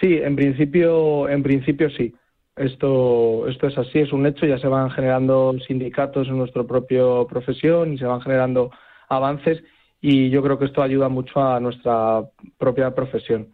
Sí, 0.00 0.18
en 0.22 0.34
principio, 0.34 1.28
en 1.28 1.42
principio 1.42 1.88
sí. 1.90 2.14
Esto, 2.56 3.48
esto 3.48 3.66
es 3.66 3.76
así, 3.78 3.98
es 3.98 4.12
un 4.12 4.26
hecho, 4.26 4.46
ya 4.46 4.58
se 4.58 4.68
van 4.68 4.90
generando 4.90 5.56
sindicatos 5.66 6.28
en 6.28 6.38
nuestra 6.38 6.62
propia 6.62 7.02
profesión 7.28 7.92
y 7.92 7.98
se 7.98 8.04
van 8.04 8.20
generando 8.20 8.70
avances 9.08 9.62
y 10.00 10.30
yo 10.30 10.42
creo 10.42 10.58
que 10.58 10.66
esto 10.66 10.82
ayuda 10.82 11.08
mucho 11.08 11.40
a 11.40 11.58
nuestra 11.58 12.22
propia 12.58 12.94
profesión. 12.94 13.48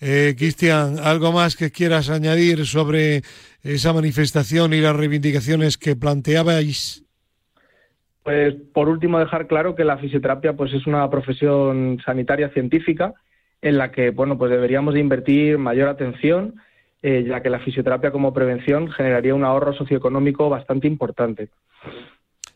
Eh, 0.00 0.34
Cristian, 0.36 0.98
¿algo 0.98 1.32
más 1.32 1.56
que 1.56 1.70
quieras 1.70 2.08
añadir 2.10 2.66
sobre 2.66 3.22
esa 3.62 3.92
manifestación 3.92 4.74
y 4.74 4.80
las 4.80 4.94
reivindicaciones 4.94 5.76
que 5.76 5.96
planteabais? 5.96 7.04
Pues 8.30 8.54
por 8.72 8.88
último 8.88 9.18
dejar 9.18 9.48
claro 9.48 9.74
que 9.74 9.82
la 9.82 9.98
fisioterapia 9.98 10.52
pues 10.52 10.72
es 10.72 10.86
una 10.86 11.10
profesión 11.10 11.98
sanitaria 12.06 12.48
científica 12.50 13.12
en 13.60 13.76
la 13.76 13.90
que 13.90 14.10
bueno 14.10 14.38
pues 14.38 14.52
deberíamos 14.52 14.94
de 14.94 15.00
invertir 15.00 15.58
mayor 15.58 15.88
atención 15.88 16.54
eh, 17.02 17.24
ya 17.26 17.42
que 17.42 17.50
la 17.50 17.58
fisioterapia 17.58 18.12
como 18.12 18.32
prevención 18.32 18.88
generaría 18.92 19.34
un 19.34 19.42
ahorro 19.42 19.72
socioeconómico 19.72 20.48
bastante 20.48 20.86
importante. 20.86 21.48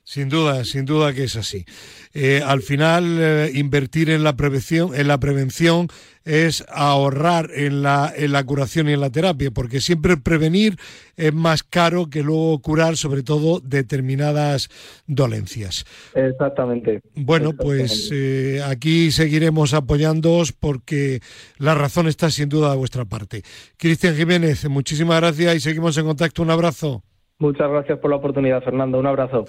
Sin 0.07 0.29
duda, 0.29 0.65
sin 0.65 0.85
duda 0.85 1.15
que 1.15 1.25
es 1.25 1.35
así. 1.35 1.65
Eh, 2.13 2.43
al 2.45 2.61
final, 2.61 3.17
eh, 3.19 3.51
invertir 3.55 4.11
en 4.11 4.23
la 4.23 4.37
prevención, 4.37 4.95
en 4.95 5.09
la 5.09 5.19
prevención 5.19 5.89
es 6.25 6.63
ahorrar 6.69 7.51
en 7.55 7.83
la, 7.83 8.13
en 8.15 8.33
la 8.33 8.45
curación 8.45 8.89
y 8.89 8.93
en 8.93 9.01
la 9.01 9.09
terapia, 9.09 9.51
porque 9.51 9.81
siempre 9.81 10.19
prevenir 10.19 10.77
es 11.17 11.33
más 11.33 11.63
caro 11.63 12.11
que 12.11 12.23
luego 12.23 12.61
curar, 12.61 12.97
sobre 12.97 13.23
todo 13.23 13.61
determinadas 13.61 14.69
dolencias. 15.07 15.87
Exactamente. 16.15 17.01
Bueno, 17.15 17.53
pues 17.55 18.11
eh, 18.13 18.63
aquí 18.63 19.11
seguiremos 19.11 19.73
apoyándoos 19.73 20.53
porque 20.53 21.21
la 21.57 21.75
razón 21.75 22.09
está 22.09 22.29
sin 22.29 22.51
duda 22.51 22.73
de 22.73 22.77
vuestra 22.77 23.07
parte. 23.07 23.43
Cristian 23.79 24.17
Jiménez, 24.17 24.69
muchísimas 24.69 25.19
gracias 25.21 25.57
y 25.57 25.61
seguimos 25.61 25.97
en 25.97 26.05
contacto. 26.05 26.43
Un 26.43 26.51
abrazo. 26.51 27.03
Muchas 27.39 27.69
gracias 27.71 27.99
por 27.99 28.11
la 28.11 28.17
oportunidad, 28.17 28.63
Fernando. 28.63 28.99
Un 28.99 29.07
abrazo. 29.07 29.47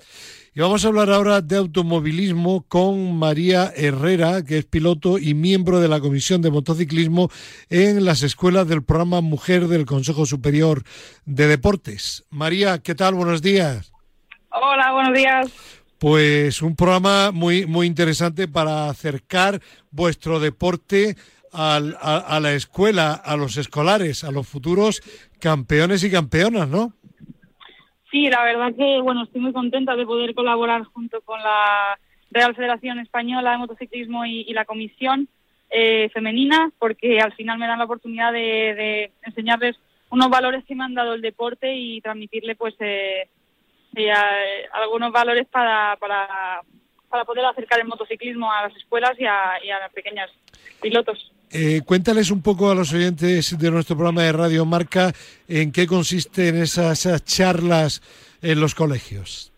Y 0.58 0.62
vamos 0.62 0.86
a 0.86 0.88
hablar 0.88 1.12
ahora 1.12 1.42
de 1.42 1.58
automovilismo 1.58 2.64
con 2.70 3.18
María 3.18 3.74
Herrera, 3.76 4.42
que 4.46 4.60
es 4.60 4.64
piloto 4.64 5.18
y 5.18 5.34
miembro 5.34 5.82
de 5.82 5.90
la 5.90 6.00
Comisión 6.00 6.42
de 6.42 6.50
Motociclismo 6.50 7.30
en 7.70 8.06
las 8.06 8.24
escuelas 8.24 8.66
del 8.66 8.82
programa 8.82 9.20
Mujer 9.20 9.68
del 9.68 9.86
Consejo 9.86 10.26
Superior 10.26 10.84
de 11.26 11.48
Deportes. 11.48 12.24
María, 12.30 12.78
¿qué 12.78 12.96
tal? 12.96 13.16
Buenos 13.16 13.42
días. 13.42 13.92
Hola, 14.50 14.94
buenos 14.94 15.14
días. 15.14 15.52
Pues 16.00 16.62
un 16.62 16.78
programa 16.78 17.32
muy, 17.32 17.66
muy 17.66 17.86
interesante 17.86 18.48
para 18.48 18.90
acercar 18.90 19.62
vuestro 19.92 20.40
deporte 20.40 21.18
a, 21.52 21.76
a 21.76 22.40
la 22.40 22.54
escuela, 22.54 23.12
a 23.12 23.36
los 23.36 23.58
escolares, 23.58 24.24
a 24.24 24.32
los 24.32 24.48
futuros 24.48 25.02
campeones 25.38 26.02
y 26.06 26.12
campeonas, 26.12 26.70
¿no? 26.70 26.94
Sí, 28.16 28.30
la 28.30 28.46
verdad 28.46 28.74
que 28.74 29.02
bueno, 29.02 29.24
estoy 29.24 29.42
muy 29.42 29.52
contenta 29.52 29.94
de 29.94 30.06
poder 30.06 30.34
colaborar 30.34 30.86
junto 30.86 31.20
con 31.20 31.38
la 31.44 32.00
Real 32.32 32.56
Federación 32.56 32.98
Española 33.00 33.52
de 33.52 33.58
Motociclismo 33.58 34.26
y, 34.26 34.54
la 34.54 34.64
Comisión 34.64 35.28
eh, 35.70 36.10
Femenina, 36.14 36.72
porque 36.80 37.20
al 37.20 37.34
final 37.34 37.58
me 37.58 37.68
dan 37.68 37.78
la 37.78 37.84
oportunidad 37.84 38.32
de, 38.32 39.12
enseñarles 39.22 39.76
unos 40.12 40.30
valores 40.30 40.64
que 40.64 40.76
me 40.76 40.86
han 40.86 40.94
dado 40.94 41.14
el 41.14 41.22
deporte 41.22 41.76
y 41.76 42.00
transmitirle 42.00 42.56
pues 42.56 42.74
eh, 42.80 43.28
eh, 43.98 44.14
algunos 44.72 45.12
valores 45.12 45.46
para, 45.48 45.98
para, 46.00 46.62
para 47.10 47.26
poder 47.26 47.44
acercar 47.44 47.82
el 47.82 47.88
motociclismo 47.88 48.50
a 48.50 48.70
las 48.70 48.78
escuelas 48.78 49.20
y 49.20 49.26
a, 49.26 49.62
y 49.62 49.72
a 49.72 49.80
las 49.80 49.92
pequeñas 49.92 50.32
pilotos. 50.82 51.34
Eh, 51.58 51.84
cuéntales 51.86 52.32
un 52.32 52.42
poco 52.42 52.70
a 52.70 52.76
los 52.76 52.92
oyentes 52.92 53.58
de 53.58 53.72
nuestro 53.72 53.96
programa 53.96 54.24
de 54.24 54.34
Radio 54.34 54.66
Marca 54.66 55.14
en 55.48 55.72
qué 55.72 55.88
consisten 55.88 56.58
esas, 56.58 57.24
charlas 57.24 58.02
en 58.42 58.60
los 58.60 58.76
colegios. 58.76 59.54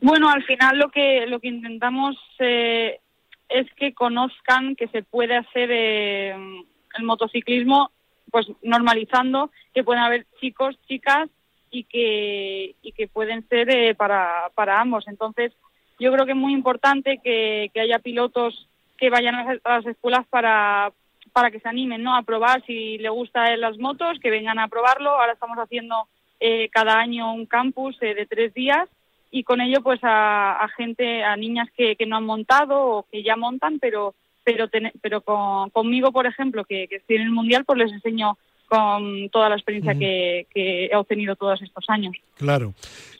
Bueno, 0.00 0.30
al 0.30 0.44
final 0.44 0.78
lo 0.78 0.88
que 0.88 1.26
lo 1.26 1.40
que 1.40 1.48
intentamos 1.48 2.16
eh, 2.38 3.00
es 3.48 3.66
que 3.74 3.92
conozcan 3.92 4.76
que 4.76 4.86
se 4.86 5.02
puede 5.02 5.36
hacer 5.36 5.70
eh, 5.72 6.32
el 6.96 7.02
motociclismo, 7.02 7.90
pues 8.30 8.46
normalizando 8.62 9.50
que 9.74 9.82
pueden 9.82 10.04
haber 10.04 10.26
chicos, 10.40 10.76
chicas 10.86 11.28
y 11.72 11.82
que 11.84 12.76
y 12.82 12.92
que 12.92 13.08
pueden 13.08 13.44
ser 13.48 13.96
para 13.96 14.48
para 14.54 14.80
ambos. 14.80 15.08
Entonces, 15.08 15.52
yo 15.98 16.12
creo 16.12 16.24
que 16.24 16.32
es 16.32 16.38
muy 16.38 16.52
importante 16.52 17.18
que, 17.18 17.72
que 17.74 17.80
haya 17.80 17.98
pilotos 17.98 18.68
que 19.00 19.10
vayan 19.10 19.34
a 19.34 19.58
las 19.64 19.86
escuelas 19.86 20.26
para, 20.28 20.92
para 21.32 21.50
que 21.50 21.58
se 21.58 21.68
animen 21.68 22.02
¿no? 22.02 22.14
a 22.14 22.22
probar 22.22 22.62
si 22.66 22.98
le 22.98 23.08
gustan 23.08 23.58
las 23.60 23.78
motos, 23.78 24.18
que 24.20 24.30
vengan 24.30 24.58
a 24.58 24.68
probarlo. 24.68 25.10
Ahora 25.10 25.32
estamos 25.32 25.56
haciendo 25.56 26.06
eh, 26.38 26.68
cada 26.70 26.98
año 26.98 27.32
un 27.32 27.46
campus 27.46 27.96
eh, 28.02 28.14
de 28.14 28.26
tres 28.26 28.52
días 28.52 28.88
y 29.30 29.42
con 29.42 29.60
ello 29.60 29.80
pues 29.82 30.00
a, 30.02 30.68
gente, 30.76 31.24
a 31.24 31.34
niñas 31.36 31.68
que, 31.74 31.96
que, 31.96 32.04
no 32.04 32.16
han 32.16 32.24
montado 32.24 32.78
o 32.78 33.06
que 33.10 33.22
ya 33.22 33.36
montan, 33.36 33.78
pero 33.78 34.14
pero 34.44 34.68
pero 35.00 35.20
con, 35.20 35.70
conmigo, 35.70 36.12
por 36.12 36.26
ejemplo, 36.26 36.64
que, 36.64 36.88
que 36.88 36.96
estoy 36.96 37.16
en 37.16 37.22
el 37.22 37.30
Mundial, 37.30 37.64
pues 37.64 37.78
les 37.78 37.92
enseño 37.92 38.36
con 38.70 39.28
toda 39.30 39.48
la 39.48 39.56
experiencia 39.56 39.96
que, 39.96 40.46
he 40.54 40.94
obtenido 40.94 41.34
todos 41.34 41.60
estos 41.60 41.84
años. 41.88 42.16
Claro. 42.36 42.72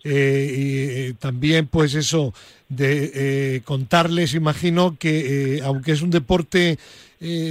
Eh, 0.04 0.54
y 0.56 0.78
eh, 0.78 1.14
también, 1.18 1.66
pues 1.66 1.94
eso, 1.94 2.32
de 2.70 3.10
eh, 3.14 3.60
contarles, 3.64 4.34
imagino 4.34 4.96
que 4.98 5.60
aunque 5.62 5.92
es 5.92 6.00
un 6.00 6.10
deporte 6.10 6.78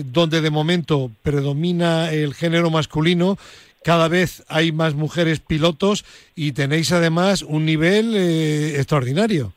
donde 0.05 0.41
de 0.41 0.49
momento 0.49 1.11
predomina 1.21 2.11
el 2.11 2.33
género 2.33 2.71
masculino, 2.71 3.37
cada 3.83 4.07
vez 4.07 4.43
hay 4.49 4.71
más 4.71 4.95
mujeres 4.95 5.39
pilotos 5.41 6.05
y 6.35 6.53
tenéis 6.53 6.91
además 6.91 7.43
un 7.43 7.65
nivel 7.65 8.15
extraordinario. 8.15 9.53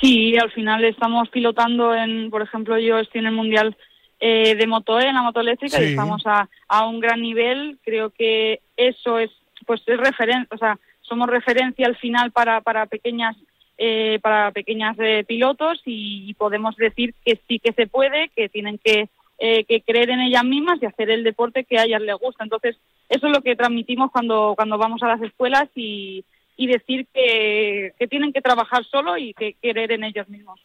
Sí, 0.00 0.36
al 0.36 0.50
final 0.52 0.84
estamos 0.84 1.28
pilotando 1.30 1.94
en, 1.94 2.30
por 2.30 2.42
ejemplo, 2.42 2.78
yo 2.78 2.98
estoy 2.98 3.20
en 3.20 3.26
el 3.26 3.32
Mundial 3.34 3.76
eh, 4.20 4.54
de 4.54 4.66
moto 4.66 5.00
en 5.00 5.14
la 5.14 5.22
moto 5.22 5.40
eléctrica 5.40 5.82
y 5.82 5.90
estamos 5.90 6.22
a, 6.26 6.48
a 6.68 6.86
un 6.86 7.00
gran 7.00 7.20
nivel. 7.20 7.78
Creo 7.84 8.10
que 8.10 8.60
eso 8.76 9.18
es, 9.18 9.30
pues 9.66 9.82
es 9.86 9.96
referencia, 9.98 10.48
o 10.54 10.58
sea, 10.58 10.78
somos 11.02 11.28
referencia 11.28 11.86
al 11.86 11.96
final 11.96 12.32
para, 12.32 12.60
para 12.60 12.86
pequeñas 12.86 13.36
eh, 13.78 14.18
para 14.22 14.50
pequeñas 14.52 14.96
eh, 14.98 15.24
pilotos 15.26 15.80
y, 15.84 16.34
podemos 16.34 16.76
decir 16.76 17.14
que 17.24 17.38
sí 17.48 17.58
que 17.58 17.72
se 17.72 17.86
puede, 17.86 18.30
que 18.36 18.48
tienen 18.48 18.78
que, 18.78 19.08
que 19.38 19.82
creer 19.84 20.10
en 20.10 20.20
ellas 20.20 20.44
mismas 20.44 20.78
y 20.80 20.86
hacer 20.86 21.10
el 21.10 21.22
deporte 21.22 21.64
que 21.64 21.78
a 21.78 21.84
ellas 21.84 22.00
les 22.00 22.16
gusta. 22.16 22.44
Entonces, 22.44 22.76
eso 23.08 23.26
es 23.26 23.32
lo 23.32 23.42
que 23.42 23.56
transmitimos 23.56 24.10
cuando, 24.10 24.54
cuando 24.56 24.78
vamos 24.78 25.02
a 25.02 25.08
las 25.08 25.22
escuelas 25.22 25.68
y, 25.74 26.24
y 26.56 26.66
decir 26.66 27.06
que, 27.12 27.92
que 27.98 28.06
tienen 28.06 28.32
que 28.32 28.40
trabajar 28.40 28.84
solo 28.84 29.18
y 29.18 29.34
que 29.34 29.54
querer 29.60 29.92
en 29.92 30.04
ellos 30.04 30.28
mismos. 30.28 30.60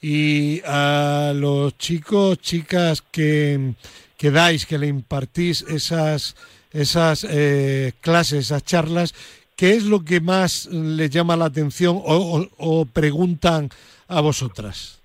Y 0.00 0.60
a 0.64 1.32
los 1.34 1.76
chicos, 1.78 2.38
chicas 2.38 3.02
que, 3.02 3.72
que 4.16 4.30
dais, 4.30 4.66
que 4.66 4.78
le 4.78 4.86
impartís 4.86 5.62
esas, 5.62 6.36
esas 6.72 7.24
eh, 7.24 7.92
clases, 8.00 8.46
esas 8.46 8.64
charlas, 8.64 9.14
¿qué 9.58 9.72
es 9.72 9.84
lo 9.84 10.04
que 10.04 10.20
más 10.20 10.66
les 10.66 11.10
llama 11.10 11.36
la 11.36 11.46
atención 11.46 12.00
o, 12.00 12.86
preguntan 12.86 13.68
a 14.06 14.20
vosotras? 14.20 15.02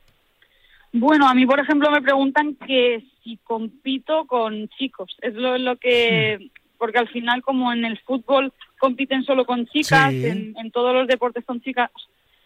Bueno, 0.93 1.27
a 1.27 1.33
mí, 1.33 1.45
por 1.45 1.59
ejemplo, 1.59 1.89
me 1.89 2.03
preguntan 2.03 2.55
que 2.55 3.03
si 3.23 3.37
compito 3.37 4.25
con 4.27 4.69
chicos. 4.77 5.17
Es 5.21 5.33
lo, 5.33 5.57
lo 5.57 5.75
que, 5.77 6.51
porque 6.77 6.99
al 6.99 7.09
final, 7.09 7.41
como 7.41 7.73
en 7.73 7.83
el 7.83 7.97
fútbol 7.99 8.53
compiten 8.77 9.23
solo 9.23 9.43
con 9.45 9.65
chicas, 9.65 10.13
en, 10.13 10.53
en, 10.55 10.71
todos 10.71 10.93
los 10.93 11.07
deportes 11.07 11.43
con 11.45 11.59
chicas, 11.61 11.89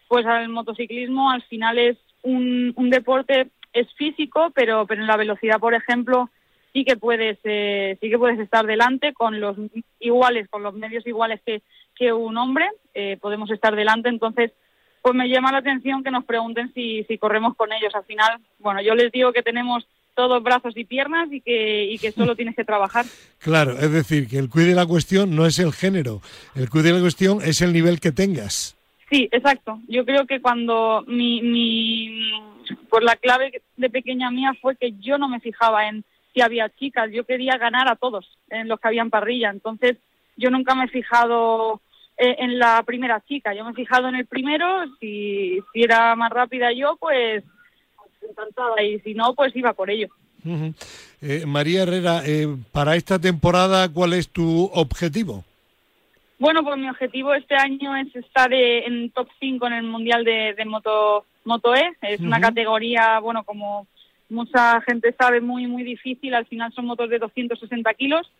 pues 0.08 0.24
el 0.24 0.48
motociclismo 0.48 1.30
al 1.30 1.42
final 1.42 1.78
es 1.78 1.98
un, 2.22 2.72
un 2.74 2.88
deporte 2.88 3.48
es 3.74 3.92
físico, 3.94 4.50
pero, 4.54 4.86
pero 4.86 5.02
en 5.02 5.06
la 5.06 5.18
velocidad, 5.18 5.60
por 5.60 5.74
ejemplo, 5.74 6.30
sí 6.72 6.84
que 6.84 6.96
puedes 6.96 7.38
eh, 7.44 7.98
sí 8.00 8.08
que 8.08 8.18
puedes 8.18 8.38
estar 8.38 8.66
delante 8.66 9.12
con 9.12 9.40
los 9.40 9.56
iguales, 10.00 10.48
con 10.48 10.62
los 10.62 10.74
medios 10.74 11.06
iguales 11.06 11.40
que, 11.44 11.62
que 11.98 12.12
un 12.12 12.36
hombre, 12.36 12.66
eh, 12.94 13.18
podemos 13.20 13.50
estar 13.50 13.74
delante, 13.74 14.08
entonces 14.08 14.52
pues 15.02 15.14
me 15.14 15.28
llama 15.28 15.52
la 15.52 15.58
atención 15.58 16.02
que 16.02 16.10
nos 16.10 16.24
pregunten 16.24 16.72
si, 16.74 17.04
si 17.04 17.18
corremos 17.18 17.56
con 17.56 17.72
ellos. 17.72 17.94
Al 17.94 18.04
final, 18.04 18.40
bueno, 18.58 18.82
yo 18.82 18.94
les 18.94 19.12
digo 19.12 19.32
que 19.32 19.42
tenemos 19.42 19.86
todos 20.14 20.42
brazos 20.42 20.76
y 20.76 20.84
piernas 20.84 21.28
y 21.32 21.40
que, 21.40 21.84
y 21.84 21.98
que 21.98 22.10
solo 22.10 22.34
tienes 22.34 22.56
que 22.56 22.64
trabajar. 22.64 23.04
Claro, 23.38 23.78
es 23.78 23.92
decir, 23.92 24.26
que 24.28 24.36
el 24.36 24.50
cuide 24.50 24.70
de 24.70 24.74
la 24.74 24.84
cuestión 24.84 25.34
no 25.36 25.46
es 25.46 25.60
el 25.60 25.72
género, 25.72 26.20
el 26.56 26.68
cuide 26.68 26.88
de 26.88 26.94
la 26.94 27.00
cuestión 27.00 27.38
es 27.40 27.62
el 27.62 27.72
nivel 27.72 28.00
que 28.00 28.10
tengas. 28.10 28.76
Sí, 29.10 29.28
exacto. 29.30 29.78
Yo 29.86 30.04
creo 30.04 30.26
que 30.26 30.40
cuando 30.40 31.04
mi, 31.06 31.40
mi, 31.40 32.32
pues 32.90 33.04
la 33.04 33.14
clave 33.14 33.62
de 33.76 33.90
pequeña 33.90 34.30
mía 34.30 34.52
fue 34.60 34.76
que 34.76 34.92
yo 34.98 35.18
no 35.18 35.28
me 35.28 35.40
fijaba 35.40 35.88
en 35.88 36.04
si 36.34 36.42
había 36.42 36.68
chicas, 36.68 37.10
yo 37.12 37.24
quería 37.24 37.56
ganar 37.56 37.90
a 37.90 37.96
todos 37.96 38.26
en 38.50 38.68
los 38.68 38.78
que 38.80 38.88
habían 38.88 39.10
parrilla. 39.10 39.50
Entonces, 39.50 39.96
yo 40.36 40.50
nunca 40.50 40.74
me 40.74 40.84
he 40.84 40.88
fijado 40.88 41.80
eh, 42.18 42.36
en 42.40 42.58
la 42.58 42.82
primera 42.82 43.22
chica, 43.26 43.54
yo 43.54 43.64
me 43.64 43.70
he 43.70 43.74
fijado 43.74 44.08
en 44.08 44.16
el 44.16 44.26
primero, 44.26 44.66
si, 44.98 45.60
si 45.72 45.82
era 45.82 46.16
más 46.16 46.30
rápida 46.30 46.72
yo, 46.72 46.96
pues 46.98 47.44
encantada, 48.28 48.82
y 48.82 48.98
si 49.00 49.14
no, 49.14 49.34
pues 49.34 49.54
iba 49.54 49.72
por 49.72 49.90
ello. 49.90 50.08
Eh, 51.20 51.44
María 51.46 51.82
Herrera, 51.82 52.22
eh, 52.26 52.46
para 52.72 52.96
esta 52.96 53.18
temporada, 53.18 53.88
¿cuál 53.88 54.14
es 54.14 54.28
tu 54.28 54.70
objetivo? 54.72 55.44
Bueno, 56.38 56.62
pues 56.62 56.76
mi 56.78 56.88
objetivo 56.88 57.34
este 57.34 57.56
año 57.56 57.96
es 57.96 58.14
estar 58.14 58.52
en 58.52 59.10
top 59.10 59.28
5 59.40 59.66
en 59.66 59.72
el 59.72 59.82
Mundial 59.84 60.24
de, 60.24 60.64
Moto, 60.66 61.24
Moto 61.44 61.74
E. 61.74 61.96
Es 62.02 62.20
una 62.20 62.40
categoría, 62.40 63.18
bueno, 63.18 63.42
como 63.44 63.88
mucha 64.28 64.80
gente 64.82 65.14
sabe, 65.18 65.40
muy, 65.40 65.66
muy 65.66 65.82
difícil. 65.82 66.34
Al 66.34 66.46
final 66.46 66.72
son 66.72 66.86
motos 66.86 67.10
de 67.10 67.18
260 67.18 67.92
kilos. 67.94 68.30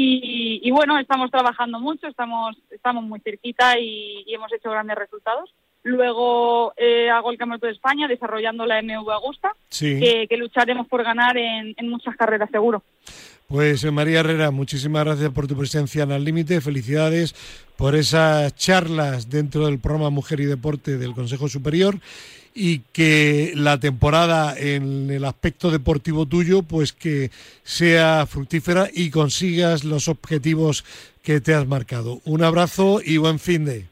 Y, 0.00 0.70
bueno, 0.70 0.98
estamos 0.98 1.30
trabajando 1.30 1.80
mucho, 1.80 2.06
estamos, 2.06 2.56
estamos 2.70 3.04
muy 3.04 3.20
cerquita 3.20 3.78
y, 3.78 4.24
hemos 4.28 4.52
hecho 4.52 4.70
grandes 4.70 4.96
resultados. 4.96 5.52
Luego 5.82 6.72
eh, 6.76 7.08
hago 7.08 7.30
el 7.30 7.38
Campeonato 7.38 7.66
de 7.66 7.72
España 7.72 8.08
desarrollando 8.08 8.66
la 8.66 8.82
MV 8.82 9.10
Augusta, 9.10 9.54
que, 9.78 10.28
lucharemos 10.36 10.86
por 10.86 11.02
ganar 11.02 11.36
en, 11.36 11.74
en 11.76 11.88
muchas 11.88 12.16
carreras 12.16 12.50
seguro. 12.50 12.82
Pues 13.48 13.82
eh, 13.82 13.90
María 13.90 14.20
Herrera, 14.20 14.50
muchísimas 14.50 15.04
gracias 15.04 15.30
por 15.30 15.46
tu 15.46 15.56
presencia 15.56 16.02
en 16.02 16.12
Al 16.12 16.22
Límite. 16.22 16.60
Felicidades 16.60 17.34
por 17.76 17.94
esas 17.94 18.54
charlas 18.54 19.30
dentro 19.30 19.66
del 19.66 19.78
programa 19.78 20.10
Mujer 20.10 20.40
y 20.40 20.44
Deporte 20.44 20.98
del 20.98 21.14
Consejo 21.14 21.48
Superior 21.48 21.98
y 22.54 22.80
que 22.92 23.52
la 23.54 23.78
temporada 23.78 24.58
en 24.58 25.10
el 25.10 25.24
aspecto 25.24 25.70
deportivo 25.70 26.26
tuyo 26.26 26.62
pues 26.62 26.92
que 26.92 27.30
sea 27.62 28.26
fructífera 28.26 28.88
y 28.92 29.10
consigas 29.10 29.84
los 29.84 30.08
objetivos 30.08 30.84
que 31.22 31.40
te 31.40 31.54
has 31.54 31.66
marcado. 31.66 32.20
Un 32.24 32.42
abrazo 32.42 33.00
y 33.04 33.18
buen 33.18 33.38
fin 33.38 33.64
de. 33.64 33.86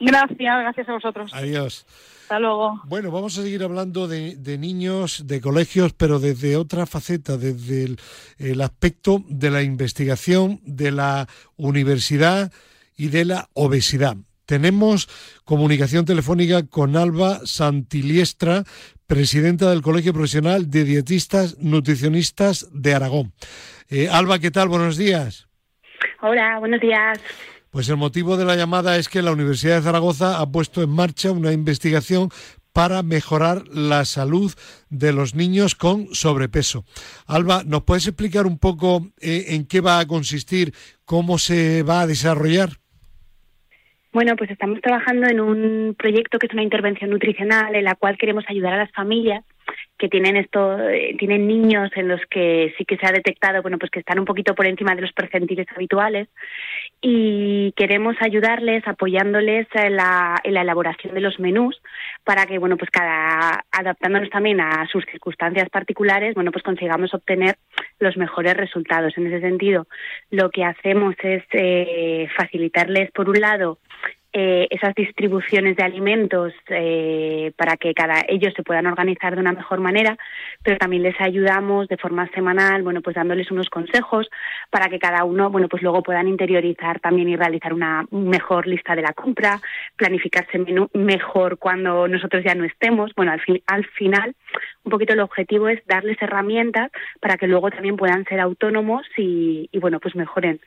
Gracias, 0.00 0.38
gracias 0.38 0.88
a 0.88 0.92
vosotros. 0.92 1.30
Adiós. 1.32 1.86
Hasta 2.24 2.38
luego. 2.38 2.80
Bueno, 2.84 3.10
vamos 3.10 3.36
a 3.36 3.42
seguir 3.42 3.62
hablando 3.62 4.08
de, 4.08 4.58
niños, 4.58 5.26
de 5.26 5.42
colegios, 5.42 5.92
pero 5.92 6.18
desde 6.18 6.56
otra 6.56 6.86
faceta, 6.86 7.36
desde 7.36 7.96
el, 8.38 8.60
aspecto 8.62 9.22
de 9.28 9.50
la 9.50 9.62
investigación, 9.62 10.58
de 10.64 10.90
la 10.90 11.28
universidad 11.56 12.50
y 12.96 13.08
de 13.08 13.26
la 13.26 13.50
obesidad. 13.52 14.16
Tenemos 14.46 15.08
comunicación 15.44 16.04
telefónica 16.04 16.66
con 16.66 16.96
Alba 16.96 17.40
Santiliestra, 17.44 18.64
presidenta 19.06 19.70
del 19.70 19.82
Colegio 19.82 20.12
Profesional 20.12 20.70
de 20.70 20.84
Dietistas 20.84 21.56
Nutricionistas 21.58 22.68
de 22.72 22.94
Aragón. 22.94 23.32
Eh, 23.88 24.08
Alba, 24.10 24.38
¿qué 24.38 24.50
tal? 24.50 24.68
Buenos 24.68 24.96
días. 24.96 25.48
Hola, 26.20 26.58
buenos 26.58 26.80
días. 26.80 27.18
Pues 27.70 27.88
el 27.88 27.96
motivo 27.96 28.36
de 28.36 28.44
la 28.44 28.56
llamada 28.56 28.98
es 28.98 29.08
que 29.08 29.22
la 29.22 29.32
Universidad 29.32 29.76
de 29.76 29.82
Zaragoza 29.82 30.40
ha 30.40 30.50
puesto 30.50 30.82
en 30.82 30.90
marcha 30.90 31.32
una 31.32 31.52
investigación 31.52 32.30
para 32.72 33.02
mejorar 33.02 33.66
la 33.68 34.04
salud 34.04 34.52
de 34.90 35.12
los 35.12 35.34
niños 35.34 35.74
con 35.74 36.08
sobrepeso. 36.12 36.84
Alba, 37.26 37.62
¿nos 37.64 37.84
puedes 37.84 38.06
explicar 38.06 38.46
un 38.46 38.58
poco 38.58 39.12
eh, 39.20 39.46
en 39.50 39.64
qué 39.66 39.80
va 39.80 40.00
a 40.00 40.06
consistir, 40.06 40.74
cómo 41.04 41.38
se 41.38 41.82
va 41.82 42.02
a 42.02 42.06
desarrollar? 42.06 42.80
Bueno, 44.14 44.36
pues 44.36 44.48
estamos 44.48 44.80
trabajando 44.80 45.26
en 45.26 45.40
un 45.40 45.96
proyecto 45.98 46.38
que 46.38 46.46
es 46.46 46.52
una 46.52 46.62
intervención 46.62 47.10
nutricional 47.10 47.74
en 47.74 47.82
la 47.82 47.96
cual 47.96 48.16
queremos 48.16 48.44
ayudar 48.46 48.74
a 48.74 48.76
las 48.76 48.92
familias 48.92 49.44
que 49.98 50.08
tienen 50.08 50.36
esto, 50.36 50.78
eh, 50.88 51.16
tienen 51.18 51.48
niños 51.48 51.90
en 51.96 52.06
los 52.06 52.20
que 52.30 52.72
sí 52.78 52.84
que 52.84 52.96
se 52.96 53.06
ha 53.06 53.10
detectado, 53.10 53.60
bueno, 53.60 53.76
pues 53.76 53.90
que 53.90 53.98
están 53.98 54.20
un 54.20 54.24
poquito 54.24 54.54
por 54.54 54.66
encima 54.66 54.94
de 54.94 55.02
los 55.02 55.12
percentiles 55.12 55.66
habituales 55.74 56.28
y 57.06 57.72
queremos 57.72 58.16
ayudarles 58.20 58.82
apoyándoles 58.88 59.66
en 59.74 59.96
la, 59.96 60.40
elaboración 60.42 61.12
de 61.12 61.20
los 61.20 61.38
menús 61.38 61.82
para 62.24 62.46
que, 62.46 62.58
bueno, 62.58 62.78
pues 62.78 62.90
cada, 62.90 63.62
adaptándonos 63.70 64.30
también 64.30 64.62
a 64.62 64.86
sus 64.90 65.04
circunstancias 65.04 65.68
particulares, 65.68 66.34
bueno, 66.34 66.50
pues 66.50 66.64
consigamos 66.64 67.12
obtener 67.12 67.56
los 67.98 68.16
mejores 68.16 68.56
resultados. 68.56 69.12
En 69.18 69.26
ese 69.26 69.42
sentido, 69.42 69.86
lo 70.30 70.48
que 70.48 70.64
hacemos 70.64 71.14
es 71.22 71.42
eh, 71.52 72.26
facilitarles, 72.34 73.10
por 73.10 73.28
un 73.28 73.38
lado, 73.38 73.78
eh, 74.36 74.66
esas 74.68 74.96
distribuciones 74.96 75.76
de 75.76 75.84
alimentos 75.84 76.52
eh, 76.66 77.52
para 77.56 77.76
que 77.76 77.94
cada 77.94 78.24
ellos 78.26 78.52
se 78.56 78.64
puedan 78.64 78.86
organizar 78.86 79.36
de 79.36 79.40
una 79.40 79.52
mejor 79.52 79.78
manera, 79.78 80.18
pero 80.60 80.76
también 80.76 81.04
les 81.04 81.14
ayudamos 81.20 81.86
de 81.86 81.96
forma 81.96 82.28
semanal, 82.34 82.82
bueno, 82.82 83.00
pues 83.00 83.14
dándoles 83.14 83.52
unos 83.52 83.70
consejos 83.70 84.28
para 84.70 84.88
que 84.88 84.98
cada 84.98 85.22
uno, 85.22 85.50
bueno, 85.50 85.68
pues 85.68 85.84
luego 85.84 86.02
puedan 86.02 86.26
interiorizar 86.26 86.98
también 86.98 87.28
y 87.28 87.36
realizar 87.36 87.72
una 87.72 88.06
mejor 88.10 88.66
lista 88.66 88.96
de 88.96 89.02
la 89.02 89.12
compra, 89.12 89.60
planificarse 89.94 90.58
mejor 90.94 91.58
cuando 91.58 92.08
nosotros 92.08 92.42
ya 92.42 92.56
no 92.56 92.64
estemos. 92.64 93.12
Bueno, 93.14 93.30
al, 93.30 93.40
fin, 93.40 93.62
al 93.68 93.86
final, 93.86 94.34
un 94.82 94.90
poquito 94.90 95.12
el 95.12 95.20
objetivo 95.20 95.68
es 95.68 95.80
darles 95.86 96.20
herramientas 96.20 96.90
para 97.20 97.36
que 97.36 97.46
luego 97.46 97.70
también 97.70 97.96
puedan 97.96 98.24
ser 98.24 98.40
autónomos 98.40 99.06
y, 99.16 99.68
y 99.70 99.78
bueno, 99.78 100.00
pues 100.00 100.16
mejoren 100.16 100.60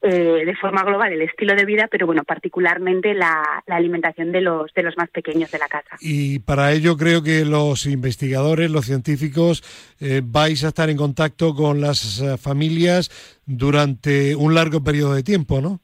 eh, 0.00 0.44
de 0.46 0.54
forma 0.54 0.84
global 0.84 1.12
el 1.12 1.22
estilo 1.22 1.56
de 1.56 1.64
vida, 1.64 1.88
pero 1.90 2.06
bueno, 2.06 2.22
particularmente 2.22 3.14
la, 3.14 3.42
alimentación 3.66 4.30
de 4.30 4.40
los, 4.40 4.72
de 4.72 4.84
los 4.84 4.96
más 4.96 5.10
pequeños 5.10 5.50
de 5.50 5.58
la 5.58 5.66
casa. 5.66 5.96
Y 6.00 6.38
para 6.38 6.72
ello 6.72 6.96
creo 6.96 7.22
que 7.22 7.44
los 7.44 7.84
investigadores, 7.84 8.70
los 8.70 8.86
científicos, 8.86 9.62
eh, 10.00 10.20
vais 10.24 10.62
a 10.64 10.68
estar 10.68 10.88
en 10.88 10.96
contacto 10.96 11.52
con 11.52 11.80
las 11.80 12.20
eh, 12.20 12.38
familias 12.38 13.40
durante 13.44 14.36
un 14.36 14.54
largo 14.54 14.84
periodo 14.84 15.14
de 15.14 15.24
tiempo, 15.24 15.60
¿no? 15.60 15.80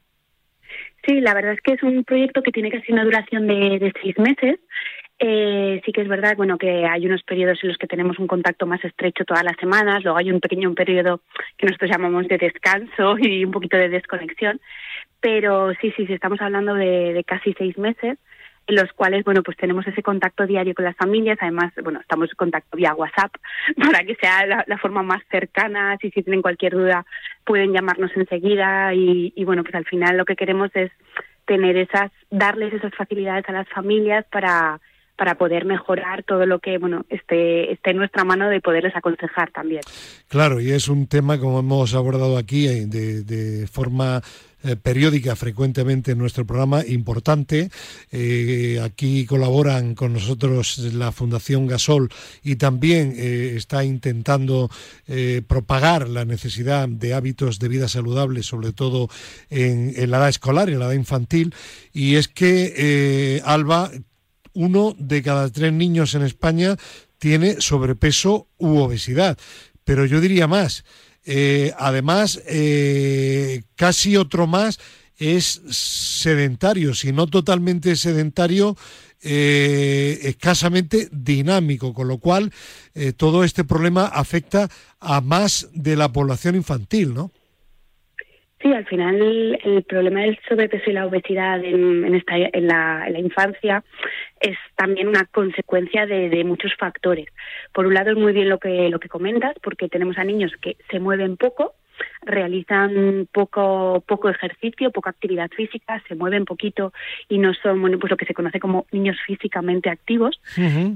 Sí, 1.05 1.19
la 1.19 1.33
verdad 1.33 1.51
es 1.51 1.59
que 1.61 1.73
es 1.73 1.83
un 1.83 2.05
proyecto 2.05 2.41
que 2.41 2.51
tiene 2.51 2.71
casi 2.71 2.93
una 2.93 3.03
duración 3.03 3.47
de, 3.47 3.79
de 3.79 3.93
seis 4.01 4.17
meses 4.17 4.59
eh, 5.17 5.81
sí 5.85 5.93
que 5.93 6.01
es 6.01 6.07
verdad, 6.09 6.35
bueno, 6.35 6.57
que 6.57 6.85
hay 6.85 7.05
unos 7.05 7.23
periodos 7.23 7.59
en 7.63 7.69
los 7.69 7.77
que 7.77 7.87
tenemos 7.87 8.19
un 8.19 8.27
contacto 8.27 8.65
más 8.65 8.83
estrecho 8.83 9.23
todas 9.23 9.43
las 9.43 9.55
semanas, 9.57 10.03
luego 10.03 10.17
hay 10.17 10.29
un 10.29 10.41
pequeño 10.41 10.73
periodo 10.73 11.21
que 11.57 11.67
nosotros 11.67 11.89
llamamos 11.89 12.27
de 12.27 12.37
descanso 12.37 13.17
y 13.19 13.45
un 13.45 13.51
poquito 13.51 13.77
de 13.77 13.89
desconexión, 13.89 14.59
pero 15.21 15.73
sí, 15.79 15.93
sí, 15.95 16.05
sí, 16.05 16.13
estamos 16.13 16.41
hablando 16.41 16.73
de, 16.73 17.23
casi 17.25 17.53
seis 17.53 17.77
meses 17.77 18.17
en 18.67 18.75
los 18.75 18.91
cuales, 18.93 19.23
bueno, 19.23 19.43
pues 19.43 19.55
tenemos 19.57 19.85
ese 19.87 20.01
contacto 20.01 20.47
diario 20.47 20.73
con 20.73 20.85
las 20.85 20.97
familias, 20.97 21.37
además, 21.39 21.71
bueno, 21.83 22.01
estamos 22.01 22.29
en 22.31 22.35
contacto 22.35 22.75
vía 22.75 22.95
WhatsApp 22.95 23.31
para 23.77 24.03
que 24.03 24.15
sea 24.15 24.45
la, 24.45 24.77
forma 24.79 25.01
más 25.01 25.21
cercana, 25.31 25.97
si, 26.01 26.09
si 26.11 26.23
tienen 26.23 26.41
cualquier 26.41 26.73
duda 26.73 27.05
pueden 27.45 27.71
llamarnos 27.71 28.11
enseguida 28.15 28.93
y, 28.93 29.31
y, 29.35 29.45
bueno, 29.45 29.63
pues 29.63 29.75
al 29.75 29.85
final 29.85 30.17
lo 30.17 30.25
que 30.25 30.35
queremos 30.35 30.71
es 30.73 30.91
tener 31.45 31.77
esas, 31.77 32.11
darles 32.31 32.73
esas 32.73 32.93
facilidades 32.95 33.47
a 33.47 33.53
las 33.53 33.69
familias 33.69 34.25
para 34.31 34.81
para 35.15 35.35
poder 35.35 35.65
mejorar 35.65 36.23
todo 36.23 36.45
lo 36.45 36.59
que 36.59 36.77
bueno 36.77 37.05
esté, 37.09 37.71
esté 37.71 37.91
en 37.91 37.97
nuestra 37.97 38.23
mano 38.23 38.49
de 38.49 38.59
poderles 38.61 38.95
aconsejar 38.95 39.51
también. 39.51 39.81
Claro, 40.27 40.59
y 40.59 40.71
es 40.71 40.87
un 40.89 41.07
tema, 41.07 41.39
como 41.39 41.59
hemos 41.59 41.93
abordado 41.93 42.37
aquí, 42.37 42.67
eh, 42.67 42.85
de, 42.87 43.67
forma 43.67 44.21
eh, 44.63 44.75
periódica 44.75 45.35
frecuentemente 45.35 46.11
en 46.11 46.17
nuestro 46.17 46.45
programa, 46.45 46.85
importante. 46.85 47.69
Eh, 48.11 48.81
aquí 48.83 49.25
colaboran 49.25 49.95
con 49.95 50.13
nosotros 50.13 50.79
la 50.93 51.11
Fundación 51.11 51.67
Gasol 51.67 52.09
y 52.43 52.57
también 52.57 53.13
está 53.17 53.83
intentando 53.83 54.69
propagar 55.47 56.09
la 56.09 56.25
necesidad 56.25 56.89
de 56.89 57.13
hábitos 57.13 57.59
de 57.59 57.67
vida 57.67 57.87
saludables, 57.87 58.45
sobre 58.45 58.73
todo 58.73 59.07
en, 59.49 59.93
en, 59.95 60.11
la 60.11 60.17
edad 60.17 60.29
escolar, 60.29 60.69
en 60.69 60.79
la 60.79 60.85
edad 60.85 60.93
infantil. 60.93 61.53
Y 61.93 62.15
es 62.15 62.27
que, 62.27 63.41
Alba, 63.45 63.91
uno 64.55 64.95
de 64.97 65.21
cada 65.21 65.51
tres 65.51 65.71
niños 65.71 66.15
en 66.15 66.23
España 66.23 66.77
tiene 67.19 67.61
sobrepeso 67.61 68.47
u 68.57 68.77
obesidad. 68.77 69.37
Pero 69.83 70.05
yo 70.05 70.19
diría 70.19 70.47
más. 70.47 70.83
Eh, 71.23 71.73
además, 71.77 72.41
eh, 72.47 73.63
casi 73.75 74.15
otro 74.15 74.47
más 74.47 74.79
es 75.17 75.61
sedentario, 75.69 76.93
si 76.93 77.11
no 77.11 77.27
totalmente 77.27 77.95
sedentario, 77.95 78.75
eh, 79.21 80.19
escasamente 80.23 81.09
dinámico, 81.11 81.93
con 81.93 82.07
lo 82.07 82.19
cual 82.19 82.51
todo 83.17 83.43
este 83.43 83.63
problema 83.63 84.05
afecta 84.05 84.69
a 84.99 85.21
más 85.21 85.69
de 85.73 85.95
la 85.95 86.11
población 86.11 86.55
infantil, 86.55 87.13
¿no? 87.13 87.31
Sí, 88.65 88.73
al 88.73 88.87
final 88.87 89.59
el 89.63 89.83
problema 89.83 90.21
del 90.21 90.39
sobrepeso 90.49 90.89
y 90.89 90.93
la 90.93 91.05
obesidad 91.05 91.63
en, 91.63 92.15
esta, 92.15 92.35
en, 92.35 92.65
la, 92.65 93.19
infancia 93.19 93.83
es 94.39 94.57
también 94.75 95.07
una 95.07 95.25
consecuencia 95.25 96.07
de, 96.07 96.43
muchos 96.43 96.73
factores. 96.75 97.27
Por 97.71 97.85
un 97.85 97.93
lado 97.93 98.09
es 98.09 98.17
muy 98.17 98.33
bien 98.33 98.49
lo 98.49 98.57
que, 98.57 98.89
lo 98.89 98.99
que 98.99 99.07
comentas, 99.07 99.53
porque 99.61 99.87
tenemos 99.87 100.17
a 100.17 100.23
niños 100.23 100.51
que 100.59 100.77
se 100.89 100.99
mueven 100.99 101.37
poco, 101.37 101.75
realizan 102.23 103.27
poco 103.31 104.03
poco 104.07 104.29
ejercicio, 104.29 104.89
poca 104.89 105.11
actividad 105.11 105.51
física, 105.51 106.01
se 106.07 106.15
mueven 106.15 106.45
poquito 106.45 106.91
y 107.29 107.37
no 107.37 107.53
son 107.53 107.79
bueno, 107.79 107.99
pues 107.99 108.09
lo 108.09 108.17
que 108.17 108.25
se 108.25 108.33
conoce 108.33 108.59
como 108.59 108.87
niños 108.91 109.17
físicamente 109.27 109.91
activos, 109.91 110.41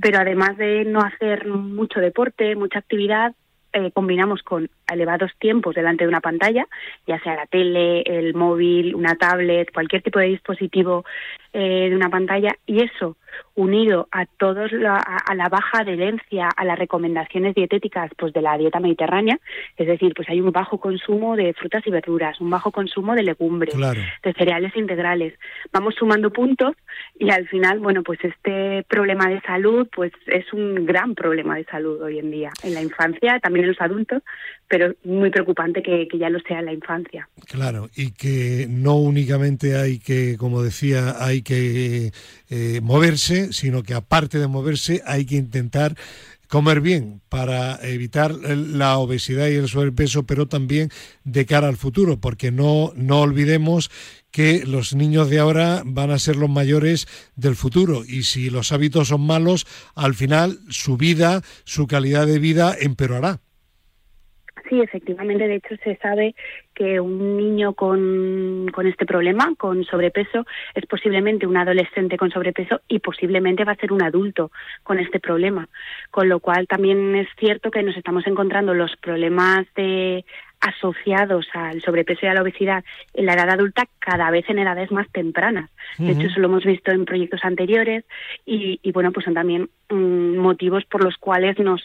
pero 0.01 0.17
además 0.17 0.57
de 0.57 0.85
no 0.85 1.01
hacer 1.01 1.45
mucho 1.45 1.99
deporte, 1.99 2.55
mucha 2.55 2.79
actividad, 2.79 3.35
eh, 3.73 3.91
combinamos 3.91 4.41
con 4.43 4.69
elevados 4.91 5.31
tiempos 5.39 5.75
delante 5.75 6.03
de 6.03 6.09
una 6.09 6.21
pantalla, 6.21 6.67
ya 7.05 7.19
sea 7.19 7.35
la 7.35 7.45
tele, 7.45 8.01
el 8.01 8.33
móvil, 8.33 8.95
una 8.95 9.15
tablet, 9.15 9.71
cualquier 9.71 10.01
tipo 10.01 10.19
de 10.19 10.27
dispositivo 10.27 11.05
eh, 11.53 11.87
de 11.89 11.95
una 11.95 12.09
pantalla, 12.09 12.55
y 12.65 12.83
eso 12.83 13.17
unido 13.55 14.07
a 14.11 14.25
todos 14.25 14.71
la, 14.71 14.97
a, 14.97 15.35
la 15.35 15.49
baja 15.49 15.79
adherencia 15.79 16.49
a 16.55 16.65
las 16.65 16.79
recomendaciones 16.79 17.55
dietéticas 17.55 18.11
pues 18.17 18.33
de 18.33 18.41
la 18.41 18.57
dieta 18.57 18.79
mediterránea, 18.79 19.39
es 19.77 19.87
decir, 19.87 20.13
pues 20.15 20.29
hay 20.29 20.41
un 20.41 20.51
bajo 20.51 20.79
consumo 20.79 21.35
de 21.35 21.53
frutas 21.53 21.85
y 21.85 21.91
verduras, 21.91 22.39
un 22.39 22.49
bajo 22.49 22.71
consumo 22.71 23.15
de 23.15 23.23
legumbres, 23.23 23.75
de 23.75 24.33
cereales 24.33 24.75
integrales. 24.75 25.33
Vamos 25.71 25.95
sumando 25.95 26.31
puntos 26.31 26.75
y 27.17 27.29
al 27.29 27.47
final, 27.47 27.79
bueno, 27.79 28.03
pues 28.03 28.19
este 28.23 28.83
problema 28.83 29.29
de 29.29 29.41
salud 29.41 29.87
pues 29.93 30.11
es 30.27 30.51
un 30.53 30.85
gran 30.85 31.15
problema 31.15 31.55
de 31.55 31.65
salud 31.65 32.01
hoy 32.01 32.19
en 32.19 32.31
día 32.31 32.51
en 32.63 32.73
la 32.73 32.81
infancia, 32.81 33.39
también 33.39 33.65
en 33.65 33.71
los 33.71 33.81
adultos, 33.81 34.23
pero 34.67 34.93
muy 35.03 35.29
preocupante 35.31 35.81
que, 35.81 36.07
ya 36.17 36.29
lo 36.29 36.39
sea 36.41 36.59
en 36.59 36.65
la 36.65 36.73
infancia. 36.73 37.27
Claro, 37.47 37.89
y 37.95 38.11
que 38.11 38.67
no 38.69 38.95
únicamente 38.95 39.75
hay 39.75 39.99
que, 39.99 40.37
como 40.37 40.61
decía, 40.61 41.15
hay 41.19 41.41
que 41.41 42.11
eh, 42.49 42.79
moverse, 42.81 43.28
sino 43.51 43.83
que 43.83 43.93
aparte 43.93 44.39
de 44.39 44.47
moverse 44.47 45.01
hay 45.05 45.25
que 45.25 45.35
intentar 45.35 45.95
comer 46.47 46.81
bien 46.81 47.21
para 47.29 47.79
evitar 47.87 48.33
la 48.33 48.97
obesidad 48.97 49.47
y 49.49 49.55
el 49.55 49.69
sobrepeso, 49.69 50.23
pero 50.23 50.47
también 50.47 50.89
de 51.23 51.45
cara 51.45 51.67
al 51.67 51.77
futuro, 51.77 52.19
porque 52.19 52.51
no, 52.51 52.91
no 52.95 53.21
olvidemos 53.21 53.91
que 54.31 54.65
los 54.65 54.95
niños 54.95 55.29
de 55.29 55.39
ahora 55.39 55.83
van 55.85 56.09
a 56.09 56.19
ser 56.19 56.35
los 56.35 56.49
mayores 56.49 57.07
del 57.35 57.55
futuro 57.55 58.03
y 58.05 58.23
si 58.23 58.49
los 58.49 58.71
hábitos 58.71 59.09
son 59.09 59.21
malos, 59.21 59.67
al 59.93 60.15
final 60.15 60.59
su 60.69 60.97
vida, 60.97 61.43
su 61.65 61.85
calidad 61.85 62.25
de 62.25 62.39
vida 62.39 62.75
empeorará. 62.79 63.41
Sí, 64.69 64.79
efectivamente. 64.79 65.47
De 65.47 65.55
hecho, 65.55 65.75
se 65.83 65.95
sabe 65.95 66.35
que 66.75 66.99
un 66.99 67.37
niño 67.37 67.73
con, 67.73 68.67
con, 68.71 68.85
este 68.85 69.07
problema, 69.07 69.53
con 69.57 69.83
sobrepeso, 69.83 70.45
es 70.75 70.85
posiblemente 70.85 71.47
un 71.47 71.57
adolescente 71.57 72.17
con 72.17 72.29
sobrepeso 72.29 72.81
y 72.87 72.99
posiblemente 72.99 73.63
va 73.63 73.71
a 73.71 73.77
ser 73.77 73.91
un 73.91 74.03
adulto 74.03 74.51
con 74.83 74.99
este 74.99 75.19
problema. 75.19 75.67
Con 76.11 76.29
lo 76.29 76.39
cual, 76.39 76.67
también 76.67 77.15
es 77.15 77.27
cierto 77.39 77.71
que 77.71 77.81
nos 77.81 77.97
estamos 77.97 78.27
encontrando 78.27 78.75
los 78.75 78.95
problemas 78.97 79.65
de 79.75 80.23
asociados 80.61 81.47
al 81.53 81.81
sobrepeso 81.81 82.25
y 82.25 82.29
a 82.29 82.33
la 82.33 82.41
obesidad 82.41 82.83
en 83.13 83.25
la 83.25 83.33
edad 83.33 83.49
adulta 83.49 83.87
cada 83.99 84.29
vez 84.29 84.43
en 84.49 84.59
edades 84.59 84.91
más 84.91 85.09
tempranas. 85.11 85.69
De 85.97 86.11
hecho, 86.11 86.27
eso 86.27 86.39
lo 86.39 86.47
hemos 86.47 86.65
visto 86.65 86.91
en 86.91 87.05
proyectos 87.05 87.41
anteriores 87.43 88.03
y, 88.45 88.79
bueno, 88.91 89.11
pues 89.11 89.23
son 89.23 89.33
también 89.33 89.69
mm, 89.89 90.37
motivos 90.37 90.83
por 90.85 91.03
los 91.03 91.17
cuales 91.17 91.57
nos, 91.59 91.81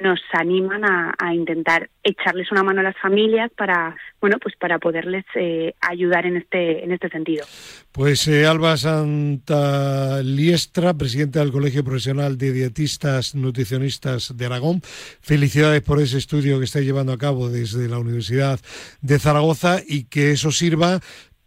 nos 0.00 0.20
animan 0.32 0.84
a, 0.84 1.34
intentar 1.34 1.88
echarles 2.02 2.50
una 2.50 2.62
mano 2.62 2.80
a 2.80 2.84
las 2.84 2.96
familias 2.96 3.50
para 3.56 3.94
bueno 4.20 4.38
pues 4.42 4.56
para 4.56 4.78
poderles 4.78 5.24
eh, 5.34 5.74
ayudar 5.80 6.26
en 6.26 6.38
este 6.38 6.84
en 6.84 6.92
este 6.92 7.08
sentido. 7.08 7.44
Pues 7.92 8.26
eh, 8.28 8.46
Alba 8.46 8.76
Santa 8.76 10.22
Liestra 10.22 10.94
presidenta 10.94 11.40
del 11.40 11.52
Colegio 11.52 11.84
Profesional 11.84 12.36
de 12.36 12.52
Dietistas 12.52 13.34
Nutricionistas 13.34 14.36
de 14.36 14.46
Aragón. 14.46 14.80
Felicidades 15.20 15.82
por 15.82 16.00
ese 16.00 16.18
estudio 16.18 16.58
que 16.58 16.64
está 16.64 16.80
llevando 16.80 17.12
a 17.12 17.18
cabo 17.18 17.48
desde 17.48 17.88
la 17.88 17.98
Universidad 17.98 18.58
de 19.00 19.18
Zaragoza 19.18 19.80
y 19.86 20.04
que 20.04 20.32
eso 20.32 20.50
sirva 20.50 21.00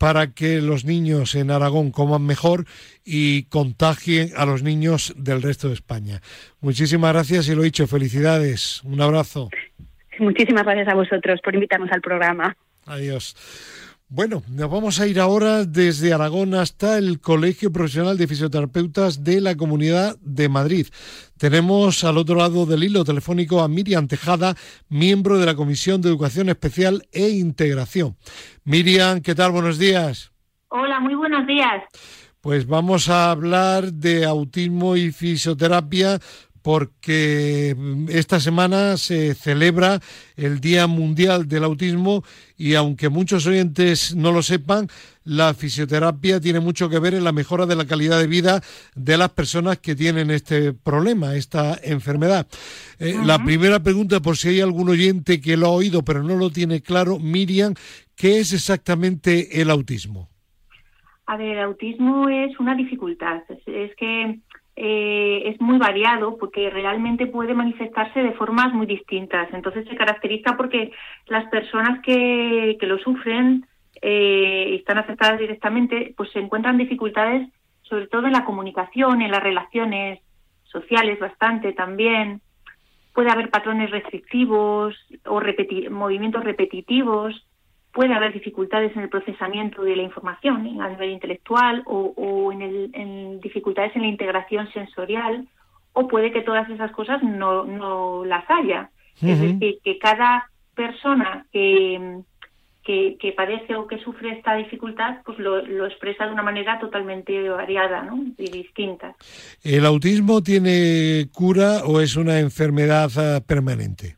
para 0.04 0.34
que 0.34 0.60
los 0.60 0.84
niños 0.84 1.34
en 1.34 1.50
Aragón 1.50 1.92
coman 1.92 2.26
mejor 2.26 2.66
y 3.06 3.44
contagien 3.44 4.32
a 4.36 4.46
los 4.46 4.62
niños 4.62 5.14
del 5.16 5.42
resto 5.42 5.70
de 5.70 5.76
España. 5.76 6.20
Muchísimas 6.60 7.14
gracias 7.14 7.48
y 7.48 7.56
lo 7.56 7.62
dicho, 7.62 7.88
felicidades. 7.88 8.84
Un 8.84 9.00
abrazo. 9.00 9.50
Muchísimas 10.20 10.66
gracias 10.66 10.90
a 10.90 10.96
vosotros 10.96 11.40
por 11.42 11.56
invitarnos 11.56 11.90
al 11.94 12.02
programa. 12.02 12.54
Adiós. 12.86 13.38
Bueno, 14.16 14.44
nos 14.48 14.70
vamos 14.70 15.00
a 15.00 15.08
ir 15.08 15.20
ahora 15.20 15.66
desde 15.66 16.14
Aragón 16.14 16.54
hasta 16.54 17.00
el 17.00 17.20
Colegio 17.20 17.72
Profesional 17.72 18.16
de 18.16 18.28
Fisioterapeutas 18.28 19.24
de 19.24 19.42
la 19.42 19.58
Comunidad 19.58 20.18
de 20.22 20.50
Madrid. 20.50 20.86
Tenemos 21.40 22.04
al 22.04 22.20
otro 22.20 22.36
lado 22.36 22.68
del 22.68 22.84
hilo 22.84 23.04
telefónico 23.04 23.62
a 23.64 23.68
Miriam 23.68 24.08
Tejada, 24.08 24.54
miembro 24.88 25.40
de 25.40 25.48
la 25.48 25.56
Comisión 25.56 26.00
de 26.00 26.10
Educación 26.10 26.50
Especial 26.50 27.08
e 27.12 27.30
Integración. 27.30 28.16
Miriam, 28.66 29.20
¿qué 29.20 29.34
tal? 29.34 29.52
Buenos 29.52 29.80
días. 29.80 30.32
Hola, 30.68 31.00
muy 31.00 31.16
buenos 31.16 31.48
días. 31.48 31.82
Pues 32.40 32.68
vamos 32.68 33.10
a 33.10 33.32
hablar 33.32 33.94
de 33.94 34.26
autismo 34.26 34.96
y 34.96 35.12
fisioterapia 35.12 36.20
porque 36.64 37.76
esta 38.10 38.40
semana 38.40 38.98
se 38.98 39.36
celebra 39.36 40.00
el 40.36 40.60
Día 40.60 40.88
Mundial 40.88 41.48
del 41.48 41.66
Autismo 41.66 42.24
y 42.58 42.74
aunque 42.74 43.10
muchos 43.10 43.46
oyentes 43.46 44.16
no 44.16 44.32
lo 44.32 44.42
sepan, 44.42 44.88
la 45.26 45.54
fisioterapia 45.54 46.40
tiene 46.40 46.60
mucho 46.60 46.90
que 46.90 47.00
ver 47.00 47.14
en 47.14 47.24
la 47.24 47.32
mejora 47.32 47.66
de 47.66 47.76
la 47.76 47.86
calidad 47.86 48.20
de 48.20 48.28
vida 48.28 48.62
de 48.96 49.18
las 49.18 49.30
personas 49.30 49.78
que 49.78 49.96
tienen 49.96 50.32
este 50.32 50.74
problema, 50.74 51.36
esta 51.36 51.78
enfermedad. 51.84 52.48
Eh, 53.00 53.16
la 53.24 53.44
primera 53.44 53.82
pregunta, 53.82 54.20
por 54.20 54.38
si 54.38 54.50
hay 54.50 54.62
algún 54.62 54.90
oyente 54.90 55.40
que 55.40 55.58
lo 55.58 55.68
ha 55.68 55.72
oído 55.72 56.04
pero 56.04 56.24
no 56.24 56.36
lo 56.36 56.50
tiene 56.50 56.82
claro, 56.82 57.20
Miriam, 57.20 57.76
¿Qué 58.16 58.40
es 58.40 58.54
exactamente 58.54 59.62
el 59.62 59.70
autismo? 59.70 60.30
A 61.26 61.38
ver, 61.38 61.58
el 61.58 61.64
autismo 61.64 62.30
es 62.30 62.58
una 62.60 62.76
dificultad. 62.76 63.42
Es, 63.66 63.96
que 63.96 64.40
eh, 64.76 65.44
es 65.46 65.62
muy 65.62 65.78
variado 65.78 66.38
porque 66.38 66.70
realmente 66.70 67.28
puede 67.28 67.54
manifestarse 67.54 68.24
de 68.24 68.34
formas 68.34 68.74
muy 68.74 68.86
distintas. 68.86 69.54
Entonces 69.54 69.88
se 69.88 69.96
caracteriza 69.96 70.58
porque 70.58 70.92
las 71.28 71.48
personas 71.50 72.02
que, 72.02 72.78
que 72.80 72.88
lo 72.88 72.98
sufren 72.98 73.66
eh, 74.02 74.70
y 74.72 74.76
están 74.76 74.98
afectadas 74.98 75.40
directamente, 75.40 76.14
pues 76.18 76.32
se 76.32 76.40
encuentran 76.40 76.78
dificultades 76.78 77.48
sobre 77.84 78.08
todo 78.08 78.26
en 78.26 78.34
la 78.34 78.46
comunicación, 78.46 79.22
en 79.22 79.30
las 79.30 79.44
relaciones 79.44 80.20
sociales 80.64 81.20
bastante 81.20 81.74
también. 81.74 82.42
Puede 83.14 83.30
haber 83.30 83.52
patrones 83.52 83.92
restrictivos 83.92 84.96
o 85.26 85.42
movimientos 85.92 86.44
repetitivos 86.44 87.46
puede 87.94 88.14
haber 88.14 88.34
dificultades 88.34 88.96
en 88.96 89.04
el 89.04 89.10
procesamiento 89.10 89.84
de 89.84 89.96
la 89.96 90.04
información 90.04 90.82
a 90.82 90.90
nivel 90.90 91.12
intelectual 91.12 91.84
o, 91.86 92.52
en, 92.52 93.40
dificultades 93.40 93.96
en 93.96 94.02
la 94.02 94.08
integración 94.08 94.72
sensorial 94.74 95.48
o 95.94 96.08
puede 96.08 96.32
que 96.32 96.42
todas 96.42 96.70
esas 96.70 96.92
cosas 96.92 97.22
no, 97.22 98.26
las 98.26 98.44
haya. 98.50 98.90
Es 99.22 99.40
decir, 99.40 99.80
que 99.84 100.00
cada 100.00 100.50
persona 100.74 101.46
que, 101.52 102.24
que, 102.84 103.34
padece 103.36 103.76
o 103.76 103.88
que 103.88 103.98
sufre 104.00 104.38
esta 104.38 104.56
dificultad, 104.56 105.22
pues 105.26 105.40
lo, 105.40 105.62
lo, 105.66 105.86
expresa 105.86 106.26
de 106.26 106.34
una 106.34 106.44
manera 106.44 106.80
totalmente 106.80 107.48
variada 107.50 108.04
¿no? 108.04 108.22
y 108.38 108.50
distinta. 108.50 109.16
¿El 109.64 109.86
autismo 109.86 110.42
tiene 110.42 111.28
cura 111.32 111.84
o 111.86 112.02
es 112.02 112.18
una 112.18 112.40
enfermedad 112.40 113.10
ah, 113.18 113.40
permanente? 113.46 114.18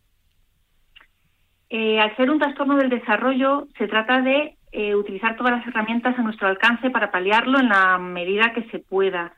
Eh, 1.69 1.99
al 1.99 2.15
ser 2.15 2.29
un 2.29 2.39
trastorno 2.39 2.77
del 2.77 2.89
desarrollo, 2.89 3.67
se 3.77 3.87
trata 3.87 4.21
de 4.21 4.57
eh, 4.71 4.95
utilizar 4.95 5.35
todas 5.35 5.53
las 5.53 5.67
herramientas 5.67 6.17
a 6.17 6.21
nuestro 6.21 6.47
alcance 6.47 6.89
para 6.89 7.11
paliarlo 7.11 7.59
en 7.59 7.69
la 7.69 7.97
medida 7.97 8.53
que 8.53 8.63
se 8.69 8.79
pueda. 8.79 9.33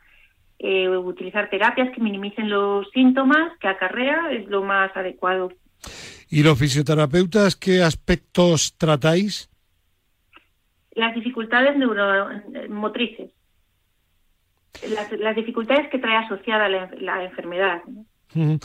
Eh, 0.59 0.89
utilizar 0.89 1.49
terapias 1.51 1.93
que 1.93 2.01
minimicen 2.01 2.49
los 2.49 2.89
síntomas 2.89 3.55
que 3.59 3.67
acarrea 3.67 4.31
es 4.31 4.47
lo 4.47 4.63
más 4.63 4.95
adecuado. 4.97 5.53
¿Y 6.29 6.41
los 6.41 6.57
fisioterapeutas 6.57 7.55
qué 7.55 7.83
aspectos 7.83 8.75
tratáis? 8.77 9.49
Las 10.95 11.13
dificultades 11.13 11.77
neuromotrices, 11.77 13.31
las, 14.89 15.35
dificultades 15.35 15.89
que 15.91 15.99
trae 15.99 16.17
asociada 16.17 16.67
la, 16.67 16.89
la 16.99 17.23
enfermedad 17.23 17.83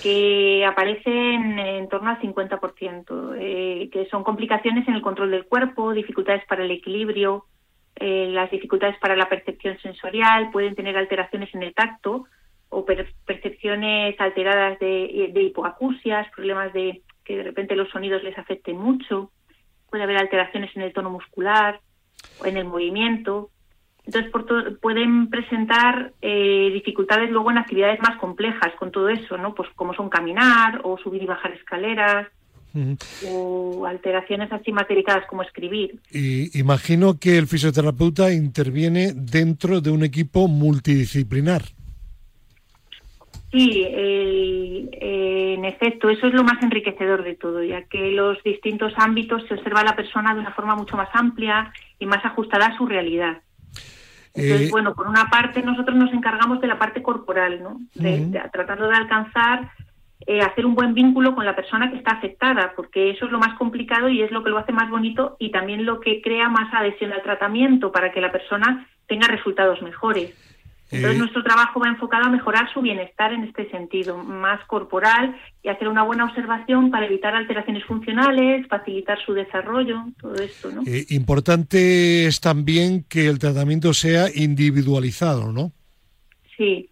que 0.00 0.64
aparecen 0.66 1.58
en 1.58 1.88
torno 1.88 2.10
al 2.10 2.20
50%, 2.20 3.36
eh, 3.38 3.88
que 3.92 4.06
son 4.10 4.24
complicaciones 4.24 4.86
en 4.88 4.94
el 4.94 5.02
control 5.02 5.30
del 5.30 5.46
cuerpo, 5.46 5.92
dificultades 5.92 6.44
para 6.46 6.64
el 6.64 6.70
equilibrio, 6.70 7.46
eh, 7.96 8.28
las 8.30 8.50
dificultades 8.50 8.96
para 8.98 9.16
la 9.16 9.28
percepción 9.28 9.78
sensorial, 9.78 10.50
pueden 10.50 10.74
tener 10.74 10.96
alteraciones 10.96 11.54
en 11.54 11.62
el 11.62 11.74
tacto 11.74 12.24
o 12.68 12.86
percepciones 12.86 14.18
alteradas 14.18 14.78
de, 14.78 15.30
de 15.32 15.42
hipoacusias, 15.42 16.30
problemas 16.34 16.72
de 16.72 17.02
que 17.24 17.36
de 17.36 17.42
repente 17.42 17.76
los 17.76 17.90
sonidos 17.90 18.22
les 18.22 18.36
afecten 18.38 18.78
mucho, 18.78 19.30
puede 19.90 20.04
haber 20.04 20.16
alteraciones 20.16 20.74
en 20.74 20.82
el 20.82 20.92
tono 20.92 21.10
muscular 21.10 21.80
o 22.40 22.46
en 22.46 22.56
el 22.56 22.64
movimiento, 22.64 23.50
entonces, 24.04 24.32
pueden 24.80 25.28
presentar 25.28 26.12
eh, 26.20 26.70
dificultades 26.72 27.30
luego 27.30 27.50
en 27.52 27.58
actividades 27.58 28.00
más 28.00 28.18
complejas 28.18 28.72
con 28.78 28.90
todo 28.90 29.08
eso, 29.08 29.36
¿no? 29.38 29.54
Pues 29.54 29.68
como 29.76 29.94
son 29.94 30.08
caminar 30.08 30.80
o 30.82 30.98
subir 30.98 31.22
y 31.22 31.26
bajar 31.26 31.52
escaleras. 31.52 32.28
o 33.28 33.84
alteraciones 33.86 34.50
así 34.50 34.72
materializadas 34.72 35.26
como 35.26 35.42
escribir. 35.42 36.00
Y 36.10 36.58
imagino 36.58 37.18
que 37.20 37.36
el 37.36 37.46
fisioterapeuta 37.46 38.32
interviene 38.32 39.12
dentro 39.14 39.82
de 39.82 39.90
un 39.90 40.02
equipo 40.02 40.48
multidisciplinar. 40.48 41.62
Sí, 43.52 43.84
eh, 43.86 44.88
en 45.54 45.64
efecto, 45.66 46.08
eso 46.08 46.26
es 46.26 46.32
lo 46.32 46.42
más 46.42 46.62
enriquecedor 46.62 47.22
de 47.22 47.34
todo, 47.34 47.62
ya 47.62 47.82
que 47.82 48.10
los 48.12 48.42
distintos 48.42 48.94
ámbitos 48.96 49.46
se 49.46 49.54
observa 49.54 49.80
a 49.80 49.84
la 49.84 49.94
persona 49.94 50.32
de 50.34 50.40
una 50.40 50.54
forma 50.54 50.74
mucho 50.74 50.96
más 50.96 51.10
amplia 51.12 51.70
y 51.98 52.06
más 52.06 52.24
ajustada 52.24 52.66
a 52.66 52.76
su 52.78 52.86
realidad. 52.86 53.42
Entonces, 54.34 54.68
eh, 54.68 54.70
bueno, 54.70 54.94
por 54.94 55.08
una 55.08 55.28
parte 55.30 55.62
nosotros 55.62 55.96
nos 55.96 56.12
encargamos 56.12 56.60
de 56.60 56.66
la 56.66 56.78
parte 56.78 57.02
corporal, 57.02 57.62
¿no? 57.62 57.80
De, 57.94 58.30
tratando 58.52 58.88
de 58.88 58.96
alcanzar, 58.96 59.70
eh, 60.26 60.40
hacer 60.40 60.64
un 60.64 60.74
buen 60.74 60.94
vínculo 60.94 61.34
con 61.34 61.44
la 61.44 61.56
persona 61.56 61.90
que 61.90 61.98
está 61.98 62.12
afectada, 62.12 62.72
porque 62.74 63.10
eso 63.10 63.26
es 63.26 63.32
lo 63.32 63.38
más 63.38 63.58
complicado 63.58 64.08
y 64.08 64.22
es 64.22 64.30
lo 64.30 64.42
que 64.42 64.50
lo 64.50 64.58
hace 64.58 64.72
más 64.72 64.88
bonito 64.88 65.36
y 65.38 65.50
también 65.50 65.84
lo 65.84 66.00
que 66.00 66.22
crea 66.22 66.48
más 66.48 66.72
adhesión 66.72 67.12
al 67.12 67.22
tratamiento 67.22 67.92
para 67.92 68.12
que 68.12 68.20
la 68.20 68.32
persona 68.32 68.86
tenga 69.06 69.26
resultados 69.26 69.82
mejores. 69.82 70.34
Entonces, 70.92 71.16
eh, 71.16 71.18
nuestro 71.18 71.42
trabajo 71.42 71.80
va 71.80 71.88
enfocado 71.88 72.26
a 72.26 72.30
mejorar 72.30 72.70
su 72.72 72.82
bienestar 72.82 73.32
en 73.32 73.44
este 73.44 73.68
sentido, 73.70 74.18
más 74.18 74.62
corporal 74.66 75.34
y 75.62 75.68
hacer 75.68 75.88
una 75.88 76.02
buena 76.02 76.26
observación 76.26 76.90
para 76.90 77.06
evitar 77.06 77.34
alteraciones 77.34 77.82
funcionales, 77.84 78.66
facilitar 78.68 79.18
su 79.24 79.32
desarrollo, 79.32 80.04
todo 80.20 80.34
esto, 80.34 80.70
¿no? 80.70 80.82
Eh, 80.86 81.06
importante 81.08 82.26
es 82.26 82.40
también 82.40 83.04
que 83.08 83.26
el 83.26 83.38
tratamiento 83.38 83.94
sea 83.94 84.26
individualizado, 84.34 85.50
¿no? 85.50 85.72
Sí, 86.58 86.90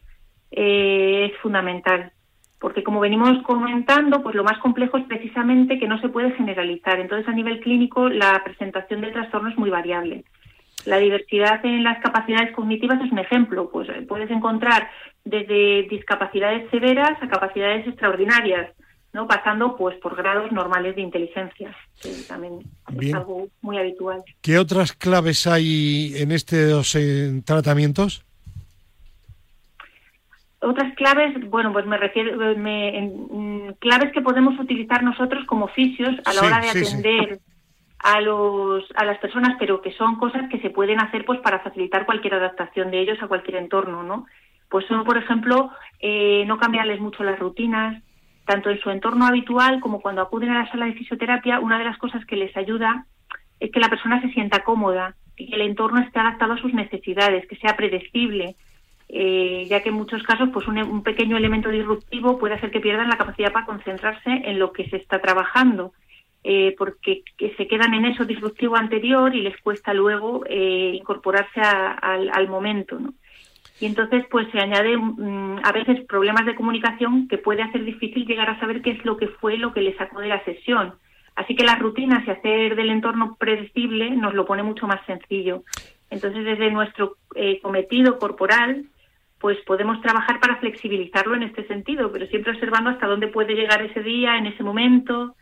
eh, 0.51 1.31
es 1.31 1.39
fundamental, 1.43 2.11
porque 2.59 2.83
como 2.83 3.01
venimos 3.01 3.43
comentando, 3.43 4.23
pues 4.23 4.35
lo 4.35 4.45
más 4.45 4.59
complejo 4.61 4.97
es 4.97 5.05
precisamente 5.05 5.79
que 5.79 5.89
no 5.89 6.01
se 6.01 6.09
puede 6.09 6.31
generalizar. 6.33 6.99
Entonces, 7.01 7.29
a 7.29 7.33
nivel 7.33 7.61
clínico, 7.61 8.09
la 8.09 8.43
presentación 8.43 9.03
del 9.03 9.13
trastorno 9.13 9.51
es 9.51 9.59
muy 9.59 9.69
variable. 9.69 10.25
La 10.87 10.99
diversidad 10.99 11.65
en 11.65 11.85
las 11.85 12.03
capacidades 12.03 12.55
cognitivas 12.55 13.01
es 13.05 13.13
un 13.13 13.19
ejemplo. 13.19 13.71
Pues 13.71 13.89
eh, 13.89 14.05
puedes 14.09 14.31
encontrar 14.31 14.89
desde 15.25 15.87
discapacidades 15.89 16.71
severas 16.71 17.23
a 17.23 17.29
capacidades 17.29 17.87
extraordinarias, 17.87 18.71
¿no? 19.13 19.27
pasando 19.27 19.77
pues 19.77 19.97
por 19.99 20.17
grados 20.17 20.51
normales 20.53 20.97
de 20.97 21.03
inteligencia, 21.03 21.77
que 22.01 22.11
también 22.27 22.61
es 23.01 23.15
algo 23.15 23.49
muy 23.61 23.79
habitual. 23.79 24.23
¿Qué 24.41 24.59
otras 24.59 24.93
claves 24.93 25.47
hay 25.47 26.15
en 26.17 26.33
estos 26.33 26.97
tratamientos? 27.45 28.25
Otras 30.63 30.95
claves, 30.95 31.35
bueno, 31.49 31.73
pues 31.73 31.87
me 31.87 31.97
refiero, 31.97 32.37
me, 32.57 32.99
en, 32.99 33.75
claves 33.79 34.13
que 34.13 34.21
podemos 34.21 34.59
utilizar 34.61 35.03
nosotros 35.03 35.45
como 35.47 35.69
fisios 35.69 36.11
a 36.27 36.35
la 36.35 36.43
hora 36.43 36.61
de 36.61 36.69
atender 36.69 37.41
a, 38.03 38.21
los, 38.21 38.85
a 38.97 39.05
las 39.05 39.19
personas, 39.19 39.57
pero 39.59 39.83
que 39.83 39.93
son 39.93 40.17
cosas 40.17 40.49
que 40.49 40.59
se 40.61 40.71
pueden 40.71 41.01
hacer 41.01 41.25
pues 41.25 41.41
para 41.41 41.61
facilitar 41.61 42.07
cualquier 42.07 42.35
adaptación 42.35 42.91
de 42.91 43.01
ellos 43.01 43.19
a 43.23 43.29
cualquier 43.29 43.57
entorno, 43.57 44.03
¿no? 44.03 44.27
Pues 44.71 44.87
son, 44.87 45.05
por 45.05 45.19
ejemplo, 45.19 45.71
eh, 46.01 46.45
no 46.47 46.59
cambiarles 46.59 47.01
mucho 47.01 47.25
las 47.25 47.39
rutinas, 47.39 48.03
tanto 48.47 48.71
en 48.71 48.81
su 48.81 48.91
entorno 48.91 49.27
habitual 49.27 49.81
como 49.81 50.01
cuando 50.01 50.23
acuden 50.23 50.51
a 50.51 50.63
la 50.63 50.71
sala 50.71 50.87
de 50.87 50.95
fisioterapia, 50.95 51.61
una 51.61 51.79
de 51.79 51.85
las 51.85 51.99
cosas 51.99 52.25
que 52.25 52.37
les 52.37 52.57
ayuda 52.57 53.05
es 53.59 53.71
que 53.71 53.81
la 53.81 53.91
persona 53.91 54.21
se 54.23 54.31
sienta 54.31 54.65
cómoda 54.65 55.15
y 55.37 55.51
que 55.51 55.57
el 55.57 55.63
entorno 55.63 56.01
esté 56.01 56.21
adaptado 56.21 56.55
a 56.55 56.59
sus 56.59 56.73
necesidades, 56.73 57.47
que 57.47 57.57
sea 57.57 57.77
predecible, 57.77 58.57
eh, 59.11 59.67
ya 59.69 59.83
que 59.83 59.91
en 59.91 59.97
muchos 59.97 60.23
casos 60.23 60.49
pues 60.53 60.67
un, 60.67 60.79
un, 60.79 61.03
pequeño 61.03 61.37
elemento 61.37 61.69
disruptivo 61.69 62.39
puede 62.39 62.55
hacer 62.55 62.71
que 62.71 62.81
pierdan 62.81 63.11
la 63.11 63.19
capacidad 63.19 63.53
para 63.53 63.67
concentrarse 63.67 64.31
en 64.31 64.59
lo 64.59 64.73
que 64.73 64.89
se 64.89 64.97
está 64.97 65.21
trabajando 65.21 65.93
eh, 66.43 66.75
porque 66.79 67.23
se 67.57 67.69
quedan 67.69 67.93
en 67.93 68.07
eso 68.07 68.25
disruptivo 68.25 68.77
anterior 68.77 69.35
y 69.35 69.43
les 69.43 69.61
cuesta 69.61 69.93
luego 69.93 70.45
eh, 70.49 70.93
incorporarse 70.95 71.61
al, 71.61 72.49
momento. 72.49 72.99
¿no? 72.99 73.13
Y 73.79 73.87
entonces 73.87 74.25
pues 74.31 74.49
se 74.51 74.59
añade 74.59 74.97
mm, 74.97 75.61
a 75.63 75.73
veces 75.73 76.05
problemas 76.07 76.47
de 76.47 76.55
comunicación 76.55 77.29
que 77.29 77.39
puede 77.39 77.63
hacer 77.63 77.85
difícil 77.85 78.27
llegar 78.27 78.49
a 78.49 78.59
saber 78.59 78.81
qué 78.81 78.93
es 78.93 79.05
lo 79.05 79.17
que 79.17 79.29
fue 79.29 79.59
lo 79.59 79.73
que 79.75 79.83
le 79.83 79.97
sacó 79.97 80.21
de 80.21 80.29
la 80.29 80.43
sesión. 80.45 80.95
Así 81.37 81.55
que 81.55 81.65
las 81.65 81.79
rutinas 81.79 82.27
y 82.27 82.31
hacer 82.31 82.75
del 82.75 82.91
entorno 82.91 83.37
predecible 83.39 84.11
nos 84.11 84.35
lo 84.35 84.47
pone 84.47 84.63
mucho 84.63 84.87
más 84.87 85.05
sencillo. 85.07 85.63
Entonces 86.09 86.45
desde 86.45 86.71
nuestro 86.71 87.17
eh, 87.35 87.61
cometido 87.61 88.19
corporal 88.19 88.87
pues 89.41 89.59
podemos 89.67 90.01
trabajar 90.03 90.39
para 90.39 90.57
flexibilizarlo 90.57 91.35
en 91.35 91.45
este 91.45 91.67
sentido, 91.67 92.13
pero 92.13 92.27
siempre 92.27 92.53
observando 92.53 92.91
hasta 92.91 93.07
dónde 93.07 93.29
puede 93.29 93.55
llegar 93.55 93.83
ese 93.83 94.03
día, 94.03 94.37
en 94.37 94.47
ese 94.47 94.63
momento, 94.63 95.35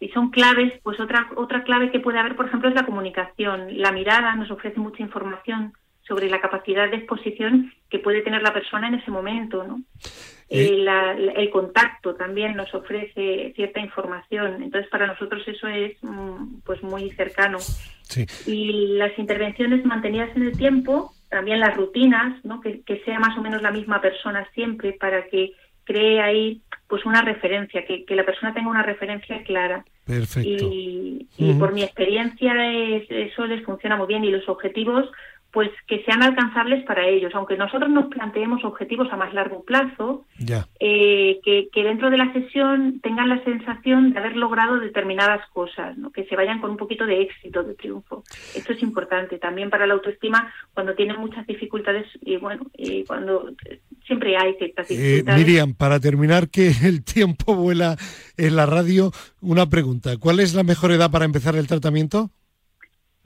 y 0.00 0.08
son 0.08 0.30
claves, 0.30 0.72
pues 0.82 0.98
otra, 0.98 1.28
otra 1.36 1.62
clave 1.62 1.92
que 1.92 2.00
puede 2.00 2.18
haber, 2.18 2.34
por 2.34 2.46
ejemplo, 2.46 2.70
es 2.70 2.74
la 2.74 2.86
comunicación. 2.86 3.78
La 3.78 3.92
mirada 3.92 4.34
nos 4.34 4.50
ofrece 4.50 4.80
mucha 4.80 5.02
información 5.02 5.74
sobre 6.08 6.30
la 6.30 6.40
capacidad 6.40 6.90
de 6.90 6.96
exposición 6.96 7.72
que 7.90 7.98
puede 7.98 8.22
tener 8.22 8.42
la 8.42 8.52
persona 8.52 8.88
en 8.88 8.94
ese 8.94 9.10
momento, 9.10 9.62
¿no? 9.62 9.82
Eh, 10.48 10.84
el 11.36 11.50
contacto 11.50 12.16
también 12.16 12.56
nos 12.56 12.74
ofrece 12.74 13.52
cierta 13.54 13.78
información, 13.78 14.64
entonces 14.64 14.90
para 14.90 15.06
nosotros 15.06 15.46
eso 15.46 15.68
es 15.68 15.96
mm, 16.02 16.62
pues 16.64 16.82
muy 16.82 17.10
cercano. 17.10 17.58
Y 18.46 18.96
las 18.96 19.16
intervenciones 19.16 19.84
mantenidas 19.84 20.34
en 20.34 20.42
el 20.42 20.58
tiempo, 20.58 21.12
también 21.28 21.60
las 21.60 21.76
rutinas, 21.76 22.44
¿no? 22.44 22.60
que, 22.60 22.80
que 22.80 23.00
sea 23.04 23.20
más 23.20 23.38
o 23.38 23.42
menos 23.42 23.62
la 23.62 23.70
misma 23.70 24.00
persona 24.00 24.48
siempre 24.52 24.94
para 24.94 25.26
que 25.28 25.52
cree 25.84 26.20
ahí 26.20 26.62
pues 26.86 27.06
una 27.06 27.22
referencia, 27.22 27.86
que, 27.86 28.04
que 28.04 28.16
la 28.16 28.24
persona 28.24 28.52
tenga 28.52 28.68
una 28.68 28.82
referencia 28.82 29.42
clara. 29.44 29.84
Perfecto. 30.04 30.68
Y, 30.72 31.28
por 31.58 31.72
mi 31.72 31.82
experiencia 31.82 32.52
eso 32.72 33.46
les 33.46 33.64
funciona 33.64 33.96
muy 33.96 34.06
bien 34.06 34.24
y 34.24 34.30
los 34.30 34.48
objetivos 34.48 35.08
pues 35.52 35.70
que 35.88 36.02
sean 36.04 36.22
alcanzables 36.22 36.84
para 36.84 37.06
ellos, 37.08 37.32
aunque 37.34 37.56
nosotros 37.56 37.90
nos 37.90 38.06
planteemos 38.06 38.64
objetivos 38.64 39.08
a 39.12 39.16
más 39.16 39.34
largo 39.34 39.64
plazo, 39.64 40.24
eh, 40.78 41.40
que, 41.42 41.82
dentro 41.82 42.10
de 42.10 42.18
la 42.18 42.32
sesión 42.32 43.00
tengan 43.02 43.28
la 43.28 43.42
sensación 43.42 44.12
de 44.12 44.18
haber 44.20 44.36
logrado 44.36 44.78
determinadas 44.78 45.40
cosas, 45.50 45.98
¿no? 45.98 46.12
que 46.12 46.24
se 46.26 46.36
vayan 46.36 46.60
con 46.60 46.70
un 46.70 46.76
poquito 46.76 47.04
de 47.04 47.22
éxito, 47.22 47.64
de 47.64 47.74
triunfo. 47.74 48.22
Esto 48.54 48.72
es 48.72 48.82
importante 48.82 49.38
también 49.38 49.70
para 49.70 49.86
la 49.86 49.94
autoestima 49.94 50.52
cuando 50.72 50.94
tienen 50.94 51.18
muchas 51.18 51.46
dificultades 51.46 52.06
y 52.20 52.36
bueno, 52.36 52.66
y 52.76 53.04
cuando 53.04 53.50
siempre 54.06 54.36
hay 54.36 54.54
ciertas 54.54 54.88
eh, 54.90 54.94
dificultades. 54.94 55.46
Miriam, 55.46 55.74
para 55.74 55.98
terminar 55.98 56.48
que 56.48 56.70
el 56.84 57.02
tiempo 57.02 57.56
vuela 57.56 57.96
en 58.36 58.54
la 58.54 58.66
radio, 58.66 59.10
una 59.40 59.68
pregunta, 59.68 60.16
¿cuál 60.18 60.38
es 60.38 60.54
la 60.54 60.62
mejor 60.62 60.92
edad 60.92 61.10
para 61.10 61.24
empezar 61.24 61.56
el 61.56 61.66
tratamiento? 61.66 62.30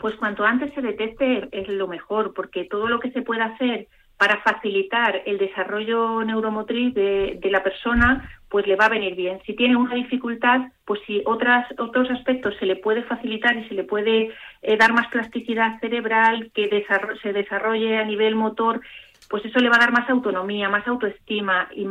Pues 0.05 0.17
cuanto 0.17 0.45
antes 0.45 0.71
se 0.75 0.83
detecte 0.83 1.49
es 1.51 1.67
lo 1.67 1.89
mejor, 1.89 2.35
porque 2.35 2.67
todo 2.67 2.89
lo 2.89 3.01
que 3.01 3.11
se 3.13 3.23
pueda 3.23 3.47
hacer 3.47 3.87
para 4.19 4.43
facilitar 4.43 5.23
el 5.25 5.39
desarrollo 5.39 6.23
neuromotriz 6.23 6.93
de, 6.93 7.41
la 7.51 7.63
persona, 7.63 8.31
pues 8.51 8.67
le 8.67 8.77
va 8.77 8.85
a 8.85 8.91
venir 8.91 9.15
bien. 9.15 9.41
Si 9.47 9.55
tiene 9.55 9.77
una 9.77 9.95
dificultad, 9.95 10.61
pues 10.85 11.01
si 11.07 11.23
otras, 11.25 11.67
otros 11.79 12.11
aspectos 12.11 12.55
se 12.59 12.67
le 12.67 12.77
puede 12.77 13.03
facilitar 13.05 13.57
y 13.57 13.67
se 13.67 13.73
le 13.73 13.85
puede 13.85 14.31
eh, 14.61 14.77
dar 14.77 14.93
más 14.93 15.09
plasticidad 15.09 15.81
cerebral, 15.81 16.51
que 16.53 16.85
se 17.23 17.33
desarrolle 17.33 17.97
a 17.97 18.05
nivel 18.05 18.35
motor 18.35 18.83
pues 19.29 19.45
eso 19.45 19.59
le 19.59 19.69
va 19.69 19.77
a 19.77 19.81
dar 19.81 19.93
más 19.93 20.09
autonomía, 20.09 20.69
más 20.69 20.87
autoestima 20.87 21.69
y, 21.75 21.85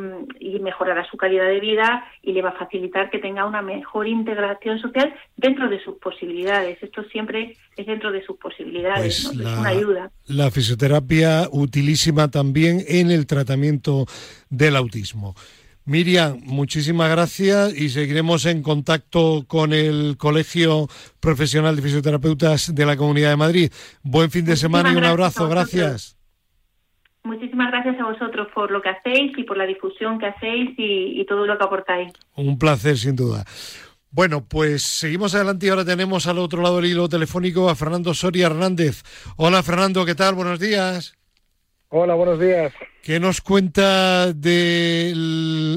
mejorará 0.64 1.06
su 1.10 1.18
calidad 1.18 1.48
de 1.48 1.60
vida 1.60 2.06
y 2.22 2.32
le 2.32 2.42
va 2.42 2.50
a 2.50 2.58
facilitar 2.58 3.10
que 3.10 3.20
tenga 3.20 3.46
una 3.46 3.62
mejor 3.62 4.08
integración 4.08 4.80
social 4.80 5.14
dentro 5.36 5.68
de 5.68 5.84
sus 5.84 5.96
posibilidades. 5.96 6.82
Esto 6.82 7.04
siempre 7.12 7.58
es 7.76 7.86
dentro 7.86 8.12
de 8.12 8.24
sus 8.26 8.38
posibilidades, 8.38 9.28
pues 9.28 9.40
es 9.40 9.60
una 9.60 9.70
ayuda. 9.70 10.12
La 10.26 10.50
fisioterapia 10.52 11.50
utilísima 11.52 12.30
también 12.30 12.82
en 12.88 13.12
el 13.12 13.28
tratamiento 13.28 14.06
del 14.50 14.78
autismo. 14.78 15.36
Miriam, 15.86 16.40
muchísimas 16.46 17.10
gracias 17.10 17.76
y 17.76 17.90
seguiremos 17.90 18.46
en 18.46 18.64
contacto 18.64 19.44
con 19.48 19.74
el 19.74 20.16
Colegio 20.18 20.88
Profesional 21.20 21.76
de 21.76 21.82
Fisioterapeutas 21.82 22.74
de 22.74 22.86
la 22.86 22.96
Comunidad 22.96 23.32
de 23.32 23.36
Madrid. 23.36 23.72
Buen 24.02 24.32
fin 24.32 24.46
de 24.46 24.56
semana 24.56 24.94
y 24.94 24.96
un 24.96 25.04
abrazo. 25.04 25.50
Gracias. 25.50 26.16
Muchísimas 27.24 27.72
gracias 27.72 27.98
a 28.00 28.04
vosotros 28.04 28.48
por 28.54 28.70
lo 28.70 28.82
que 28.82 28.90
hacéis 28.90 29.38
y 29.38 29.44
por 29.44 29.58
la 29.58 29.66
difusión 29.66 30.20
que 30.20 30.26
hacéis 30.26 30.72
y, 30.78 31.26
todo 31.26 31.46
lo 31.46 31.58
que 31.58 31.64
aportáis. 31.64 32.12
Un 32.36 32.60
placer, 32.60 32.98
sin 32.98 33.16
duda. 33.16 33.46
Bueno, 34.12 34.46
pues 34.46 34.84
seguimos 34.84 35.34
adelante 35.34 35.66
y 35.66 35.70
ahora 35.70 35.86
tenemos 35.86 36.28
al 36.28 36.38
otro 36.38 36.62
lado 36.62 36.78
del 36.78 36.92
hilo 36.92 37.08
telefónico 37.08 37.70
a 37.70 37.76
Fernando 37.76 38.14
Soria 38.14 38.48
Hernández. 38.48 39.04
Hola 39.38 39.64
Fernando, 39.64 40.06
¿qué 40.06 40.16
tal? 40.16 40.36
Buenos 40.36 40.60
días. 40.60 41.18
Hola, 41.88 42.14
buenos 42.14 42.40
días. 42.40 42.74
¿Qué 43.02 43.20
nos 43.20 43.40
cuenta 43.40 44.34
de 44.34 45.14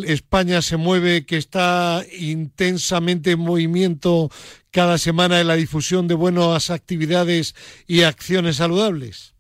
España 0.07 0.63
se 0.63 0.77
mueve, 0.77 1.27
que 1.27 1.37
está 1.37 2.03
intensamente 2.19 3.33
en 3.33 3.41
movimiento 3.41 4.31
cada 4.71 4.99
semana 4.99 5.41
en 5.41 5.47
la 5.47 5.55
difusión 5.57 6.09
de 6.09 6.15
buenas 6.15 6.71
actividades 6.71 7.55
y 7.87 8.03
acciones 8.03 8.57
saludables? 8.57 9.36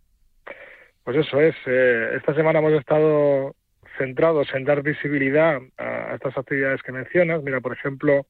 Pues 1.07 1.18
eso 1.18 1.40
es. 1.40 1.54
Eh, 1.66 2.16
esta 2.16 2.34
semana 2.34 2.59
hemos 2.59 2.72
estado 2.72 3.54
centrados 3.96 4.52
en 4.52 4.64
dar 4.64 4.82
visibilidad 4.82 5.61
a, 5.78 6.16
estas 6.16 6.36
actividades 6.36 6.82
que 6.82 6.90
mencionas. 6.90 7.44
Mira, 7.44 7.61
por 7.61 7.74
ejemplo, 7.74 8.26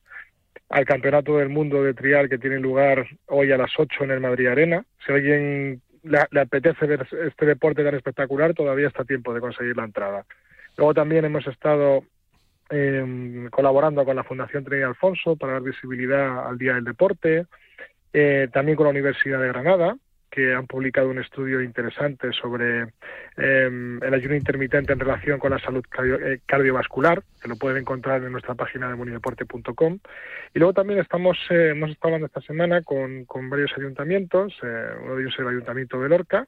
al 0.69 0.85
Campeonato 0.85 1.39
del 1.39 1.49
Mundo 1.49 1.83
de 1.83 1.95
Trial 1.95 2.29
que 2.29 2.37
tiene 2.37 2.59
lugar 2.59 3.07
hoy 3.29 3.51
a 3.51 3.57
las 3.57 3.71
8 3.79 4.05
en 4.05 4.11
el 4.11 4.21
Madrid 4.21 4.49
Arena. 4.49 4.85
Si 5.07 5.11
alguien 5.11 5.81
le, 6.03 6.19
apetece 6.39 6.85
ver 6.85 7.09
este 7.27 7.47
deporte 7.47 7.83
tan 7.83 7.95
espectacular, 7.95 8.53
todavía 8.53 8.89
está 8.89 9.05
a 9.05 9.07
tiempo 9.07 9.33
de 9.33 9.41
conseguir 9.41 9.75
la 9.75 9.85
entrada. 9.85 10.27
Luego 10.77 10.93
también 10.93 11.25
hemos 11.25 11.47
estado 11.47 12.05
em, 12.69 13.49
colaborando 13.49 14.05
con 14.05 14.17
la 14.17 14.25
Fundación 14.25 14.65
Trinidad 14.65 14.91
Alfonso 14.91 15.37
para 15.37 15.55
dar 15.55 15.63
visibilidad 15.63 16.47
al 16.47 16.59
Día 16.59 16.75
del 16.75 16.85
Deporte, 16.85 17.47
eh, 18.13 18.49
también 18.53 18.77
con 18.77 18.85
la 18.85 18.91
Universidad 18.91 19.41
de 19.41 19.49
Granada, 19.49 19.97
que 20.37 20.53
han 20.53 20.67
publicado 20.67 21.09
un 21.09 21.19
estudio 21.19 21.63
interesante 21.63 22.31
sobre 22.31 22.93
em, 23.39 24.03
el 24.03 24.13
ayuno 24.13 24.35
intermitente 24.35 24.93
en 24.93 25.01
relación 25.01 25.39
con 25.39 25.51
la 25.51 25.59
salud 25.59 25.83
eh, 26.05 26.41
cardiovascular, 26.45 27.23
que 27.41 27.49
lo 27.49 27.57
pueden 27.57 27.79
encontrar 27.79 28.23
en 28.23 28.33
nuestra 28.33 28.55
página 28.55 28.87
de 28.91 28.97
munideporte.com. 28.97 29.99
Y 30.53 30.59
luego 30.59 30.75
también 30.75 31.01
estamos, 31.01 31.39
eh, 31.49 31.71
hemos 31.71 31.91
estado 31.91 32.09
hablando 32.09 32.27
esta 32.27 32.43
semana 32.43 32.83
con, 32.83 33.25
con 33.25 33.49
varios 33.49 33.73
ayuntamientos, 33.79 34.53
eh, 34.63 34.91
uno 35.03 35.17
de 35.17 35.23
ellos 35.23 35.33
es 35.33 35.41
el 35.41 35.49
Ayuntamiento 35.49 36.03
de 36.03 36.09
Lorca, 36.11 36.47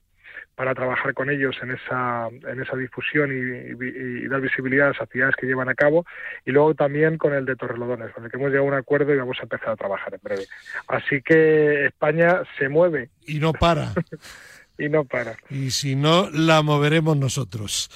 para 0.54 0.74
trabajar 0.74 1.14
con 1.14 1.30
ellos 1.30 1.56
en 1.62 1.72
esa, 1.72 2.28
en 2.28 2.60
esa 2.60 2.76
difusión 2.76 3.30
y, 3.32 4.26
dar 4.28 4.40
visibilidad 4.40 4.86
a 4.86 4.90
las 4.90 5.00
actividades 5.00 5.36
que 5.36 5.46
llevan 5.46 5.68
a 5.68 5.74
cabo. 5.74 6.04
Y 6.44 6.50
luego 6.50 6.74
también 6.74 7.16
con 7.18 7.34
el 7.34 7.44
de 7.44 7.56
Torrelodones, 7.56 8.12
con 8.12 8.24
el 8.24 8.30
que 8.30 8.36
hemos 8.36 8.50
llegado 8.50 8.66
a 8.66 8.72
un 8.72 8.74
acuerdo 8.74 9.14
y 9.14 9.18
vamos 9.18 9.38
a 9.40 9.44
empezar 9.44 9.70
a 9.70 9.76
trabajar 9.76 10.14
en 10.14 10.20
breve. 10.22 10.46
Así 10.88 11.22
que 11.22 11.86
España 11.86 12.42
se 12.58 12.68
mueve. 12.68 13.10
Y 13.26 13.38
no 13.38 13.52
para. 13.52 13.92
y 14.78 14.88
no 14.88 15.04
para. 15.04 15.36
Y 15.50 15.70
si 15.70 15.94
no, 15.94 16.28
la 16.30 16.62
moveremos 16.62 17.16
nosotros. 17.16 17.90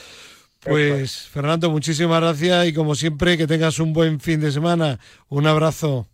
Pues 0.64 1.28
Fernando, 1.28 1.70
muchísimas 1.70 2.20
gracias 2.20 2.66
y 2.68 2.72
como 2.72 2.95
siempre 2.95 3.36
que 3.36 3.49
tengas 3.49 3.80
un 3.80 3.93
buen 3.93 4.20
fin 4.20 4.40
de 4.40 4.53
semana. 4.53 4.99
Un 5.28 5.47
abrazo. 5.47 6.07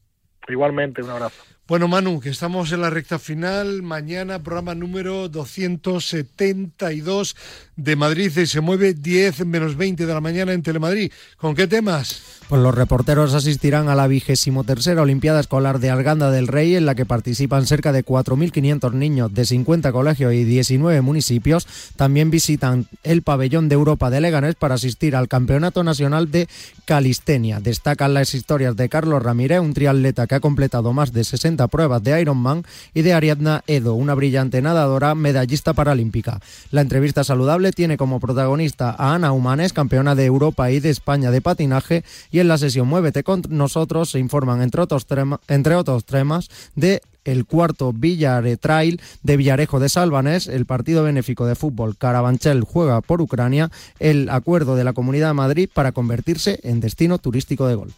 Igualmente, 0.49 1.03
un 1.03 1.11
abrazo. 1.11 1.45
Bueno, 1.69 1.87
Manu, 1.87 2.19
que 2.19 2.31
estamos 2.31 2.73
en 2.73 2.81
la 2.81 2.89
recta 2.89 3.19
final. 3.19 3.83
Mañana, 3.83 4.43
programa 4.43 4.75
número 4.75 5.29
272 5.29 7.37
de 7.77 7.95
Madrid 7.95 8.35
y 8.39 8.47
se 8.47 8.63
mueve 8.63 8.95
10 8.95 9.45
menos 9.45 9.77
20 9.77 10.07
de 10.07 10.15
la 10.15 10.23
mañana 10.23 10.55
en 10.55 10.63
Telemadrid. 10.63 11.13
¿Con 11.37 11.55
qué 11.55 11.67
temas? 11.67 12.23
Pues 12.49 12.63
los 12.63 12.75
reporteros 12.75 13.35
asistirán 13.35 13.91
a 13.91 13.95
la 13.95 14.07
vigésimo 14.07 14.65
tercera 14.65 15.03
Olimpiada 15.03 15.41
Escolar 15.41 15.79
de 15.79 15.91
Arganda 15.91 16.31
del 16.31 16.47
Rey, 16.47 16.75
en 16.75 16.87
la 16.87 16.95
que 16.95 17.05
participan 17.05 17.67
cerca 17.67 17.93
de 17.93 18.03
4.500 18.03 18.95
niños 18.95 19.35
de 19.35 19.45
50 19.45 19.93
colegios 19.93 20.33
y 20.33 20.45
19 20.45 21.03
municipios. 21.03 21.67
También 21.97 22.31
visitan 22.31 22.87
el 23.03 23.21
pabellón 23.21 23.69
de 23.69 23.75
Europa 23.75 24.09
de 24.09 24.23
Leganés 24.23 24.55
para 24.55 24.77
asistir 24.77 25.15
al 25.15 25.29
Campeonato 25.29 25.85
Nacional 25.85 26.31
de 26.31 26.49
Calistenia. 26.87 27.61
Destacan 27.61 28.15
las 28.15 28.33
historias 28.33 28.75
de 28.75 28.89
Carlos 28.89 29.23
Ramírez, 29.23 29.61
un 29.61 29.75
triatleta 29.75 30.27
que 30.27 30.37
ha 30.37 30.41
completado 30.41 30.95
más 30.95 31.13
de 31.13 31.25
60 31.25 31.58
pruebas 31.67 32.03
de 32.03 32.21
Ironman, 32.21 32.63
y 32.95 33.03
de 33.03 33.13
Ariadna 33.13 33.65
Edo, 33.67 33.95
una 33.95 34.15
brillante 34.15 34.63
nadadora 34.63 35.15
medallista 35.15 35.73
paralímpica. 35.73 36.41
La 36.71 36.83
entrevista 36.83 37.25
saludable 37.25 37.73
tiene 37.73 37.97
como 37.97 38.21
protagonista 38.21 38.95
a 38.97 39.15
Ana 39.15 39.33
Humanes, 39.33 39.73
campeona 39.73 40.15
de 40.15 40.27
Europa 40.27 40.71
y 40.71 40.81
de 40.81 40.91
España 40.91 41.31
de 41.31 41.41
patinaje, 41.41 42.05
y 42.31 42.39
en 42.39 42.49
la 42.49 42.59
sesión 42.59 42.87
Muévete 42.89 43.25
con 43.25 43.43
nosotros 43.49 44.11
se 44.11 44.19
informan 44.19 44.63
entre 44.63 44.83
otros, 44.83 45.07
entre 45.49 45.75
otros 45.75 46.05
temas 46.05 46.49
de 46.77 47.03
el 47.25 47.45
cuarto 47.45 47.93
Villare 47.93 48.57
Trail 48.57 49.01
de 49.23 49.37
Villarejo 49.37 49.81
de 49.81 49.91
Salvanés, 49.91 50.47
el 50.47 50.65
partido 50.65 51.03
benéfico 51.03 51.47
de 51.47 51.55
fútbol 51.55 51.97
Carabanchel 51.97 52.63
juega 52.63 53.03
por 53.03 53.21
Ucrania, 53.21 53.71
el 53.99 54.31
acuerdo 54.31 54.77
de 54.77 54.85
la 54.85 54.95
Comunidad 54.95 55.29
de 55.29 55.35
Madrid 55.35 55.69
para 55.73 55.93
convertirse 55.93 56.59
en 56.63 56.81
destino 56.81 57.19
turístico 57.19 57.67
de 57.67 57.75
golf. 57.75 57.93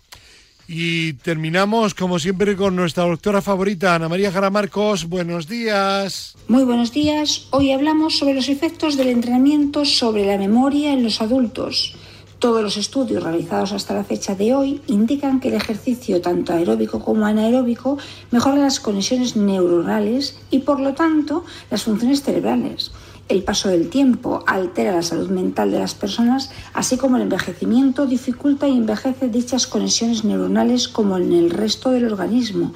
Y 0.72 1.14
terminamos, 1.14 1.94
como 1.94 2.20
siempre, 2.20 2.54
con 2.54 2.76
nuestra 2.76 3.02
doctora 3.02 3.42
favorita, 3.42 3.96
Ana 3.96 4.08
María 4.08 4.30
Jara 4.30 4.50
Marcos. 4.50 5.08
Buenos 5.08 5.48
días. 5.48 6.36
Muy 6.46 6.62
buenos 6.62 6.92
días. 6.92 7.48
Hoy 7.50 7.72
hablamos 7.72 8.16
sobre 8.16 8.34
los 8.34 8.48
efectos 8.48 8.96
del 8.96 9.08
entrenamiento 9.08 9.84
sobre 9.84 10.24
la 10.24 10.38
memoria 10.38 10.92
en 10.92 11.02
los 11.02 11.20
adultos. 11.20 11.96
Todos 12.38 12.62
los 12.62 12.76
estudios 12.76 13.24
realizados 13.24 13.72
hasta 13.72 13.94
la 13.94 14.04
fecha 14.04 14.36
de 14.36 14.54
hoy 14.54 14.80
indican 14.86 15.40
que 15.40 15.48
el 15.48 15.54
ejercicio 15.54 16.20
tanto 16.20 16.52
aeróbico 16.52 17.00
como 17.00 17.26
anaeróbico 17.26 17.98
mejora 18.30 18.58
las 18.58 18.78
conexiones 18.78 19.34
neuronales 19.34 20.38
y 20.52 20.60
por 20.60 20.78
lo 20.78 20.94
tanto 20.94 21.44
las 21.68 21.82
funciones 21.82 22.22
cerebrales. 22.22 22.92
El 23.30 23.44
paso 23.44 23.68
del 23.68 23.90
tiempo 23.90 24.42
altera 24.44 24.90
la 24.90 25.02
salud 25.02 25.30
mental 25.30 25.70
de 25.70 25.78
las 25.78 25.94
personas, 25.94 26.50
así 26.74 26.96
como 26.96 27.14
el 27.14 27.22
envejecimiento 27.22 28.06
dificulta 28.06 28.66
y 28.66 28.76
envejece 28.76 29.28
dichas 29.28 29.68
conexiones 29.68 30.24
neuronales 30.24 30.88
como 30.88 31.16
en 31.16 31.32
el 31.32 31.50
resto 31.50 31.92
del 31.92 32.06
organismo. 32.06 32.74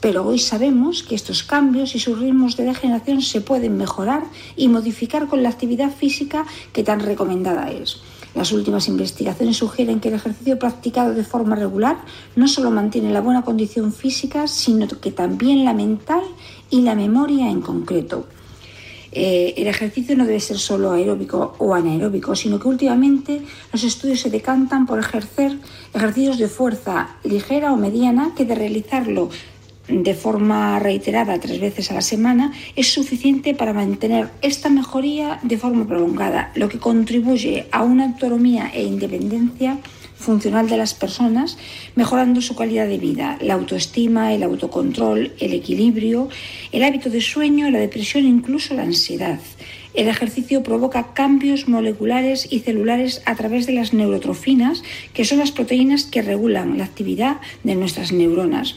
Pero 0.00 0.26
hoy 0.26 0.38
sabemos 0.38 1.02
que 1.02 1.14
estos 1.14 1.42
cambios 1.42 1.94
y 1.94 1.98
sus 1.98 2.18
ritmos 2.18 2.56
de 2.56 2.64
degeneración 2.64 3.20
se 3.20 3.42
pueden 3.42 3.76
mejorar 3.76 4.24
y 4.56 4.68
modificar 4.68 5.28
con 5.28 5.42
la 5.42 5.50
actividad 5.50 5.90
física 5.90 6.46
que 6.72 6.82
tan 6.82 7.00
recomendada 7.00 7.70
es. 7.70 7.98
Las 8.34 8.52
últimas 8.52 8.88
investigaciones 8.88 9.58
sugieren 9.58 10.00
que 10.00 10.08
el 10.08 10.14
ejercicio 10.14 10.58
practicado 10.58 11.12
de 11.12 11.24
forma 11.24 11.56
regular 11.56 11.98
no 12.36 12.48
solo 12.48 12.70
mantiene 12.70 13.12
la 13.12 13.20
buena 13.20 13.42
condición 13.42 13.92
física, 13.92 14.48
sino 14.48 14.88
que 14.88 15.12
también 15.12 15.62
la 15.62 15.74
mental 15.74 16.22
y 16.70 16.80
la 16.80 16.94
memoria 16.94 17.50
en 17.50 17.60
concreto. 17.60 18.24
Eh, 19.14 19.54
el 19.56 19.68
ejercicio 19.68 20.16
no 20.16 20.26
debe 20.26 20.40
ser 20.40 20.58
solo 20.58 20.90
aeróbico 20.90 21.54
o 21.58 21.74
anaeróbico, 21.74 22.34
sino 22.34 22.58
que 22.58 22.66
últimamente 22.68 23.42
los 23.72 23.84
estudios 23.84 24.20
se 24.20 24.30
decantan 24.30 24.86
por 24.86 24.98
ejercer 24.98 25.56
ejercicios 25.94 26.38
de 26.38 26.48
fuerza 26.48 27.16
ligera 27.22 27.72
o 27.72 27.76
mediana 27.76 28.32
que 28.36 28.44
de 28.44 28.56
realizarlo 28.56 29.30
de 29.88 30.14
forma 30.14 30.78
reiterada 30.78 31.38
tres 31.38 31.60
veces 31.60 31.90
a 31.90 31.94
la 31.94 32.00
semana 32.00 32.52
es 32.74 32.92
suficiente 32.92 33.54
para 33.54 33.72
mantener 33.72 34.30
esta 34.40 34.68
mejoría 34.70 35.38
de 35.42 35.58
forma 35.58 35.86
prolongada, 35.86 36.50
lo 36.54 36.68
que 36.68 36.78
contribuye 36.78 37.66
a 37.70 37.82
una 37.82 38.06
autonomía 38.06 38.70
e 38.72 38.82
independencia 38.82 39.78
funcional 40.24 40.68
de 40.68 40.76
las 40.76 40.94
personas, 40.94 41.58
mejorando 41.94 42.40
su 42.40 42.56
calidad 42.56 42.88
de 42.88 42.98
vida, 42.98 43.38
la 43.40 43.54
autoestima, 43.54 44.34
el 44.34 44.42
autocontrol, 44.42 45.32
el 45.38 45.52
equilibrio, 45.52 46.28
el 46.72 46.82
hábito 46.82 47.10
de 47.10 47.20
sueño, 47.20 47.70
la 47.70 47.78
depresión 47.78 48.24
e 48.24 48.28
incluso 48.28 48.74
la 48.74 48.82
ansiedad. 48.82 49.38
El 49.92 50.08
ejercicio 50.08 50.64
provoca 50.64 51.12
cambios 51.14 51.68
moleculares 51.68 52.48
y 52.50 52.60
celulares 52.60 53.22
a 53.26 53.36
través 53.36 53.66
de 53.66 53.74
las 53.74 53.92
neurotrofinas, 53.92 54.82
que 55.12 55.24
son 55.24 55.38
las 55.38 55.52
proteínas 55.52 56.04
que 56.04 56.22
regulan 56.22 56.78
la 56.78 56.84
actividad 56.84 57.36
de 57.62 57.76
nuestras 57.76 58.10
neuronas. 58.10 58.74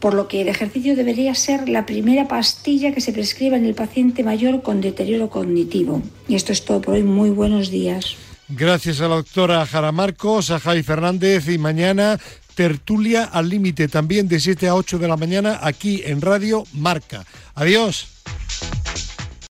Por 0.00 0.14
lo 0.14 0.26
que 0.26 0.40
el 0.40 0.48
ejercicio 0.48 0.96
debería 0.96 1.32
ser 1.36 1.68
la 1.68 1.86
primera 1.86 2.26
pastilla 2.26 2.92
que 2.92 3.00
se 3.00 3.12
prescriba 3.12 3.56
en 3.56 3.66
el 3.66 3.74
paciente 3.74 4.24
mayor 4.24 4.62
con 4.62 4.80
deterioro 4.80 5.30
cognitivo. 5.30 6.02
Y 6.26 6.34
esto 6.34 6.50
es 6.50 6.64
todo 6.64 6.80
por 6.80 6.94
hoy. 6.94 7.04
Muy 7.04 7.30
buenos 7.30 7.70
días. 7.70 8.16
Gracias 8.54 9.00
a 9.00 9.08
la 9.08 9.16
doctora 9.16 9.64
Jara 9.64 9.92
Marcos, 9.92 10.50
a 10.50 10.60
Javi 10.60 10.82
Fernández 10.82 11.48
y 11.48 11.56
mañana 11.56 12.20
tertulia 12.54 13.24
al 13.24 13.48
límite 13.48 13.88
también 13.88 14.28
de 14.28 14.40
7 14.40 14.68
a 14.68 14.74
8 14.74 14.98
de 14.98 15.08
la 15.08 15.16
mañana 15.16 15.58
aquí 15.62 16.02
en 16.04 16.20
Radio 16.20 16.64
Marca. 16.74 17.24
Adiós. 17.54 18.08